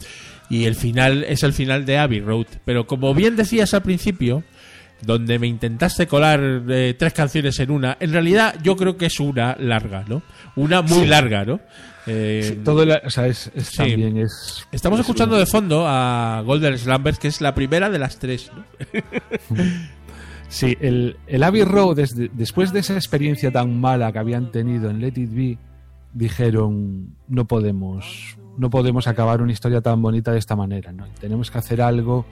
y 0.49 0.65
el 0.67 0.77
final 0.77 1.25
es 1.25 1.43
el 1.43 1.53
final 1.53 1.85
de 1.85 1.99
Abbey 1.99 2.21
Road. 2.21 2.47
Pero 2.65 2.87
como 2.87 3.13
bien 3.15 3.35
decías 3.35 3.75
al 3.75 3.83
principio, 3.83 4.45
donde 5.05 5.41
me 5.41 5.49
intentaste 5.49 6.07
colar 6.07 6.63
eh, 6.69 6.95
tres 6.97 7.13
canciones 7.15 7.59
en 7.59 7.71
una, 7.73 7.97
en 7.99 8.13
realidad 8.13 8.55
yo 8.63 8.77
creo 8.77 8.97
que 8.97 9.07
es 9.07 9.19
una 9.19 9.57
larga, 9.59 10.05
¿no? 10.07 10.23
Una 10.55 10.83
muy 10.83 11.07
larga, 11.07 11.45
¿no? 11.45 11.59
Eh, 12.07 12.61
Todo 12.65 12.85
la- 12.85 13.01
o 13.05 13.11
sea, 13.11 13.27
es, 13.27 13.51
es 13.55 13.67
sí. 13.69 13.77
también 13.77 14.17
es... 14.17 14.67
Estamos 14.73 14.99
es 14.99 15.05
escuchando 15.07 15.37
un- 15.37 15.41
de 15.41 15.47
fondo 15.47 15.85
a 15.87 16.43
Golden 16.45 16.77
Slumbers, 16.77 17.19
que 17.19 17.29
es 17.29 17.41
la 17.41 17.55
primera 17.55 17.91
de 17.91 17.99
las 17.99 18.19
tres, 18.19 18.51
¿no? 18.55 18.65
Sí, 20.49 20.77
el, 20.81 21.17
el 21.27 21.43
Abbey 21.45 21.65
Road, 21.65 21.97
desde- 21.97 22.31
después 22.35 22.73
de 22.75 22.81
esa 22.81 22.95
experiencia 22.95 23.51
tan 23.51 23.81
mala 23.81 24.13
que 24.13 24.19
habían 24.19 24.51
tenido 24.53 24.91
en 24.91 25.01
Let 25.01 25.15
It 25.17 25.31
Be, 25.35 25.59
dijeron, 26.13 27.15
no 27.27 27.47
podemos, 27.47 28.37
no 28.59 28.69
podemos 28.69 29.07
acabar 29.07 29.41
una 29.41 29.53
historia 29.53 29.81
tan 29.81 30.03
bonita 30.03 30.31
de 30.31 30.39
esta 30.39 30.55
manera, 30.55 30.93
¿no? 30.93 31.07
Tenemos 31.21 31.51
que 31.51 31.57
hacer 31.57 31.81
algo 31.81 32.27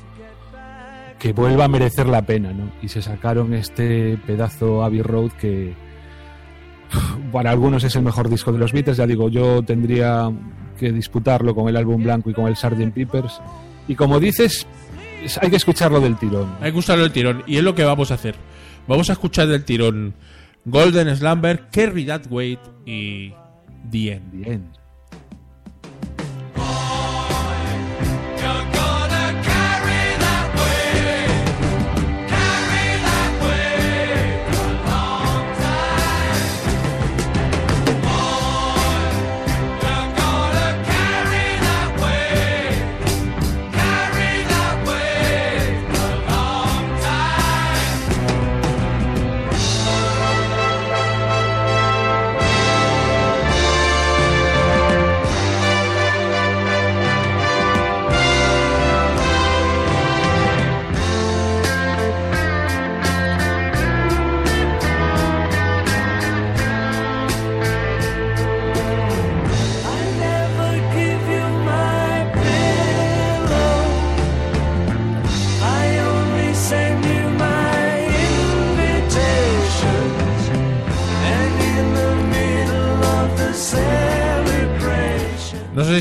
que 1.19 1.33
vuelva 1.33 1.65
a 1.65 1.69
merecer 1.69 2.09
la 2.09 2.21
pena, 2.27 2.53
¿no? 2.53 2.71
Y 2.83 2.89
se 2.89 3.01
sacaron 3.01 3.55
este 3.55 4.19
pedazo 4.27 4.85
Abbey 4.85 5.01
Road 5.01 5.33
que 5.33 5.75
para 7.33 7.51
algunos 7.51 7.83
es 7.85 7.95
el 7.97 8.03
mejor 8.03 8.29
disco 8.29 8.53
de 8.53 8.59
los 8.59 8.73
Beatles, 8.73 8.97
ya 8.97 9.07
digo, 9.07 9.29
yo 9.29 9.63
tendría 9.63 10.31
que 10.79 10.93
disputarlo 10.93 11.55
con 11.55 11.69
el 11.69 11.77
álbum 11.77 12.03
blanco 12.03 12.31
y 12.31 12.35
con 12.35 12.47
el 12.47 12.57
Sgt. 12.57 12.93
Peppers. 12.95 13.41
Y 13.89 13.95
como 13.95 14.19
dices, 14.21 14.67
es- 15.23 15.39
hay 15.43 15.51
que 15.51 15.57
escucharlo 15.57 16.01
del 16.01 16.17
tirón. 16.17 16.55
Hay 16.61 16.73
que 16.73 16.79
usarlo 16.79 17.05
el 17.05 17.13
tirón, 17.13 17.43
y 17.47 17.57
es 17.57 17.63
lo 17.63 17.75
que 17.75 17.85
vamos 17.85 18.11
a 18.11 18.15
hacer. 18.15 18.35
Vamos 18.89 19.11
a 19.11 19.13
escuchar 19.15 19.47
del 19.49 19.65
tirón 19.65 20.15
Golden 20.65 21.15
Slumber, 21.17 21.69
Carry 21.71 22.05
That 22.07 22.23
Weight 22.31 22.61
y 22.87 23.33
The 23.91 24.13
End. 24.13 24.31
Bien. 24.33 24.63
No 24.73 24.80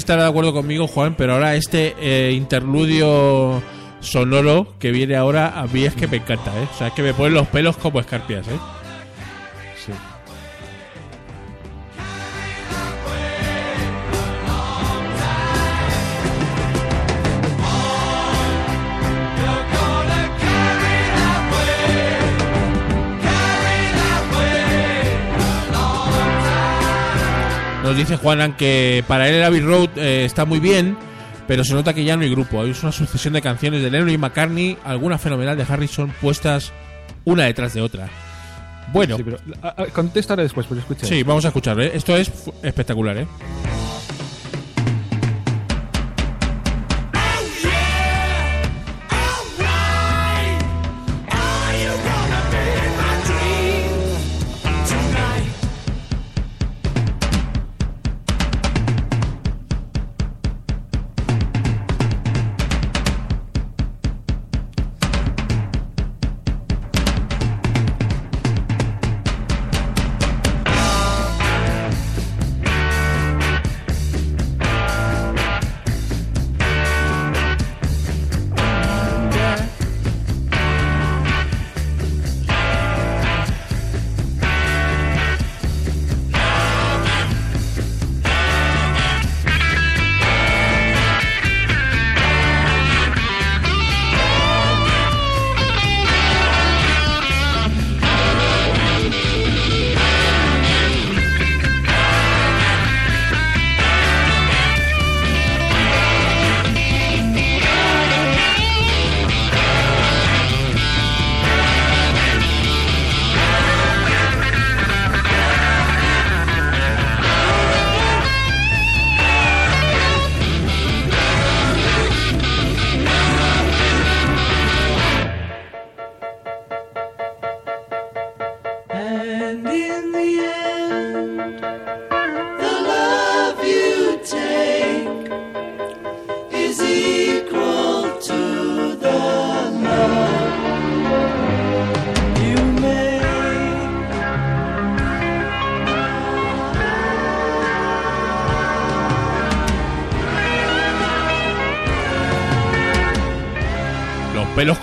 estará 0.10 0.24
de 0.24 0.30
acuerdo 0.30 0.54
conmigo, 0.54 0.88
Juan, 0.88 1.14
pero 1.16 1.34
ahora 1.34 1.54
este 1.54 1.94
eh, 2.00 2.32
interludio 2.32 3.62
sonoro 4.00 4.74
que 4.80 4.92
viene 4.92 5.16
ahora 5.16 5.60
a 5.60 5.68
mí 5.68 5.84
es 5.84 5.94
que 5.94 6.08
me 6.08 6.18
encanta, 6.18 6.50
¿eh? 6.60 6.68
O 6.74 6.76
sea, 6.76 6.88
es 6.88 6.94
que 6.94 7.04
me 7.04 7.14
ponen 7.14 7.36
los 7.36 7.48
pelos 7.50 7.78
como 7.78 8.00
escarpias, 8.00 8.48
¿eh? 8.48 8.79
Nos 27.90 27.98
dice 27.98 28.18
Juanan 28.18 28.56
que 28.56 29.04
para 29.08 29.28
él 29.28 29.34
el 29.34 29.44
Abbey 29.44 29.62
Road 29.62 29.90
eh, 29.96 30.24
está 30.24 30.46
muy 30.46 30.60
bien, 30.60 30.96
pero 31.48 31.64
se 31.64 31.74
nota 31.74 31.92
que 31.92 32.04
ya 32.04 32.16
no 32.16 32.22
hay 32.22 32.30
grupo. 32.30 32.62
Hay 32.62 32.72
una 32.84 32.92
sucesión 32.92 33.34
de 33.34 33.42
canciones 33.42 33.82
de 33.82 33.90
Lennon 33.90 34.12
y 34.12 34.18
McCartney, 34.20 34.78
alguna 34.84 35.18
fenomenal 35.18 35.58
de 35.58 35.64
Harrison, 35.64 36.14
puestas 36.22 36.72
una 37.26 37.46
detrás 37.46 37.74
de 37.74 37.82
otra. 37.82 38.08
Bueno, 38.94 39.18
Sí, 39.18 39.24
pero 39.24 39.40
ah, 39.64 39.88
contesto 39.92 40.34
ahora 40.34 40.44
después, 40.44 40.68
pero 40.70 40.82
escucha. 40.82 41.08
sí, 41.08 41.24
vamos 41.24 41.46
a 41.46 41.48
escucharlo. 41.48 41.82
¿eh? 41.82 41.90
Esto 41.96 42.16
es 42.16 42.32
espectacular, 42.62 43.18
¿eh? 43.18 43.28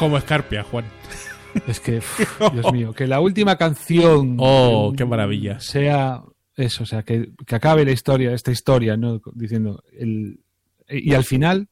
Como 0.07 0.18
escarpias, 0.18 0.66
Juan. 0.66 0.84
Es 1.66 1.80
que, 1.80 2.00
Dios 2.52 2.70
mío, 2.72 2.92
que 2.92 3.07
la 3.07 3.18
última 3.20 3.57
canción 3.57 4.36
Oh, 4.38 4.92
qué 4.96 5.04
maravilla. 5.07 5.59
sea 5.59 6.22
eso, 6.54 6.82
o 6.82 6.86
sea, 6.86 7.02
que, 7.02 7.30
que 7.46 7.54
acabe 7.54 7.84
la 7.84 7.92
historia, 7.92 8.32
esta 8.34 8.50
historia, 8.52 8.96
¿no? 8.98 9.20
Diciendo, 9.34 9.82
el, 9.98 10.40
y 10.88 11.14
al 11.14 11.24
final, 11.24 11.68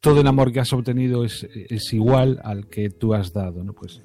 todo 0.00 0.22
el 0.22 0.26
amor 0.26 0.52
que 0.52 0.60
has 0.60 0.72
obtenido 0.72 1.22
es, 1.24 1.46
es 1.68 1.92
igual 1.92 2.40
al 2.44 2.68
que 2.68 2.88
tú 2.88 3.12
has 3.12 3.32
dado, 3.34 3.62
¿no? 3.62 3.74
Pues 3.74 4.00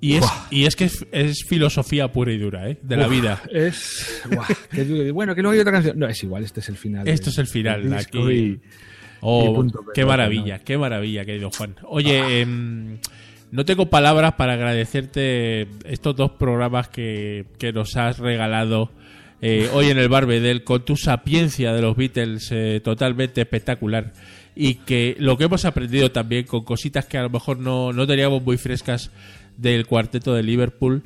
Y 0.00 0.14
es, 0.14 0.24
y 0.50 0.66
es 0.66 0.76
que 0.76 0.84
es, 0.84 1.04
es 1.10 1.44
filosofía 1.48 2.12
pura 2.12 2.32
y 2.32 2.38
dura, 2.38 2.70
¿eh? 2.70 2.78
De 2.80 2.96
la 2.96 3.06
Uf, 3.08 3.12
vida. 3.12 3.42
Es. 3.52 4.22
guau, 4.30 4.44
que 4.70 5.10
bueno, 5.10 5.34
que 5.34 5.42
luego 5.42 5.54
hay 5.54 5.58
otra 5.60 5.72
canción. 5.72 5.98
No, 5.98 6.06
es 6.06 6.22
igual, 6.22 6.44
este 6.44 6.60
es 6.60 6.68
el 6.68 6.76
final. 6.76 7.08
Esto 7.08 7.30
es 7.30 7.38
el 7.38 7.48
final, 7.48 7.92
aquí. 7.94 8.18
y- 8.20 8.60
Oh, 9.20 9.54
punto 9.54 9.84
qué 9.94 10.04
maravilla, 10.04 10.58
qué 10.60 10.78
maravilla, 10.78 11.24
querido 11.24 11.50
Juan. 11.50 11.74
Oye, 11.84 12.40
em, 12.40 12.98
no 13.50 13.64
tengo 13.64 13.86
palabras 13.86 14.34
para 14.34 14.54
agradecerte 14.54 15.68
estos 15.84 16.14
dos 16.16 16.32
programas 16.32 16.88
que, 16.88 17.46
que 17.58 17.72
nos 17.72 17.96
has 17.96 18.18
regalado 18.18 18.90
eh, 19.40 19.70
hoy 19.72 19.86
en 19.86 19.98
el 19.98 20.08
Barbedel 20.08 20.64
con 20.64 20.84
tu 20.84 20.96
sapiencia 20.96 21.72
de 21.72 21.80
los 21.80 21.96
Beatles 21.96 22.48
eh, 22.50 22.80
totalmente 22.82 23.40
espectacular. 23.40 24.12
Y 24.54 24.76
que 24.76 25.14
lo 25.18 25.38
que 25.38 25.44
hemos 25.44 25.64
aprendido 25.64 26.10
también 26.10 26.44
con 26.44 26.64
cositas 26.64 27.06
que 27.06 27.18
a 27.18 27.22
lo 27.22 27.30
mejor 27.30 27.58
no, 27.58 27.92
no 27.92 28.06
teníamos 28.06 28.42
muy 28.42 28.56
frescas 28.56 29.12
del 29.56 29.86
cuarteto 29.86 30.34
de 30.34 30.42
Liverpool. 30.42 31.04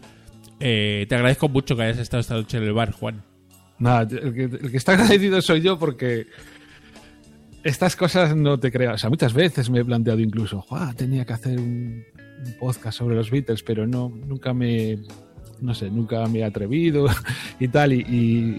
Eh, 0.59 1.05
te 1.09 1.15
agradezco 1.15 1.49
mucho 1.49 1.77
que 1.77 1.83
hayas 1.83 1.99
estado 1.99 2.23
esta 2.23 2.35
noche 2.35 2.57
en 2.57 2.65
el 2.65 2.73
bar, 2.73 2.93
Juan. 2.93 3.23
Nada, 3.79 4.03
el 4.03 4.33
que, 4.33 4.45
el 4.45 4.71
que 4.71 4.77
está 4.77 4.93
agradecido 4.93 5.43
soy 5.43 5.61
yo 5.61 5.79
porque 5.79 6.27
estas 7.65 7.97
cosas 7.97 8.37
no 8.37 8.59
te 8.59 8.71
creas. 8.73 8.95
O 8.95 8.99
sea, 8.99 9.11
muchas 9.11 9.33
veces 9.33 9.71
me 9.71 9.81
he 9.81 9.85
planteado 9.85 10.21
incluso, 10.21 10.61
"Juá, 10.63 10.93
tenía 10.97 11.25
que 11.25 11.33
hacer 11.33 11.59
un, 11.59 12.05
un 12.45 12.53
podcast 12.59 12.99
sobre 12.99 13.17
los 13.17 13.31
Beatles, 13.31 13.63
pero 13.63 13.87
no, 13.87 14.09
nunca 14.09 14.53
me, 14.53 14.99
no 15.61 15.75
sé, 15.75 15.91
nunca 15.91 16.27
me 16.27 16.41
he 16.41 16.45
atrevido 16.45 17.07
y 17.61 17.69
tal. 17.69 17.93
Y, 17.93 18.01
y 18.09 18.59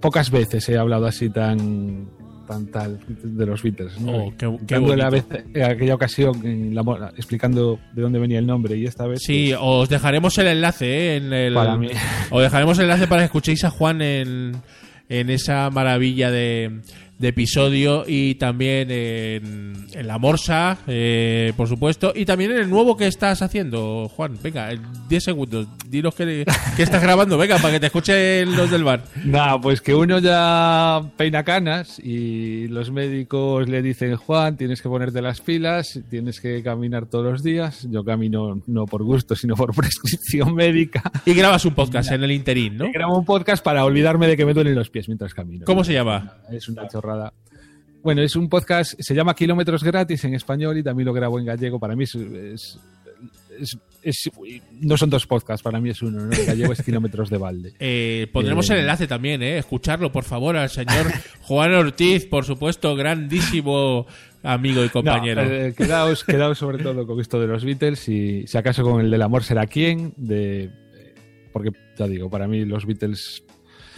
pocas 0.00 0.30
veces 0.30 0.68
he 0.68 0.76
hablado 0.76 1.06
así 1.06 1.30
tan, 1.30 2.06
tan 2.46 2.66
tal 2.66 2.98
de 3.08 3.46
los 3.46 3.62
Beatles. 3.62 3.98
¿no? 4.00 4.26
Oh, 4.26 4.34
qué- 4.36 4.58
qué 4.66 4.78
la 4.96 5.08
vez, 5.10 5.24
en 5.54 5.62
aquella 5.62 5.94
ocasión 5.94 6.44
en 6.46 6.74
la 6.74 6.82
mo- 6.82 6.98
explicando 7.16 7.78
de 7.94 8.02
dónde 8.02 8.18
venía 8.18 8.38
el 8.38 8.46
nombre 8.46 8.76
y 8.76 8.84
esta 8.84 9.06
vez. 9.06 9.20
Sí, 9.22 9.48
pues, 9.50 9.58
os 9.62 9.88
dejaremos 9.88 10.36
el 10.38 10.48
enlace 10.48 10.86
¿eh? 10.86 11.16
en 11.16 11.32
el. 11.32 11.54
Para 11.54 11.76
mí. 11.76 11.88
Os 12.30 12.42
dejaremos 12.42 12.76
el 12.78 12.84
enlace 12.84 13.06
para 13.06 13.22
que 13.22 13.26
escuchéis 13.26 13.64
a 13.64 13.70
Juan 13.70 14.02
en, 14.02 14.52
en 15.08 15.30
esa 15.30 15.70
maravilla 15.70 16.30
de, 16.30 16.80
de 17.18 17.28
episodio 17.28 18.04
y 18.06 18.36
también 18.36 18.90
en, 18.90 19.86
en 19.92 20.06
la 20.06 20.18
Morsa, 20.18 20.78
eh, 20.86 21.52
por 21.56 21.68
supuesto, 21.68 22.12
y 22.14 22.24
también 22.24 22.52
en 22.52 22.58
el 22.58 22.70
nuevo 22.70 22.96
que 22.96 23.06
estás 23.06 23.42
haciendo, 23.42 24.08
Juan. 24.08 24.38
Venga, 24.40 24.70
en 24.70 24.82
10 25.08 25.24
segundos, 25.24 25.66
dinos 25.88 26.14
que, 26.14 26.44
que 26.76 26.82
estás 26.82 27.02
grabando, 27.02 27.36
venga, 27.36 27.58
para 27.58 27.74
que 27.74 27.80
te 27.80 27.86
escuchen 27.86 28.54
los 28.56 28.70
del 28.70 28.84
bar. 28.84 29.02
Nada, 29.24 29.60
pues 29.60 29.80
que 29.80 29.94
uno 29.94 30.20
ya 30.20 31.02
peina 31.16 31.42
canas 31.42 31.98
y 31.98 32.68
los 32.68 32.92
médicos 32.92 33.68
le 33.68 33.82
dicen, 33.82 34.14
Juan, 34.16 34.56
tienes 34.56 34.80
que 34.80 34.88
ponerte 34.88 35.20
las 35.20 35.40
pilas, 35.40 36.00
tienes 36.08 36.40
que 36.40 36.62
caminar 36.62 37.06
todos 37.06 37.24
los 37.24 37.42
días. 37.42 37.86
Yo 37.90 38.04
camino 38.04 38.62
no 38.66 38.86
por 38.86 39.02
gusto, 39.02 39.34
sino 39.34 39.56
por 39.56 39.74
prescripción 39.76 40.54
médica. 40.54 41.02
Y 41.24 41.34
grabas 41.34 41.64
un 41.64 41.74
podcast 41.74 42.12
en 42.12 42.22
el 42.22 42.30
interín, 42.30 42.76
¿no? 42.76 42.86
Y 42.86 42.92
grabo 42.92 43.18
un 43.18 43.24
podcast 43.24 43.64
para 43.64 43.84
olvidarme 43.84 44.28
de 44.28 44.36
que 44.36 44.46
me 44.46 44.54
duelen 44.54 44.76
los 44.76 44.88
pies 44.88 45.08
mientras 45.08 45.34
camino. 45.34 45.64
¿Cómo 45.66 45.82
se 45.82 45.92
llama? 45.92 46.36
Es 46.50 46.68
una 46.68 46.86
chorrada. 46.86 47.07
Bueno, 48.02 48.22
es 48.22 48.36
un 48.36 48.48
podcast, 48.48 48.94
se 48.98 49.14
llama 49.14 49.34
Kilómetros 49.34 49.82
Gratis 49.82 50.24
en 50.24 50.34
español 50.34 50.78
y 50.78 50.82
también 50.82 51.06
lo 51.06 51.12
grabo 51.12 51.38
en 51.38 51.46
gallego. 51.46 51.78
Para 51.78 51.94
mí 51.96 52.04
es... 52.04 52.14
es- 52.14 52.78
es- 53.60 53.78
es- 54.02 54.30
no 54.80 54.96
son 54.96 55.10
dos 55.10 55.26
podcasts, 55.26 55.62
para 55.64 55.80
mí 55.80 55.90
es 55.90 56.00
uno. 56.02 56.26
¿no? 56.26 56.32
En 56.32 56.46
gallego 56.46 56.72
es 56.72 56.82
Kilómetros 56.82 57.28
de 57.30 57.36
Balde. 57.38 57.72
Eh, 57.80 58.28
pondremos 58.32 58.70
Eh, 58.70 58.74
el 58.74 58.80
enlace 58.80 59.08
también, 59.08 59.42
¿eh? 59.42 59.58
Escucharlo, 59.58 60.12
por 60.12 60.22
favor, 60.24 60.56
al 60.56 60.70
señor 60.70 61.06
Juan 61.42 61.74
Ortiz, 61.74 62.24
por 62.26 62.44
supuesto, 62.44 62.94
grandísimo 62.94 64.06
amigo 64.44 64.84
y 64.84 64.88
compañero. 64.88 65.44
No, 65.44 65.50
eh, 65.52 65.74
quedaos, 65.76 66.22
quedaos 66.22 66.56
sobre 66.58 66.78
todo 66.78 67.04
con 67.06 67.18
esto 67.20 67.40
de 67.40 67.48
los 67.48 67.64
Beatles 67.64 68.08
y 68.08 68.46
si 68.46 68.56
acaso 68.56 68.84
con 68.84 69.00
el 69.00 69.10
del 69.10 69.22
amor 69.22 69.42
será 69.42 69.66
quién, 69.66 70.14
de, 70.16 70.70
porque 71.52 71.70
ya 71.98 72.06
digo, 72.06 72.30
para 72.30 72.46
mí 72.46 72.64
los 72.64 72.86
Beatles 72.86 73.42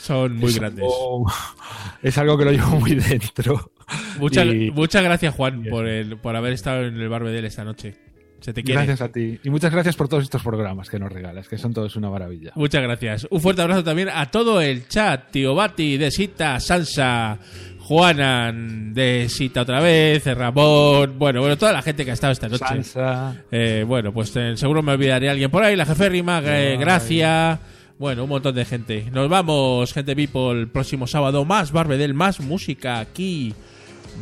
Son 0.00 0.34
muy 0.36 0.50
es 0.50 0.58
grandes. 0.58 0.84
algo- 0.84 1.30
es 2.02 2.18
algo 2.18 2.38
que 2.38 2.44
lo 2.46 2.52
llevo 2.52 2.80
muy 2.80 2.94
dentro. 2.94 3.70
Muchas, 4.18 4.46
Y 4.46 4.70
muchas 4.70 5.02
gracias, 5.02 5.34
Juan, 5.34 5.64
por, 5.68 5.86
el, 5.86 6.16
por 6.16 6.34
haber 6.36 6.52
estado 6.52 6.84
en 6.84 6.96
el 7.00 7.08
Barbedel 7.08 7.44
esta 7.44 7.64
noche. 7.64 7.94
Se 8.40 8.54
te 8.54 8.62
quiere. 8.62 8.80
gracias 8.86 9.02
a 9.02 9.12
ti. 9.12 9.38
Y 9.44 9.50
muchas 9.50 9.70
gracias 9.70 9.96
por 9.96 10.08
todos 10.08 10.22
estos 10.24 10.42
programas 10.42 10.88
que 10.88 10.98
nos 10.98 11.12
regalas, 11.12 11.46
que 11.46 11.58
son 11.58 11.74
todos 11.74 11.94
una 11.96 12.08
maravilla. 12.08 12.52
Muchas 12.54 12.82
gracias. 12.82 13.26
Un 13.30 13.38
fuerte 13.38 13.60
abrazo 13.60 13.84
también 13.84 14.08
a 14.08 14.30
todo 14.30 14.62
el 14.62 14.88
chat. 14.88 15.30
Tío 15.30 15.54
Bati, 15.54 15.98
de 15.98 16.10
Sita, 16.10 16.58
Sansa, 16.58 17.38
Juanan, 17.80 18.94
de 18.94 19.26
Sita 19.28 19.60
otra 19.60 19.80
vez, 19.80 20.24
Ramón. 20.24 21.18
Bueno, 21.18 21.40
bueno, 21.40 21.58
toda 21.58 21.72
la 21.74 21.82
gente 21.82 22.04
que 22.04 22.12
ha 22.12 22.14
estado 22.14 22.32
esta 22.32 22.48
noche. 22.48 22.64
Sansa. 22.64 23.34
Eh, 23.50 23.84
bueno, 23.86 24.10
pues 24.12 24.34
eh, 24.36 24.56
seguro 24.56 24.82
me 24.82 24.92
olvidaré 24.92 25.28
alguien 25.28 25.50
por 25.50 25.62
ahí. 25.62 25.76
La 25.76 25.84
jeférrima, 25.84 26.40
eh, 26.46 26.78
Gracia. 26.80 27.58
Bueno, 28.00 28.24
un 28.24 28.30
montón 28.30 28.54
de 28.54 28.64
gente. 28.64 29.10
Nos 29.12 29.28
vamos, 29.28 29.92
gente 29.92 30.16
people. 30.16 30.58
El 30.58 30.68
próximo 30.68 31.06
sábado, 31.06 31.44
más 31.44 31.70
Barbedel, 31.70 32.14
más 32.14 32.40
música 32.40 32.98
aquí. 32.98 33.52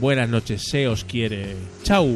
Buenas 0.01 0.29
noches, 0.29 0.65
se 0.69 0.89
os 0.89 1.05
quiere. 1.05 1.55
Chau. 1.85 2.09